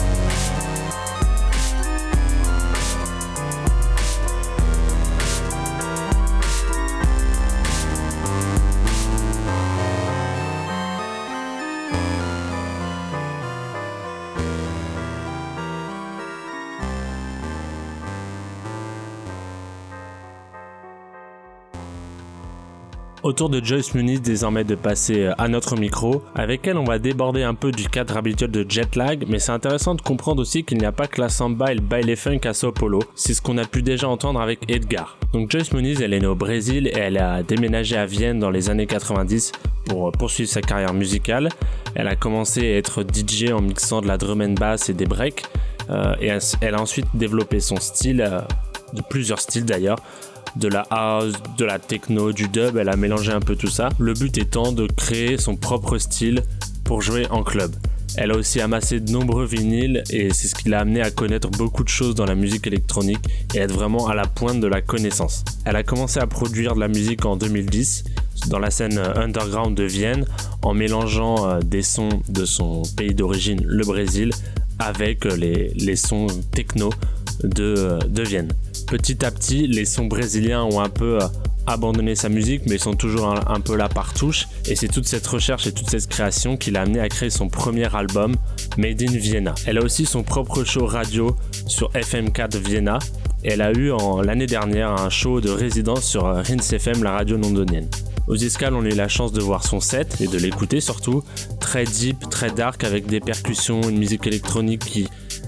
Autour 23.26 23.50
de 23.50 23.60
Joyce 23.60 23.96
Muniz 23.96 24.22
désormais 24.22 24.64
de 24.64 24.76
passer 24.76 25.32
à 25.40 25.48
notre 25.48 25.76
micro, 25.76 26.22
avec 26.36 26.68
elle 26.68 26.78
on 26.78 26.84
va 26.84 27.00
déborder 27.00 27.42
un 27.42 27.56
peu 27.56 27.72
du 27.72 27.90
cadre 27.90 28.18
habituel 28.18 28.52
de 28.52 28.64
jet 28.70 28.96
lag, 28.96 29.26
mais 29.28 29.40
c'est 29.40 29.52
intéressant 29.52 29.96
de 29.96 30.02
comprendre 30.04 30.44
aussi 30.44 30.64
qu'il 30.64 30.78
n'y 30.78 30.86
a 30.86 30.92
pas 30.92 31.08
que 31.08 31.20
la 31.20 31.30
samba 31.30 31.72
et 31.72 31.74
le 31.74 31.82
baile 31.82 32.16
funk 32.16 32.42
à 32.44 32.54
Sao 32.54 32.72
Paulo, 32.72 33.00
c'est 33.16 33.34
ce 33.34 33.42
qu'on 33.42 33.58
a 33.58 33.66
pu 33.66 33.82
déjà 33.82 34.08
entendre 34.08 34.40
avec 34.40 34.70
Edgar. 34.70 35.18
Donc 35.34 35.50
Joyce 35.50 35.74
Muniz 35.74 36.04
elle 36.04 36.14
est 36.14 36.20
née 36.20 36.28
au 36.28 36.36
Brésil 36.36 36.86
et 36.86 37.00
elle 37.00 37.18
a 37.18 37.42
déménagé 37.42 37.98
à 37.98 38.06
Vienne 38.06 38.38
dans 38.38 38.52
les 38.52 38.70
années 38.70 38.86
90 38.86 39.54
pour 39.86 40.12
poursuivre 40.12 40.52
sa 40.52 40.62
carrière 40.62 40.94
musicale. 40.94 41.50
Elle 41.96 42.08
a 42.08 42.16
commencé 42.16 42.74
à 42.74 42.78
être 42.78 43.02
DJ 43.02 43.50
en 43.52 43.62
mixant 43.62 44.02
de 44.02 44.08
la 44.08 44.20
drum 44.20 44.42
and 44.42 44.54
bass 44.54 44.88
et 44.90 44.94
des 44.94 45.08
breaks, 45.08 45.46
euh, 45.90 46.14
et 46.22 46.30
elle 46.62 46.76
a 46.76 46.80
ensuite 46.80 47.08
développé 47.16 47.60
son 47.60 47.78
style, 47.78 48.22
euh, 48.22 48.42
de 48.94 49.02
plusieurs 49.02 49.40
styles 49.40 49.66
d'ailleurs, 49.66 49.98
de 50.56 50.68
la 50.68 50.86
house, 50.90 51.34
de 51.58 51.66
la 51.66 51.80
techno, 51.80 52.32
du 52.32 52.48
dub, 52.48 52.78
elle 52.78 52.90
a 52.90 52.96
mélangé 52.96 53.32
un 53.32 53.40
peu 53.40 53.56
tout 53.56 53.68
ça. 53.68 53.90
Le 54.00 54.14
but 54.14 54.38
étant 54.38 54.72
de 54.72 54.88
créer 54.88 55.38
son 55.38 55.56
propre 55.56 55.98
style 55.98 56.44
pour 56.84 57.02
jouer 57.02 57.28
en 57.30 57.44
club. 57.44 57.76
Elle 58.18 58.32
a 58.32 58.38
aussi 58.38 58.62
amassé 58.62 59.02
de 59.02 59.12
nombreux 59.12 59.46
vinyles 59.46 60.04
et 60.10 60.32
c'est 60.34 60.48
ce 60.48 60.56
qui 60.56 60.70
l'a 60.70 60.80
amené 60.80 61.02
à 61.02 61.12
connaître 61.12 61.50
beaucoup 61.50 61.84
de 61.84 61.90
choses 61.90 62.16
dans 62.16 62.26
la 62.26 62.36
musique 62.36 62.66
électronique 62.66 63.20
et 63.54 63.58
être 63.58 63.74
vraiment 63.74 64.08
à 64.08 64.16
la 64.16 64.26
pointe 64.26 64.62
de 64.62 64.68
la 64.68 64.82
connaissance. 64.82 65.44
Elle 65.66 65.76
a 65.76 65.84
commencé 65.84 66.20
à 66.20 66.28
produire 66.28 66.76
de 66.76 66.80
la 66.80 66.88
musique 66.88 67.26
en 67.26 67.36
2010 67.36 68.06
dans 68.48 68.60
la 68.60 68.72
scène 68.72 69.00
underground 69.16 69.76
de 69.76 69.84
Vienne 69.84 70.26
en 70.62 70.74
mélangeant 70.74 71.50
euh, 71.50 71.60
des 71.60 71.82
sons 71.82 72.22
de 72.30 72.46
son 72.46 72.84
pays 72.96 73.14
d'origine, 73.14 73.62
le 73.66 73.84
Brésil, 73.84 74.32
avec 74.80 75.26
euh, 75.26 75.36
les, 75.36 75.96
sons 75.96 76.28
techno 76.52 76.90
de, 77.48 77.76
euh, 77.78 78.00
de 78.00 78.24
Vienne. 78.24 78.52
Petit 78.88 79.26
à 79.26 79.32
petit, 79.32 79.68
les 79.68 79.86
sons 79.86 80.06
brésiliens 80.06 80.64
ont 80.64 80.80
un 80.80 80.90
peu 80.90 81.20
abandonné 81.68 82.16
sa 82.16 82.30
musique, 82.30 82.62
mais 82.68 82.76
ils 82.76 82.82
sont 82.82 82.94
toujours 82.94 83.28
un, 83.28 83.60
peu 83.60 83.76
là 83.76 83.90
par 83.90 84.14
touche. 84.14 84.48
Et 84.68 84.76
c'est 84.76 84.88
toute 84.88 85.08
cette 85.08 85.26
recherche 85.26 85.68
et 85.68 85.72
toute 85.72 85.90
cette 85.90 86.08
création 86.08 86.58
qui 86.58 86.72
l'a 86.72 86.82
amené 86.82 87.00
à 87.00 87.10
créer 87.10 87.30
son 87.30 87.50
premier 87.50 87.94
album, 87.96 88.36
Made 88.78 89.02
in 89.02 89.18
Vienna. 89.18 89.56
Elle 89.66 89.80
a 89.80 89.82
aussi 89.82 90.06
son 90.06 90.24
propre 90.24 90.64
show 90.64 90.86
radio 90.86 91.36
sur 91.68 91.92
FM4 91.94 92.58
Vienna. 92.58 93.00
Et 93.44 93.50
elle 93.54 93.62
a 93.62 93.72
eu 93.72 93.92
l'année 94.24 94.48
dernière 94.48 94.90
un 94.90 95.10
show 95.10 95.40
de 95.40 95.50
résidence 95.50 96.04
sur 96.04 96.24
Rins 96.24 96.58
FM, 96.58 97.04
la 97.04 97.12
radio 97.12 97.38
londonienne. 97.38 97.88
Aux 98.28 98.36
escales, 98.36 98.74
on 98.74 98.84
a 98.84 98.88
eu 98.88 98.96
la 98.96 99.08
chance 99.08 99.32
de 99.34 99.42
voir 99.42 99.64
son 99.64 99.80
set 99.80 100.20
et 100.20 100.28
de 100.28 100.38
l'écouter 100.40 100.82
surtout. 100.82 101.24
Très 101.60 101.84
deep, 101.84 102.28
très 102.32 102.50
dark 102.50 102.84
avec 102.84 103.06
des 103.06 103.20
percussions, 103.20 103.82
une 103.88 104.00
musique 104.00 104.26
électronique 104.26 104.84
qui 104.84 105.08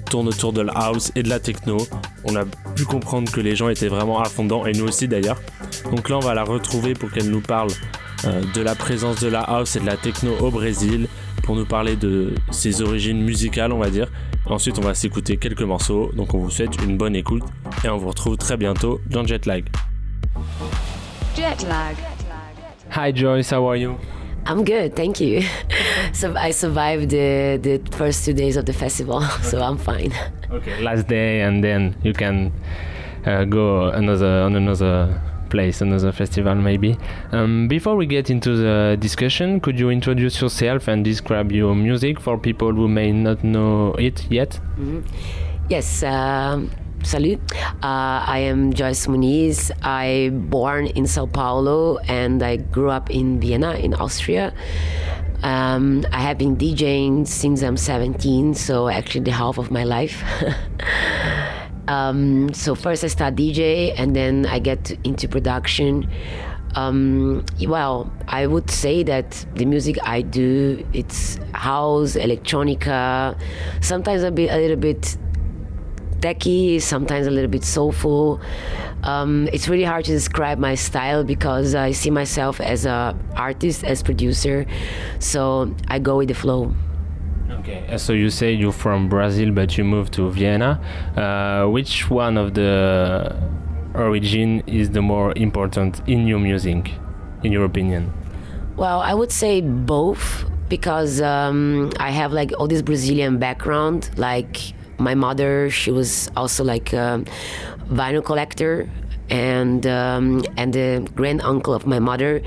tourne 0.09 0.27
autour 0.27 0.53
de 0.53 0.61
la 0.61 0.73
house 0.73 1.11
et 1.15 1.23
de 1.23 1.29
la 1.29 1.39
techno. 1.39 1.77
On 2.23 2.35
a 2.35 2.45
pu 2.75 2.85
comprendre 2.85 3.31
que 3.31 3.41
les 3.41 3.55
gens 3.55 3.69
étaient 3.69 3.87
vraiment 3.87 4.21
à 4.21 4.27
et 4.27 4.71
nous 4.73 4.87
aussi 4.87 5.07
d'ailleurs. 5.07 5.39
Donc 5.91 6.09
là, 6.09 6.17
on 6.17 6.21
va 6.21 6.33
la 6.33 6.43
retrouver 6.43 6.93
pour 6.93 7.11
qu'elle 7.11 7.29
nous 7.29 7.41
parle 7.41 7.69
euh, 8.25 8.41
de 8.53 8.61
la 8.61 8.75
présence 8.75 9.19
de 9.19 9.27
la 9.27 9.41
house 9.41 9.75
et 9.75 9.79
de 9.79 9.85
la 9.85 9.97
techno 9.97 10.31
au 10.39 10.49
Brésil, 10.49 11.07
pour 11.43 11.55
nous 11.55 11.65
parler 11.65 11.95
de 11.95 12.33
ses 12.51 12.81
origines 12.81 13.21
musicales, 13.21 13.71
on 13.71 13.79
va 13.79 13.89
dire. 13.89 14.11
Ensuite, 14.45 14.79
on 14.79 14.81
va 14.81 14.93
s'écouter 14.93 15.37
quelques 15.37 15.61
morceaux. 15.61 16.11
Donc, 16.15 16.33
on 16.33 16.39
vous 16.39 16.49
souhaite 16.49 16.81
une 16.83 16.97
bonne 16.97 17.15
écoute 17.15 17.43
et 17.83 17.89
on 17.89 17.97
vous 17.97 18.09
retrouve 18.09 18.37
très 18.37 18.57
bientôt 18.57 18.99
dans 19.09 19.25
Jetlag. 19.25 19.65
Jetlag. 21.35 21.95
Hi 22.95 23.13
Joyce, 23.13 23.51
how 23.51 23.67
are 23.67 23.75
you? 23.75 23.97
I'm 24.49 24.63
good, 24.63 24.95
thank 24.95 25.19
you. 25.19 25.43
so 26.13 26.33
I 26.35 26.51
survived 26.51 27.09
the 27.09 27.59
the 27.61 27.81
first 27.97 28.23
two 28.25 28.33
days 28.33 28.55
of 28.55 28.65
the 28.65 28.73
festival, 28.73 29.21
so 29.43 29.61
I'm 29.61 29.77
fine. 29.77 30.13
Okay, 30.49 30.81
last 30.81 31.07
day, 31.07 31.41
and 31.41 31.61
then 31.61 31.95
you 32.01 32.13
can 32.13 32.53
uh, 33.25 33.43
go 33.43 33.89
another 33.89 34.43
on 34.43 34.55
another 34.55 35.21
place, 35.49 35.81
another 35.81 36.13
festival 36.13 36.55
maybe. 36.55 36.97
Um, 37.33 37.67
before 37.67 37.97
we 37.97 38.05
get 38.05 38.29
into 38.29 38.55
the 38.55 38.97
discussion, 38.97 39.59
could 39.59 39.77
you 39.77 39.89
introduce 39.89 40.41
yourself 40.41 40.87
and 40.87 41.03
describe 41.03 41.51
your 41.51 41.75
music 41.75 42.19
for 42.19 42.37
people 42.37 42.71
who 42.71 42.87
may 42.87 43.11
not 43.11 43.43
know 43.43 43.95
it 43.99 44.25
yet? 44.31 44.61
Mm 44.77 44.89
-hmm. 44.89 45.03
Yes. 45.69 46.03
Um, 46.03 46.69
Salut. 47.03 47.39
Uh, 47.83 48.19
I 48.25 48.39
am 48.39 48.73
Joyce 48.73 49.07
Muniz. 49.07 49.71
I 49.81 50.29
born 50.33 50.87
in 50.87 51.07
Sao 51.07 51.25
Paulo 51.25 51.97
and 52.07 52.43
I 52.43 52.57
grew 52.57 52.89
up 52.89 53.09
in 53.09 53.39
Vienna 53.39 53.73
in 53.75 53.93
Austria. 53.93 54.53
Um, 55.43 56.05
I 56.11 56.19
have 56.21 56.37
been 56.37 56.57
DJing 56.57 57.27
since 57.27 57.61
I'm 57.61 57.77
17, 57.77 58.55
so 58.55 58.89
actually 58.89 59.21
the 59.21 59.31
half 59.31 59.57
of 59.57 59.71
my 59.71 59.83
life. 59.83 60.23
um, 61.87 62.53
so 62.53 62.75
first 62.75 63.03
I 63.03 63.07
start 63.07 63.35
DJ 63.35 63.93
and 63.97 64.15
then 64.15 64.45
I 64.45 64.59
get 64.59 64.91
into 65.05 65.27
production. 65.29 66.09
Um, 66.75 67.45
well, 67.61 68.11
I 68.27 68.47
would 68.47 68.69
say 68.69 69.03
that 69.03 69.45
the 69.55 69.65
music 69.65 69.97
I 70.03 70.21
do 70.21 70.85
it's 70.93 71.39
house, 71.53 72.15
electronica, 72.15 73.39
sometimes 73.81 74.23
a 74.23 74.31
bit 74.31 74.51
a 74.51 74.57
little 74.57 74.75
bit 74.77 75.17
techy, 76.21 76.79
sometimes 76.79 77.27
a 77.27 77.31
little 77.31 77.49
bit 77.49 77.63
soulful. 77.63 78.39
Um, 79.03 79.47
it's 79.53 79.67
really 79.67 79.83
hard 79.83 80.05
to 80.05 80.11
describe 80.11 80.59
my 80.59 80.75
style 80.75 81.23
because 81.23 81.75
I 81.75 81.91
see 81.91 82.09
myself 82.09 82.59
as 82.59 82.85
a 82.85 83.17
artist, 83.35 83.83
as 83.83 84.03
producer, 84.03 84.65
so 85.19 85.73
I 85.87 85.99
go 85.99 86.17
with 86.17 86.29
the 86.29 86.35
flow. 86.35 86.73
Okay, 87.59 87.97
so 87.97 88.13
you 88.13 88.29
say 88.29 88.51
you're 88.53 88.71
from 88.71 89.09
Brazil, 89.09 89.51
but 89.51 89.77
you 89.77 89.83
moved 89.83 90.13
to 90.13 90.29
Vienna. 90.29 90.79
Uh, 91.15 91.69
which 91.69 92.09
one 92.09 92.37
of 92.37 92.53
the 92.53 93.35
origin 93.93 94.61
is 94.67 94.89
the 94.89 95.01
more 95.01 95.33
important 95.35 96.01
in 96.07 96.27
your 96.27 96.39
music, 96.39 96.91
in 97.43 97.51
your 97.51 97.65
opinion? 97.65 98.13
Well, 98.75 98.99
I 98.99 99.13
would 99.13 99.31
say 99.31 99.61
both 99.61 100.45
because 100.69 101.21
um, 101.21 101.91
I 101.99 102.11
have 102.11 102.31
like 102.31 102.51
all 102.59 102.67
this 102.67 102.81
Brazilian 102.81 103.37
background, 103.39 104.11
like 104.17 104.73
my 104.99 105.15
mother, 105.15 105.69
she 105.69 105.91
was 105.91 106.29
also 106.35 106.63
like 106.63 106.93
a 106.93 107.23
vinyl 107.89 108.23
collector, 108.23 108.89
and 109.29 109.85
um, 109.85 110.43
and 110.57 110.73
the 110.73 111.07
grand 111.15 111.41
uncle 111.41 111.73
of 111.73 111.85
my 111.85 111.99
mother, 111.99 112.41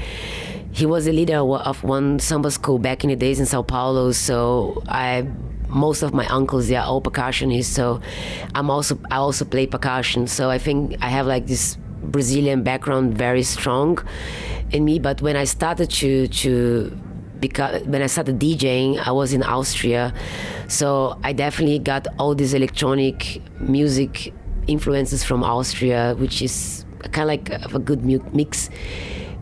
he 0.72 0.86
was 0.86 1.04
the 1.04 1.12
leader 1.12 1.38
of 1.38 1.84
one 1.84 2.18
samba 2.18 2.50
school 2.50 2.78
back 2.78 3.04
in 3.04 3.10
the 3.10 3.16
days 3.16 3.40
in 3.40 3.46
Sao 3.46 3.62
Paulo. 3.62 4.12
So 4.12 4.82
I 4.88 5.26
most 5.70 6.02
of 6.02 6.12
my 6.12 6.26
uncles 6.26 6.68
they 6.68 6.76
are 6.76 6.84
all 6.84 7.00
percussionists 7.00 7.66
so 7.66 8.00
i'm 8.56 8.68
also 8.70 8.98
i 9.10 9.16
also 9.16 9.44
play 9.44 9.66
percussion 9.66 10.26
so 10.26 10.50
i 10.50 10.58
think 10.58 10.96
i 11.00 11.08
have 11.08 11.26
like 11.26 11.46
this 11.46 11.76
brazilian 12.02 12.62
background 12.62 13.16
very 13.16 13.42
strong 13.42 13.96
in 14.72 14.84
me 14.84 14.98
but 14.98 15.22
when 15.22 15.36
i 15.36 15.44
started 15.44 15.88
to 15.88 16.26
to 16.28 16.90
because 17.40 17.82
when 17.84 18.02
I 18.02 18.06
started 18.06 18.38
DJing, 18.38 18.98
I 18.98 19.12
was 19.12 19.32
in 19.32 19.42
Austria, 19.42 20.12
so 20.68 21.18
I 21.24 21.32
definitely 21.32 21.78
got 21.78 22.06
all 22.18 22.34
these 22.34 22.54
electronic 22.54 23.42
music 23.60 24.32
influences 24.66 25.24
from 25.24 25.42
Austria, 25.42 26.14
which 26.18 26.42
is 26.42 26.84
kind 27.12 27.22
of 27.22 27.28
like 27.28 27.74
a 27.74 27.78
good 27.78 28.04
mix, 28.04 28.70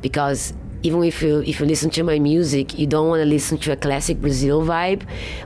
because 0.01 0.55
even 0.83 1.03
if 1.03 1.23
you 1.23 1.41
if 1.41 1.59
you 1.61 1.67
listen 1.67 1.91
to 1.91 2.03
my 2.03 2.19
music, 2.19 2.79
you 2.79 2.87
don't 2.87 3.09
want 3.09 3.21
to 3.21 3.27
listen 3.27 3.59
to 3.59 3.73
a 3.73 3.77
classic 3.77 4.21
Brazil 4.21 4.63
vibe, 4.63 5.03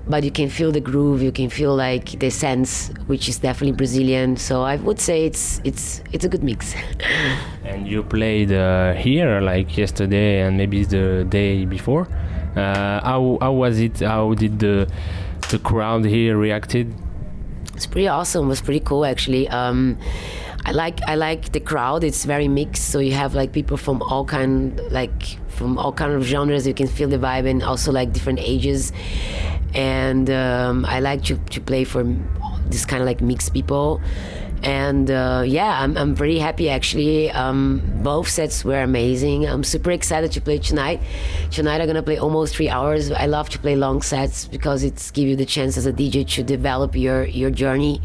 but 0.06 0.24
you 0.24 0.30
can 0.30 0.48
feel 0.48 0.70
the 0.70 0.80
groove, 0.80 1.22
you 1.22 1.32
can 1.32 1.48
feel 1.48 1.74
like 1.74 2.18
the 2.18 2.30
sense, 2.30 2.88
which 3.06 3.28
is 3.28 3.38
definitely 3.38 3.76
Brazilian. 3.76 4.36
So 4.36 4.62
I 4.62 4.76
would 4.76 5.00
say 5.00 5.24
it's 5.24 5.60
it's 5.64 6.02
it's 6.12 6.24
a 6.24 6.28
good 6.28 6.44
mix. 6.44 6.74
and 7.64 7.88
you 7.88 8.02
played 8.02 8.52
uh, 8.52 8.92
here 8.94 9.40
like 9.40 9.76
yesterday 9.76 10.42
and 10.42 10.56
maybe 10.56 10.84
the 10.84 11.24
day 11.28 11.64
before. 11.64 12.06
Uh, 12.56 13.00
how 13.00 13.38
how 13.40 13.52
was 13.52 13.78
it? 13.78 14.00
How 14.00 14.34
did 14.34 14.58
the 14.58 14.88
the 15.50 15.58
crowd 15.58 16.04
here 16.04 16.36
reacted? 16.36 16.94
It's 17.74 17.86
pretty 17.86 18.08
awesome. 18.08 18.46
It 18.46 18.48
was 18.48 18.60
pretty 18.60 18.80
cool 18.80 19.04
actually. 19.04 19.48
Um, 19.48 19.98
I 20.64 20.72
like 20.72 21.00
I 21.08 21.14
like 21.14 21.52
the 21.52 21.60
crowd. 21.60 22.04
It's 22.04 22.24
very 22.24 22.48
mixed, 22.48 22.90
so 22.90 22.98
you 22.98 23.12
have 23.12 23.34
like 23.34 23.52
people 23.52 23.76
from 23.76 24.02
all 24.02 24.24
kind 24.24 24.80
like 24.90 25.38
from 25.48 25.78
all 25.78 25.92
kind 25.92 26.12
of 26.12 26.24
genres. 26.24 26.66
You 26.66 26.74
can 26.74 26.86
feel 26.86 27.08
the 27.08 27.18
vibe, 27.18 27.48
and 27.48 27.62
also 27.62 27.90
like 27.90 28.12
different 28.12 28.38
ages. 28.40 28.92
And 29.74 30.28
um, 30.30 30.84
I 30.84 31.00
like 31.00 31.24
to 31.24 31.36
to 31.36 31.60
play 31.60 31.84
for 31.84 32.04
this 32.68 32.84
kind 32.84 33.02
of 33.02 33.06
like 33.06 33.20
mixed 33.20 33.52
people 33.52 34.00
and 34.62 35.10
uh, 35.10 35.42
yeah, 35.46 35.82
I'm, 35.82 35.96
I'm 35.96 36.14
pretty 36.14 36.38
happy 36.38 36.68
actually. 36.68 37.30
Um, 37.30 37.82
both 38.02 38.28
sets 38.28 38.64
were 38.64 38.82
amazing. 38.82 39.46
I'm 39.46 39.64
super 39.64 39.90
excited 39.90 40.32
to 40.32 40.40
play 40.40 40.58
tonight. 40.58 41.00
Tonight 41.50 41.80
I'm 41.80 41.86
gonna 41.86 42.02
play 42.02 42.18
almost 42.18 42.56
three 42.56 42.68
hours. 42.68 43.10
I 43.10 43.26
love 43.26 43.48
to 43.50 43.58
play 43.58 43.76
long 43.76 44.02
sets 44.02 44.46
because 44.46 44.84
it's 44.84 45.10
give 45.10 45.28
you 45.28 45.36
the 45.36 45.46
chance 45.46 45.76
as 45.76 45.86
a 45.86 45.92
DJ 45.92 46.26
to 46.34 46.42
develop 46.42 46.96
your 46.96 47.24
your 47.24 47.50
journey. 47.50 48.00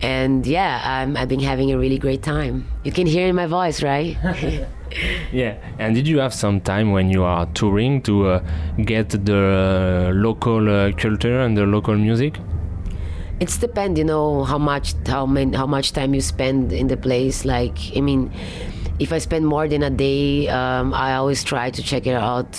And 0.00 0.46
yeah, 0.46 0.80
I'm, 0.82 1.16
I've 1.16 1.28
been 1.28 1.40
having 1.40 1.72
a 1.72 1.78
really 1.78 1.98
great 1.98 2.22
time. 2.22 2.66
You 2.84 2.92
can 2.92 3.06
hear 3.06 3.26
in 3.26 3.34
my 3.34 3.46
voice, 3.46 3.82
right? 3.82 4.16
yeah. 5.32 5.56
And 5.78 5.94
did 5.94 6.08
you 6.08 6.18
have 6.18 6.34
some 6.34 6.60
time 6.60 6.92
when 6.92 7.10
you 7.10 7.22
are 7.24 7.46
touring 7.54 8.02
to 8.02 8.28
uh, 8.28 8.44
get 8.84 9.10
the 9.10 10.10
uh, 10.10 10.14
local 10.14 10.68
uh, 10.68 10.92
culture 10.92 11.40
and 11.40 11.56
the 11.56 11.66
local 11.66 11.96
music? 11.96 12.38
It's 13.40 13.56
depend 13.56 13.96
you 13.96 14.04
know 14.04 14.44
how 14.44 14.58
much 14.58 14.94
how 15.06 15.26
many 15.26 15.56
how 15.56 15.66
much 15.66 15.92
time 15.92 16.14
you 16.14 16.20
spend 16.20 16.72
in 16.72 16.86
the 16.88 16.96
place. 16.96 17.44
Like 17.44 17.78
i 17.96 18.00
mean 18.00 18.30
if 18.98 19.12
i 19.12 19.18
spend 19.18 19.46
more 19.46 19.66
than 19.66 19.82
a 19.82 19.88
day 19.88 20.46
um, 20.48 20.92
i 20.92 21.14
always 21.14 21.42
try 21.42 21.70
to 21.70 21.82
check 21.82 22.06
it 22.06 22.14
out 22.14 22.52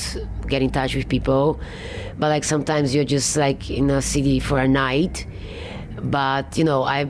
get 0.47 0.61
in 0.61 0.69
touch 0.69 0.95
with 0.95 1.07
people. 1.07 1.59
But 2.17 2.29
like 2.29 2.43
sometimes 2.43 2.93
you're 2.93 3.05
just 3.05 3.37
like 3.37 3.69
in 3.69 3.89
a 3.89 4.01
city 4.01 4.39
for 4.39 4.59
a 4.59 4.67
night. 4.67 5.25
But 6.01 6.57
you 6.57 6.63
know 6.63 6.83
i 6.83 7.07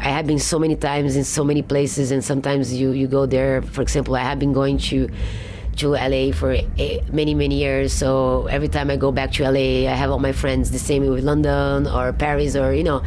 I 0.00 0.08
have 0.08 0.26
been 0.26 0.40
so 0.40 0.58
many 0.58 0.74
times 0.74 1.14
in 1.14 1.22
so 1.22 1.44
many 1.44 1.62
places, 1.62 2.10
and 2.10 2.24
sometimes 2.24 2.74
you, 2.74 2.90
you 2.90 3.06
go 3.06 3.24
there. 3.24 3.62
For 3.62 3.82
example, 3.82 4.16
I 4.16 4.20
have 4.20 4.40
been 4.40 4.52
going 4.52 4.78
to 4.90 5.08
to 5.82 5.88
LA 5.92 6.32
for 6.32 6.56
many 7.12 7.34
many 7.34 7.56
years. 7.58 7.92
So 7.92 8.46
every 8.46 8.68
time 8.68 8.90
I 8.90 8.96
go 8.96 9.10
back 9.12 9.30
to 9.32 9.44
LA, 9.44 9.90
I 9.90 9.94
have 10.02 10.10
all 10.10 10.18
my 10.18 10.32
friends. 10.32 10.70
The 10.70 10.78
same 10.78 11.06
with 11.06 11.24
London 11.24 11.86
or 11.86 12.12
Paris 12.12 12.56
or 12.56 12.72
you 12.72 12.84
know. 12.84 13.02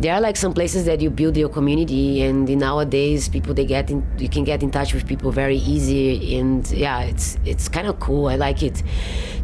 there 0.00 0.14
are 0.14 0.20
like 0.20 0.36
some 0.36 0.54
places 0.54 0.84
that 0.86 1.00
you 1.00 1.10
build 1.10 1.36
your 1.36 1.48
community 1.48 2.22
and 2.22 2.48
in 2.48 2.58
nowadays 2.60 3.28
people 3.28 3.52
they 3.52 3.64
get 3.66 3.90
in 3.90 3.98
you 4.16 4.28
can 4.28 4.44
get 4.44 4.62
in 4.62 4.70
touch 4.70 4.94
with 4.94 5.04
people 5.12 5.32
very 5.32 5.56
easy 5.74 6.38
and 6.38 6.70
yeah 6.70 7.00
it's 7.02 7.36
it's 7.44 7.66
kind 7.68 7.88
of 7.88 7.98
cool 7.98 8.28
i 8.28 8.36
like 8.36 8.62
it 8.62 8.76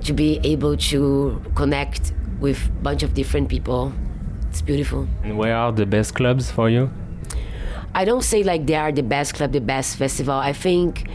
to 0.07 0.13
be 0.13 0.39
able 0.45 0.77
to 0.77 1.43
connect 1.57 2.13
with 2.39 2.59
a 2.69 2.71
bunch 2.87 3.03
of 3.03 3.11
different 3.15 3.49
people 3.49 3.93
it's 4.49 4.63
beautiful 4.63 5.09
And 5.25 5.37
where 5.37 5.57
are 5.57 5.73
the 5.73 5.87
best 5.87 6.15
clubs 6.15 6.53
for 6.57 6.71
you? 6.71 6.89
I 7.95 8.05
don't 8.05 8.23
say 8.23 8.43
like 8.45 8.63
they 8.67 8.75
are 8.85 8.93
the 8.93 9.03
best 9.03 9.35
club, 9.35 9.51
the 9.53 9.61
best 9.61 9.97
festival. 9.97 10.35
I 10.35 10.53
think 10.53 11.07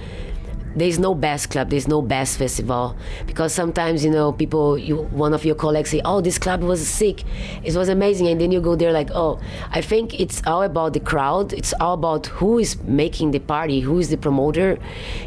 there's 0.76 1.00
no 1.00 1.16
best 1.16 1.50
club, 1.50 1.70
there's 1.70 1.88
no 1.88 2.02
best 2.02 2.38
festival 2.38 2.96
because 3.26 3.54
sometimes 3.54 4.04
you 4.04 4.12
know 4.12 4.32
people, 4.32 4.78
you 4.78 4.98
one 5.12 5.34
of 5.34 5.46
your 5.46 5.56
colleagues 5.56 5.90
say, 5.90 6.02
"Oh, 6.06 6.22
this 6.22 6.38
club 6.38 6.62
was 6.62 6.88
sick, 6.88 7.24
it 7.64 7.76
was 7.76 7.90
amazing," 7.90 8.28
and 8.28 8.40
then 8.40 8.52
you 8.52 8.62
go 8.62 8.76
there 8.76 8.92
like, 8.92 9.10
"Oh." 9.14 9.40
I 9.72 9.82
think 9.82 10.20
it's 10.20 10.42
all 10.48 10.64
about 10.64 10.94
the 10.94 11.00
crowd. 11.00 11.54
It's 11.54 11.74
all 11.80 11.94
about 11.94 12.28
who 12.28 12.60
is 12.60 12.82
making 12.84 13.32
the 13.32 13.40
party, 13.40 13.80
who 13.82 14.00
is 14.00 14.10
the 14.10 14.18
promoter, 14.18 14.78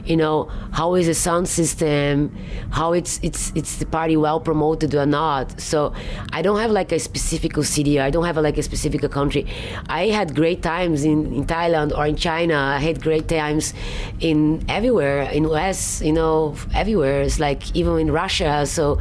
you 0.04 0.16
know, 0.16 0.50
how 0.72 0.94
is 0.94 1.06
the 1.06 1.14
sound 1.14 1.48
system, 1.48 2.34
how 2.70 2.92
it's 2.92 3.20
it's 3.22 3.52
it's 3.54 3.76
the 3.76 3.86
party 3.86 4.16
well 4.16 4.40
promoted 4.40 4.94
or 4.94 5.06
not. 5.06 5.60
So 5.60 5.92
I 6.32 6.42
don't 6.42 6.58
have 6.58 6.70
like 6.70 6.92
a 6.92 6.98
specific 6.98 7.56
city. 7.64 8.00
I 8.00 8.10
don't 8.10 8.24
have 8.24 8.36
like 8.36 8.58
a 8.58 8.62
specific 8.62 9.02
country. 9.10 9.46
I 9.88 10.08
had 10.08 10.34
great 10.34 10.62
times 10.62 11.04
in, 11.04 11.32
in 11.32 11.46
Thailand 11.46 11.96
or 11.96 12.06
in 12.06 12.16
China. 12.16 12.54
I 12.54 12.78
had 12.78 13.02
great 13.02 13.28
times 13.28 13.74
in 14.20 14.64
everywhere 14.68 15.30
in 15.32 15.44
US, 15.50 16.02
you 16.02 16.12
know, 16.12 16.54
everywhere. 16.74 17.22
It's 17.22 17.40
like 17.40 17.74
even 17.74 17.98
in 17.98 18.12
Russia. 18.12 18.66
So 18.66 18.98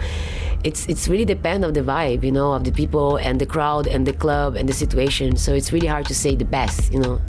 it's 0.63 0.85
it's 0.87 1.07
really 1.07 1.25
depend 1.25 1.65
of 1.65 1.73
the 1.73 1.81
vibe, 1.81 2.23
you 2.23 2.31
know, 2.31 2.53
of 2.53 2.63
the 2.63 2.71
people 2.71 3.17
and 3.17 3.39
the 3.39 3.45
crowd 3.45 3.87
and 3.87 4.05
the 4.05 4.13
club 4.13 4.55
and 4.55 4.67
the 4.67 4.73
situation. 4.73 5.35
So 5.37 5.53
it's 5.53 5.71
really 5.71 5.87
hard 5.87 6.05
to 6.07 6.15
say 6.15 6.35
the 6.35 6.45
best, 6.45 6.91
you 6.93 6.99
know. 6.99 7.19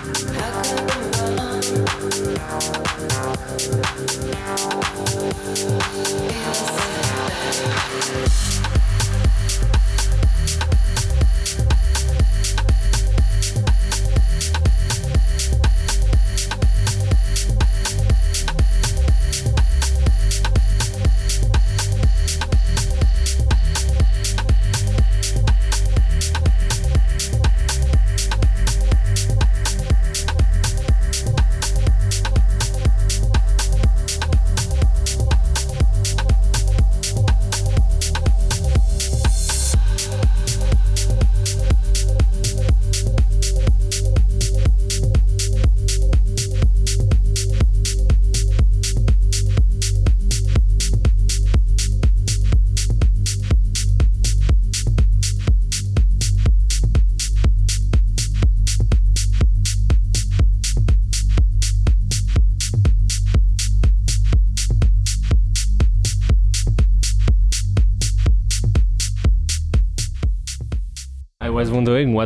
Thank 0.00 0.28
you. 8.52 8.57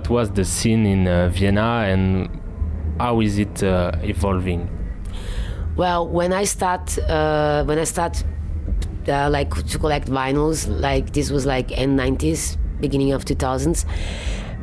What 0.02 0.10
was 0.10 0.30
the 0.30 0.44
scene 0.44 0.84
in 0.84 1.06
uh, 1.06 1.28
Vienna 1.28 1.84
and 1.86 2.28
how 2.98 3.20
is 3.20 3.38
it 3.38 3.62
uh, 3.62 3.92
evolving? 4.02 4.68
Well, 5.76 6.08
when 6.08 6.32
I 6.32 6.44
start, 6.44 6.98
uh, 6.98 7.64
when 7.64 7.78
I 7.78 7.84
start, 7.84 8.24
uh, 9.08 9.30
like 9.30 9.54
to 9.54 9.78
collect 9.78 10.08
vinyls, 10.08 10.68
like 10.68 11.12
this 11.12 11.30
was 11.30 11.46
like 11.46 11.70
end 11.78 11.98
'90s, 11.98 12.56
beginning 12.80 13.12
of 13.12 13.24
2000s. 13.24 13.84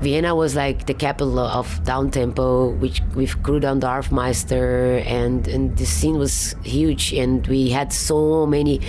Vienna 0.02 0.34
was 0.34 0.56
like 0.56 0.86
the 0.86 0.94
capital 0.94 1.40
of 1.40 1.84
down 1.84 2.10
tempo, 2.12 2.70
which 2.76 3.02
with 3.16 3.42
Kruder 3.44 3.72
and 3.72 3.82
Dorfmeister, 3.82 5.04
and 5.06 5.48
and 5.48 5.78
the 5.78 5.86
scene 5.86 6.18
was 6.18 6.56
huge, 6.64 7.14
and 7.14 7.46
we 7.48 7.70
had 7.70 7.92
so 7.92 8.46
many 8.46 8.82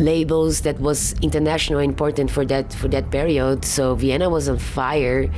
labels 0.00 0.62
that 0.62 0.80
was 0.80 1.14
international 1.20 1.80
important 1.80 2.30
for 2.30 2.44
that 2.46 2.72
for 2.72 2.88
that 2.88 3.10
period. 3.10 3.64
So 3.64 3.94
Vienna 3.94 4.28
was 4.28 4.48
on 4.48 4.58
fire, 4.58 5.30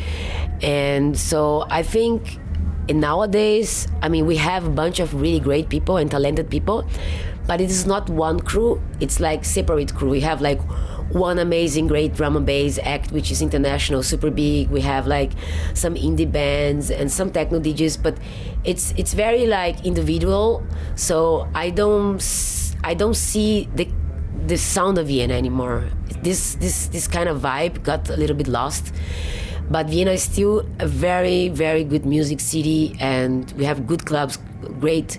and 0.62 1.18
so 1.18 1.66
I 1.68 1.82
think 1.82 2.38
and 2.88 3.00
nowadays, 3.00 3.86
I 4.02 4.08
mean, 4.08 4.26
we 4.26 4.36
have 4.36 4.66
a 4.66 4.70
bunch 4.70 4.98
of 4.98 5.14
really 5.14 5.38
great 5.38 5.68
people 5.68 5.98
and 5.98 6.10
talented 6.10 6.50
people, 6.50 6.84
but 7.46 7.60
it 7.60 7.70
is 7.70 7.86
not 7.86 8.10
one 8.10 8.40
crew. 8.40 8.82
It's 9.00 9.20
like 9.20 9.44
separate 9.44 9.94
crew. 9.94 10.10
We 10.10 10.20
have 10.20 10.40
like 10.40 10.60
one 11.12 11.38
amazing, 11.38 11.86
great 11.86 12.14
drum 12.14 12.36
and 12.36 12.46
bass 12.46 12.78
act, 12.82 13.12
which 13.12 13.30
is 13.30 13.40
international, 13.40 14.02
super 14.02 14.30
big. 14.30 14.70
We 14.70 14.80
have 14.80 15.06
like 15.06 15.32
some 15.74 15.94
indie 15.94 16.30
bands 16.30 16.90
and 16.90 17.10
some 17.10 17.30
techno 17.30 17.60
DJs, 17.60 18.02
but 18.02 18.16
it's 18.64 18.92
it's 18.96 19.14
very 19.14 19.46
like 19.46 19.84
individual. 19.86 20.66
So 20.96 21.48
I 21.54 21.70
don't 21.70 22.22
I 22.82 22.94
don't 22.94 23.14
see 23.16 23.68
the 23.74 23.88
the 24.46 24.56
sound 24.56 24.98
of 24.98 25.06
Vienna 25.06 25.34
anymore. 25.34 25.84
This 26.22 26.54
this 26.56 26.88
this 26.88 27.08
kind 27.08 27.28
of 27.28 27.40
vibe 27.40 27.82
got 27.82 28.08
a 28.10 28.16
little 28.16 28.36
bit 28.36 28.48
lost. 28.48 28.92
But 29.70 29.86
Vienna 29.86 30.12
is 30.12 30.22
still 30.22 30.66
a 30.78 30.86
very 30.86 31.48
very 31.48 31.84
good 31.84 32.04
music 32.04 32.40
city, 32.40 32.96
and 33.00 33.50
we 33.52 33.64
have 33.64 33.86
good 33.86 34.04
clubs, 34.04 34.38
great 34.80 35.18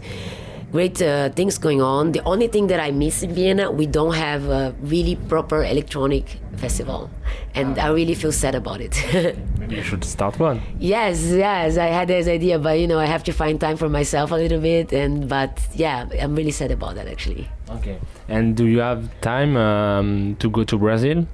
great 0.71 1.01
uh, 1.01 1.29
things 1.29 1.57
going 1.57 1.81
on. 1.81 2.11
The 2.11 2.23
only 2.23 2.47
thing 2.47 2.67
that 2.67 2.79
I 2.79 2.91
miss 2.91 3.21
in 3.23 3.33
Vienna, 3.33 3.71
we 3.71 3.85
don't 3.85 4.15
have 4.15 4.49
a 4.49 4.73
really 4.81 5.15
proper 5.15 5.63
electronic 5.63 6.39
festival, 6.57 7.09
and 7.53 7.77
I 7.77 7.89
really 7.89 8.15
feel 8.15 8.31
sad 8.31 8.55
about 8.55 8.81
it. 8.81 8.95
Maybe 9.63 9.77
you 9.77 9.83
should 9.83 10.03
start 10.03 10.37
one. 10.39 10.61
yes, 10.77 11.23
yes, 11.23 11.77
I 11.77 11.85
had 11.85 12.09
this 12.09 12.27
idea, 12.27 12.59
but 12.59 12.79
you 12.79 12.87
know, 12.87 12.99
I 12.99 13.05
have 13.05 13.23
to 13.23 13.31
find 13.31 13.61
time 13.61 13.77
for 13.77 13.87
myself 13.87 14.31
a 14.31 14.35
little 14.35 14.59
bit, 14.59 14.91
and 14.91 15.29
but 15.29 15.65
yeah, 15.73 16.05
I'm 16.21 16.35
really 16.35 16.51
sad 16.51 16.71
about 16.71 16.95
that 16.95 17.07
actually. 17.07 17.47
Okay. 17.69 17.97
And 18.27 18.57
do 18.57 18.65
you 18.65 18.79
have 18.79 19.09
time 19.21 19.55
um, 19.55 20.35
to 20.39 20.49
go 20.49 20.65
to 20.65 20.77
Brazil? 20.77 21.25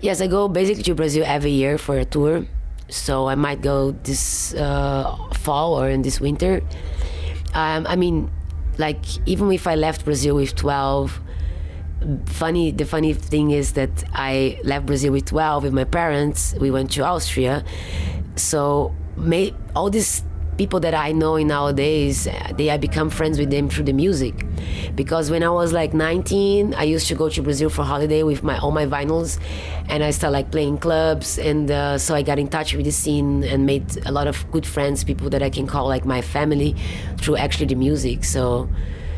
Yes, 0.00 0.20
I 0.20 0.26
go 0.26 0.48
basically 0.48 0.82
to 0.82 0.94
Brazil 0.94 1.22
every 1.24 1.52
year 1.52 1.78
for 1.78 1.96
a 1.96 2.04
tour. 2.04 2.46
So 2.88 3.28
I 3.28 3.36
might 3.36 3.62
go 3.62 3.92
this 3.92 4.52
uh, 4.54 5.16
fall 5.34 5.78
or 5.78 5.88
in 5.88 6.02
this 6.02 6.20
winter. 6.20 6.62
Um, 7.54 7.86
I 7.86 7.94
mean, 7.94 8.28
like 8.76 8.98
even 9.24 9.52
if 9.52 9.68
I 9.68 9.76
left 9.76 10.04
Brazil 10.04 10.34
with 10.34 10.56
12, 10.56 11.20
funny 12.26 12.70
the 12.70 12.84
funny 12.84 13.14
thing 13.14 13.50
is 13.50 13.72
that 13.72 14.04
I 14.12 14.60
left 14.64 14.86
Brazil 14.86 15.12
with 15.12 15.26
12 15.26 15.64
with 15.64 15.72
my 15.72 15.84
parents. 15.84 16.54
We 16.60 16.70
went 16.70 16.90
to 16.92 17.04
Austria. 17.04 17.64
So 18.36 18.94
may, 19.16 19.54
all 19.76 19.90
these 19.90 20.22
people 20.56 20.80
that 20.80 20.94
I 20.94 21.12
know 21.12 21.36
in 21.36 21.48
nowadays, 21.48 22.28
they 22.56 22.70
I 22.70 22.76
become 22.76 23.10
friends 23.10 23.38
with 23.38 23.50
them 23.50 23.68
through 23.68 23.84
the 23.84 23.92
music. 23.92 24.46
Because 24.94 25.30
when 25.30 25.42
I 25.42 25.48
was 25.48 25.72
like 25.72 25.94
19, 25.94 26.74
I 26.74 26.84
used 26.84 27.08
to 27.08 27.14
go 27.14 27.28
to 27.28 27.42
Brazil 27.42 27.70
for 27.70 27.82
holiday 27.82 28.22
with 28.22 28.42
my 28.42 28.58
all 28.58 28.70
my 28.70 28.86
vinyls, 28.86 29.38
and 29.88 30.04
I 30.04 30.10
started 30.10 30.32
like 30.32 30.50
playing 30.50 30.78
clubs, 30.78 31.38
and 31.38 31.70
uh, 31.70 31.98
so 31.98 32.14
I 32.14 32.22
got 32.22 32.38
in 32.38 32.48
touch 32.48 32.74
with 32.74 32.84
the 32.84 32.92
scene 32.92 33.44
and 33.44 33.66
made 33.66 33.84
a 34.06 34.12
lot 34.12 34.26
of 34.26 34.50
good 34.50 34.66
friends, 34.66 35.04
people 35.04 35.30
that 35.30 35.42
I 35.42 35.50
can 35.50 35.66
call 35.66 35.88
like 35.88 36.04
my 36.04 36.22
family, 36.22 36.76
through 37.18 37.36
actually 37.36 37.66
the 37.66 37.74
music. 37.74 38.24
So 38.24 38.68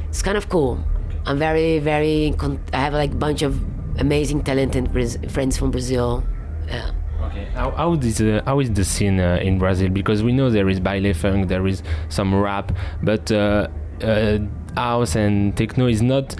it's 0.09 0.23
kind 0.23 0.37
of 0.37 0.49
cool. 0.49 0.83
I'm 1.27 1.39
very 1.39 1.79
very 1.81 2.35
con- 2.39 2.61
I 2.73 2.79
have 2.79 2.93
like 2.93 3.13
a 3.13 3.17
bunch 3.17 3.43
of 3.43 3.61
amazing 3.99 4.43
talented 4.43 4.87
Braz- 4.87 5.31
friends 5.31 5.57
from 5.57 5.71
Brazil. 5.71 6.23
Yeah. 6.69 6.91
Okay. 7.23 7.45
How, 7.55 7.71
how 7.73 7.95
is 7.95 8.21
uh, 8.21 8.43
how 8.45 8.61
is 8.61 8.71
the 8.73 8.85
scene 8.85 9.19
uh, 9.19 9.39
in 9.43 9.59
Brazil? 9.59 9.89
Because 9.89 10.23
we 10.23 10.33
know 10.33 10.51
there 10.51 10.69
is 10.69 10.79
baile 10.81 11.15
funk, 11.15 11.49
there 11.49 11.67
is 11.67 11.83
some 12.09 12.35
rap, 12.35 12.73
but 13.03 13.31
uh, 13.33 13.69
uh, 14.03 14.39
house 14.77 15.17
and 15.17 15.57
techno 15.57 15.87
is 15.87 16.03
not 16.03 16.37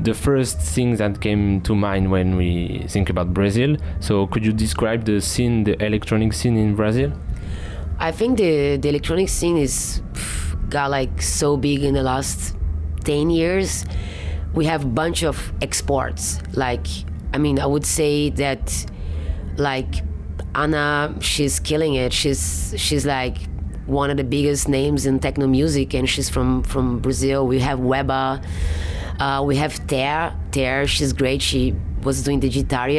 the 0.00 0.12
first 0.12 0.58
thing 0.60 0.96
that 0.96 1.20
came 1.20 1.60
to 1.62 1.74
mind 1.74 2.10
when 2.10 2.36
we 2.36 2.84
think 2.88 3.08
about 3.08 3.32
Brazil. 3.32 3.76
So 4.00 4.26
could 4.26 4.44
you 4.44 4.52
describe 4.52 5.04
the 5.04 5.20
scene, 5.20 5.64
the 5.64 5.82
electronic 5.82 6.32
scene 6.32 6.56
in 6.56 6.74
Brazil? 6.74 7.12
I 7.98 8.12
think 8.12 8.36
the 8.36 8.76
the 8.76 8.88
electronic 8.90 9.28
scene 9.28 9.56
is 9.56 10.02
pff, 10.12 10.68
got 10.68 10.90
like 10.90 11.22
so 11.22 11.56
big 11.56 11.82
in 11.82 11.94
the 11.94 12.02
last 12.02 12.54
10 13.04 13.30
years. 13.30 13.86
We 14.56 14.64
have 14.64 14.84
a 14.84 14.88
bunch 14.88 15.22
of 15.22 15.52
exports. 15.62 16.40
Like 16.54 16.86
I 17.32 17.38
mean, 17.38 17.58
I 17.60 17.66
would 17.66 17.86
say 17.86 18.30
that 18.30 18.86
like 19.56 20.02
Anna, 20.54 21.14
she's 21.20 21.60
killing 21.60 21.94
it. 21.94 22.12
She's 22.12 22.74
she's 22.76 23.04
like 23.04 23.36
one 23.86 24.10
of 24.10 24.16
the 24.16 24.24
biggest 24.24 24.68
names 24.68 25.06
in 25.06 25.20
techno 25.20 25.46
music, 25.46 25.94
and 25.94 26.08
she's 26.08 26.30
from 26.30 26.62
from 26.62 26.98
Brazil. 27.00 27.46
We 27.46 27.60
have 27.60 27.78
Weba, 27.78 28.42
uh, 29.20 29.42
we 29.44 29.56
have 29.56 29.86
Ter. 29.86 30.34
Ter, 30.50 30.86
she's 30.86 31.12
great. 31.12 31.42
She 31.42 31.74
was 32.02 32.22
doing 32.22 32.40
the 32.40 32.48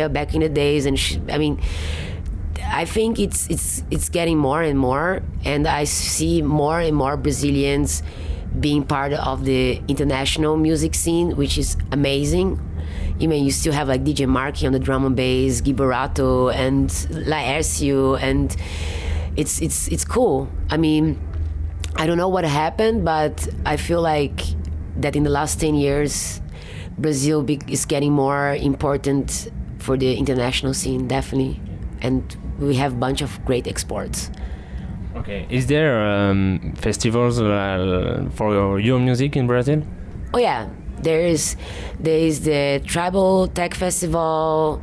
back 0.10 0.36
in 0.36 0.41
the 0.41 0.49
days, 0.49 0.86
and 0.86 0.99
she, 0.99 1.20
I 1.30 1.38
mean, 1.38 1.60
I 2.62 2.86
think 2.86 3.20
it's 3.20 3.49
it's 3.49 3.84
it's 3.89 4.10
getting 4.10 4.38
more 4.38 4.62
and 4.62 4.78
more, 4.78 5.24
and 5.43 5.68
I 5.68 5.86
see 5.86 6.41
more 6.41 6.80
and 6.80 6.95
more 6.95 7.18
Brazilians 7.18 8.03
being 8.59 8.83
part 8.83 9.13
of 9.13 9.45
the 9.45 9.81
international 9.87 10.57
music 10.57 10.95
scene, 10.95 11.35
which 11.35 11.57
is 11.57 11.77
amazing. 11.91 12.59
You 13.19 13.27
mean 13.27 13.45
you 13.45 13.51
still 13.51 13.73
have 13.73 13.87
like 13.87 14.03
DJ 14.03 14.27
Marky 14.27 14.67
on 14.67 14.73
the 14.73 14.79
drum 14.79 15.05
and 15.05 15.15
bass, 15.15 15.61
Giberato 15.61 16.53
and 16.53 16.89
Laercio, 16.89 18.19
and 18.21 18.55
it's 19.35 19.61
it's 19.61 19.87
it's 19.87 20.05
cool. 20.05 20.49
I 20.69 20.77
mean, 20.77 21.19
I 21.95 22.05
don't 22.05 22.17
know 22.17 22.29
what 22.29 22.43
happened, 22.45 23.05
but 23.05 23.47
I 23.65 23.77
feel 23.77 24.01
like 24.01 24.41
that 24.97 25.15
in 25.15 25.23
the 25.23 25.29
last 25.29 25.59
10 25.59 25.75
years, 25.75 26.41
Brazil 26.97 27.45
is 27.67 27.85
getting 27.85 28.11
more 28.11 28.55
important 28.55 29.49
for 29.79 29.97
the 29.97 30.15
international 30.15 30.73
scene, 30.73 31.07
definitely. 31.07 31.59
And 32.01 32.35
we 32.59 32.75
have 32.75 32.93
a 32.93 32.95
bunch 32.97 33.21
of 33.21 33.43
great 33.45 33.67
exports. 33.67 34.29
Okay. 35.18 35.47
Is 35.49 35.65
there 35.65 35.99
um, 35.99 36.74
festivals 36.78 37.41
uh, 37.41 38.30
for 38.36 38.80
your 38.80 38.99
music 38.99 39.36
in 39.36 39.47
Brazil? 39.47 39.82
Oh 40.34 40.39
yeah, 40.39 40.70
there 41.01 41.22
is 41.22 41.55
there 41.99 42.18
is 42.18 42.41
the 42.41 42.82
Tribal 42.86 43.47
Tech 43.47 43.74
Festival, 43.74 44.82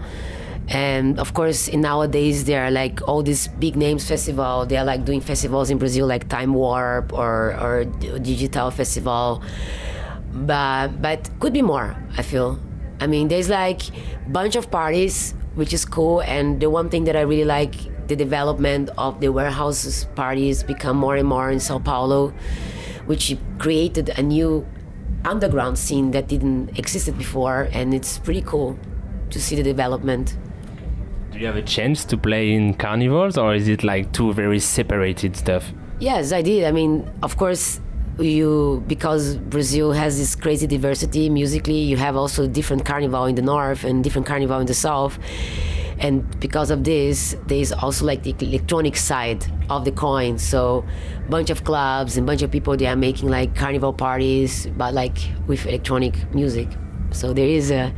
and 0.68 1.20
of 1.20 1.34
course 1.34 1.72
nowadays 1.72 2.44
there 2.44 2.64
are 2.64 2.70
like 2.70 3.06
all 3.06 3.22
these 3.22 3.46
big 3.46 3.76
names 3.76 4.08
festival. 4.08 4.66
They 4.66 4.76
are 4.76 4.84
like 4.84 5.04
doing 5.04 5.20
festivals 5.20 5.70
in 5.70 5.78
Brazil 5.78 6.06
like 6.06 6.28
Time 6.28 6.54
Warp 6.54 7.12
or 7.12 7.54
or 7.60 7.84
Digital 8.18 8.70
Festival, 8.70 9.42
but 10.32 11.00
but 11.00 11.30
could 11.38 11.52
be 11.52 11.62
more. 11.62 11.94
I 12.18 12.22
feel. 12.22 12.58
I 13.00 13.06
mean, 13.06 13.28
there's 13.28 13.48
like 13.48 13.82
bunch 14.26 14.56
of 14.56 14.70
parties 14.70 15.34
which 15.54 15.72
is 15.72 15.84
cool, 15.84 16.20
and 16.26 16.58
the 16.58 16.68
one 16.68 16.90
thing 16.90 17.04
that 17.04 17.14
I 17.14 17.22
really 17.22 17.44
like 17.46 17.93
the 18.08 18.16
development 18.16 18.90
of 18.98 19.20
the 19.20 19.30
warehouses 19.30 20.06
parties 20.14 20.62
become 20.62 20.96
more 20.96 21.16
and 21.16 21.28
more 21.28 21.50
in 21.50 21.60
Sao 21.60 21.78
Paulo, 21.78 22.32
which 23.06 23.36
created 23.58 24.10
a 24.18 24.22
new 24.22 24.66
underground 25.24 25.78
scene 25.78 26.10
that 26.10 26.28
didn't 26.28 26.78
existed 26.78 27.16
before, 27.16 27.68
and 27.72 27.94
it's 27.94 28.18
pretty 28.18 28.42
cool 28.42 28.78
to 29.30 29.40
see 29.40 29.56
the 29.56 29.62
development. 29.62 30.36
Do 31.32 31.38
you 31.38 31.46
have 31.46 31.56
a 31.56 31.62
chance 31.62 32.04
to 32.06 32.16
play 32.16 32.52
in 32.52 32.74
carnivals, 32.74 33.36
or 33.36 33.54
is 33.54 33.68
it 33.68 33.82
like 33.82 34.12
two 34.12 34.32
very 34.32 34.60
separated 34.60 35.36
stuff? 35.36 35.72
Yes, 35.98 36.32
I 36.32 36.42
did. 36.42 36.64
I 36.64 36.72
mean, 36.72 37.10
of 37.22 37.36
course, 37.36 37.80
you 38.18 38.84
because 38.86 39.36
Brazil 39.36 39.92
has 39.92 40.18
this 40.18 40.36
crazy 40.36 40.66
diversity 40.66 41.28
musically. 41.28 41.78
You 41.78 41.96
have 41.96 42.16
also 42.16 42.46
different 42.46 42.84
carnival 42.84 43.24
in 43.24 43.34
the 43.34 43.42
north 43.42 43.84
and 43.84 44.04
different 44.04 44.26
carnival 44.26 44.60
in 44.60 44.66
the 44.66 44.74
south, 44.74 45.18
and 45.98 46.38
because 46.40 46.70
of 46.70 46.84
this, 46.84 47.36
there's 47.46 47.72
also 47.72 48.04
like 48.04 48.22
the 48.22 48.34
electronic 48.40 48.96
side 48.96 49.44
of 49.70 49.84
the 49.84 49.92
coin. 49.92 50.38
So, 50.38 50.84
bunch 51.28 51.50
of 51.50 51.64
clubs 51.64 52.16
and 52.16 52.26
bunch 52.26 52.42
of 52.42 52.50
people 52.50 52.76
they 52.76 52.86
are 52.86 52.96
making 52.96 53.30
like 53.30 53.54
carnival 53.54 53.92
parties, 53.92 54.66
but 54.76 54.94
like 54.94 55.18
with 55.46 55.66
electronic 55.66 56.34
music. 56.34 56.68
So 57.12 57.32
there 57.32 57.46
is 57.46 57.70
a 57.70 57.94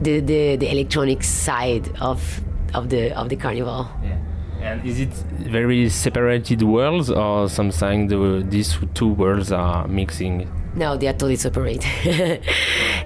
the 0.00 0.20
the, 0.20 0.56
the 0.56 0.70
electronic 0.70 1.22
side 1.22 1.90
of 2.00 2.40
of 2.74 2.88
the 2.88 3.12
of 3.12 3.28
the 3.28 3.36
carnival. 3.36 3.88
Yeah. 4.02 4.18
And 4.60 4.84
is 4.84 5.00
it 5.00 5.10
very 5.10 5.88
separated 5.90 6.62
worlds, 6.62 7.10
or 7.10 7.48
sometimes 7.48 8.10
the, 8.10 8.44
these 8.48 8.78
two 8.94 9.08
worlds 9.08 9.52
are 9.52 9.86
mixing? 9.86 10.50
No, 10.74 10.96
they 10.96 11.08
are 11.08 11.12
totally 11.12 11.36
separate. 11.36 11.82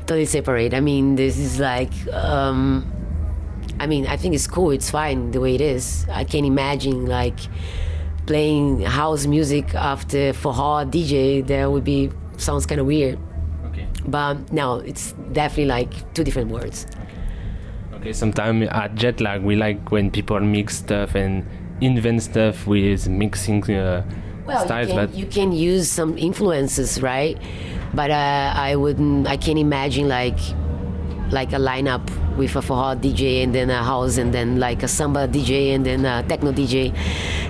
totally 0.06 0.26
separate. 0.26 0.74
I 0.74 0.80
mean, 0.80 1.16
this 1.16 1.38
is 1.38 1.58
like. 1.58 1.92
Um, 2.12 2.99
I 3.78 3.86
mean, 3.86 4.06
I 4.06 4.16
think 4.16 4.34
it's 4.34 4.46
cool. 4.46 4.70
It's 4.70 4.90
fine 4.90 5.30
the 5.30 5.40
way 5.40 5.54
it 5.54 5.60
is. 5.60 6.06
I 6.10 6.24
can't 6.24 6.46
imagine 6.46 7.06
like 7.06 7.38
playing 8.26 8.82
house 8.82 9.26
music 9.26 9.74
after 9.74 10.32
forró 10.32 10.90
DJ. 10.90 11.46
That 11.46 11.70
would 11.70 11.84
be 11.84 12.10
sounds 12.36 12.66
kind 12.66 12.80
of 12.80 12.86
weird. 12.86 13.18
Okay. 13.66 13.86
But 14.06 14.52
no, 14.52 14.76
it's 14.76 15.12
definitely 15.32 15.66
like 15.66 16.14
two 16.14 16.24
different 16.24 16.50
words. 16.50 16.86
Okay, 17.94 18.12
sometimes 18.12 18.68
at 18.70 18.94
Jetlag 18.94 19.42
we 19.42 19.56
like 19.56 19.90
when 19.90 20.10
people 20.10 20.40
mix 20.40 20.78
stuff 20.78 21.14
and 21.14 21.44
invent 21.80 22.22
stuff 22.22 22.66
with 22.66 23.08
mixing 23.08 23.62
uh, 23.70 24.02
Well, 24.46 24.64
styles, 24.64 24.88
you 24.88 24.94
can, 24.94 25.06
but 25.06 25.14
you 25.14 25.26
can 25.26 25.52
use 25.52 25.90
some 25.90 26.16
influences, 26.16 27.02
right? 27.02 27.38
But 27.92 28.10
uh, 28.10 28.52
I 28.56 28.76
wouldn't. 28.76 29.26
I 29.28 29.36
can't 29.36 29.58
imagine 29.58 30.08
like 30.08 30.38
like 31.30 31.52
a 31.52 31.56
lineup 31.56 32.08
with 32.40 32.56
a 32.56 32.60
forró 32.60 32.96
DJ 32.96 33.44
and 33.44 33.54
then 33.54 33.68
a 33.68 33.84
house 33.84 34.16
and 34.16 34.32
then 34.32 34.58
like 34.58 34.82
a 34.82 34.88
samba 34.88 35.28
DJ 35.28 35.74
and 35.74 35.84
then 35.84 36.06
a 36.06 36.24
techno 36.26 36.52
DJ. 36.52 36.92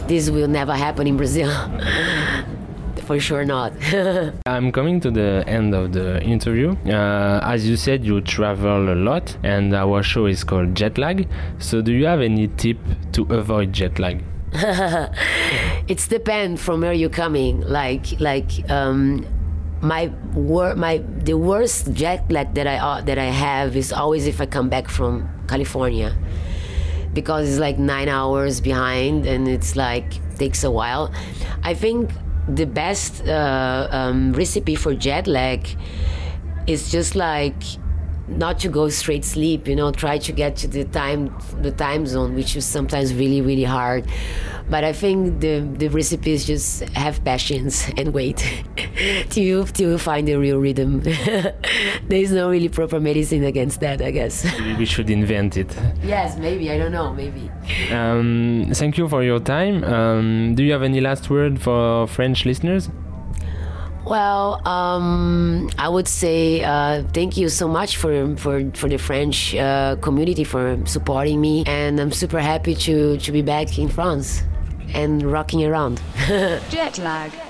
This 0.08 0.28
will 0.30 0.48
never 0.48 0.74
happen 0.74 1.06
in 1.06 1.16
Brazil. 1.16 1.50
For 3.06 3.18
sure 3.18 3.44
not. 3.44 3.72
I'm 4.46 4.70
coming 4.72 5.00
to 5.00 5.10
the 5.10 5.44
end 5.46 5.74
of 5.74 5.92
the 5.92 6.22
interview. 6.22 6.76
Uh, 6.86 7.40
as 7.42 7.68
you 7.68 7.76
said, 7.76 8.04
you 8.04 8.20
travel 8.20 8.92
a 8.92 8.94
lot, 8.94 9.36
and 9.42 9.74
our 9.74 10.02
show 10.02 10.26
is 10.26 10.44
called 10.44 10.76
Jet 10.76 10.96
Lag. 10.96 11.26
So, 11.58 11.82
do 11.82 11.92
you 11.92 12.06
have 12.06 12.20
any 12.20 12.46
tip 12.46 12.78
to 13.12 13.22
avoid 13.30 13.72
jet 13.72 13.98
lag? 13.98 14.22
it's 15.88 16.06
depend 16.06 16.60
from 16.60 16.82
where 16.82 16.92
you're 16.92 17.10
coming. 17.10 17.60
Like 17.62 18.20
like 18.20 18.50
um, 18.70 19.24
my 19.82 20.10
wor- 20.34 20.74
my 20.76 20.98
the 20.98 21.34
worst 21.34 21.92
jet 21.92 22.30
lag 22.30 22.54
that 22.54 22.66
I 22.66 22.76
uh, 22.76 23.00
that 23.02 23.18
I 23.18 23.30
have 23.32 23.76
is 23.76 23.92
always 23.92 24.26
if 24.26 24.40
I 24.40 24.46
come 24.46 24.68
back 24.68 24.88
from 24.88 25.28
California 25.48 26.16
because 27.12 27.48
it's 27.48 27.58
like 27.58 27.78
nine 27.78 28.08
hours 28.08 28.60
behind 28.60 29.26
and 29.26 29.48
it's 29.48 29.76
like 29.76 30.20
takes 30.36 30.64
a 30.64 30.70
while. 30.70 31.12
I 31.62 31.74
think 31.74 32.10
the 32.48 32.66
best 32.66 33.26
uh, 33.26 33.88
um, 33.90 34.32
recipe 34.32 34.74
for 34.74 34.94
jet 34.94 35.26
lag 35.26 35.66
is 36.66 36.90
just 36.90 37.14
like 37.14 37.62
not 38.30 38.58
to 38.60 38.68
go 38.68 38.88
straight 38.88 39.24
sleep 39.24 39.66
you 39.66 39.74
know 39.76 39.90
try 39.90 40.16
to 40.18 40.32
get 40.32 40.56
to 40.56 40.68
the 40.68 40.84
time 40.84 41.34
the 41.62 41.70
time 41.72 42.06
zone 42.06 42.34
which 42.34 42.56
is 42.56 42.64
sometimes 42.64 43.12
really 43.14 43.40
really 43.40 43.64
hard 43.64 44.04
but 44.70 44.84
i 44.84 44.92
think 44.92 45.40
the 45.40 45.60
the 45.78 45.88
recipe 45.88 46.30
is 46.32 46.44
just 46.46 46.82
have 46.90 47.22
patience 47.24 47.88
and 47.98 48.14
wait 48.14 48.36
till 49.30 49.42
you 49.44 49.64
till 49.64 49.90
you 49.90 49.98
find 49.98 50.28
the 50.28 50.36
real 50.36 50.58
rhythm 50.58 51.00
there 52.10 52.20
is 52.26 52.30
no 52.30 52.48
really 52.50 52.68
proper 52.68 53.00
medicine 53.00 53.44
against 53.44 53.80
that 53.80 54.00
i 54.00 54.10
guess 54.10 54.44
we 54.78 54.84
should 54.86 55.10
invent 55.10 55.56
it. 55.56 55.76
yes 56.04 56.38
maybe 56.38 56.70
i 56.70 56.78
don't 56.78 56.92
know 56.92 57.12
maybe 57.12 57.50
Um, 57.92 58.70
thank 58.74 58.98
you 58.98 59.08
for 59.08 59.22
your 59.22 59.40
time. 59.40 59.84
Um, 59.84 60.54
do 60.54 60.62
you 60.62 60.72
have 60.72 60.82
any 60.82 61.00
last 61.00 61.28
word 61.30 61.60
for 61.60 62.06
French 62.06 62.44
listeners? 62.46 62.88
Well, 64.04 64.66
um, 64.66 65.70
I 65.78 65.88
would 65.88 66.08
say 66.08 66.64
uh, 66.64 67.02
thank 67.12 67.36
you 67.36 67.48
so 67.48 67.68
much 67.68 67.96
for 67.96 68.36
for, 68.36 68.70
for 68.74 68.88
the 68.88 68.96
French 68.96 69.54
uh, 69.54 69.96
community 70.00 70.44
for 70.44 70.78
supporting 70.86 71.40
me, 71.40 71.64
and 71.66 72.00
I'm 72.00 72.12
super 72.12 72.40
happy 72.40 72.74
to 72.86 73.18
to 73.18 73.32
be 73.32 73.42
back 73.42 73.78
in 73.78 73.88
France 73.88 74.42
and 74.94 75.22
rocking 75.22 75.64
around. 75.64 76.00
Jet 76.70 76.98
lag. 76.98 77.49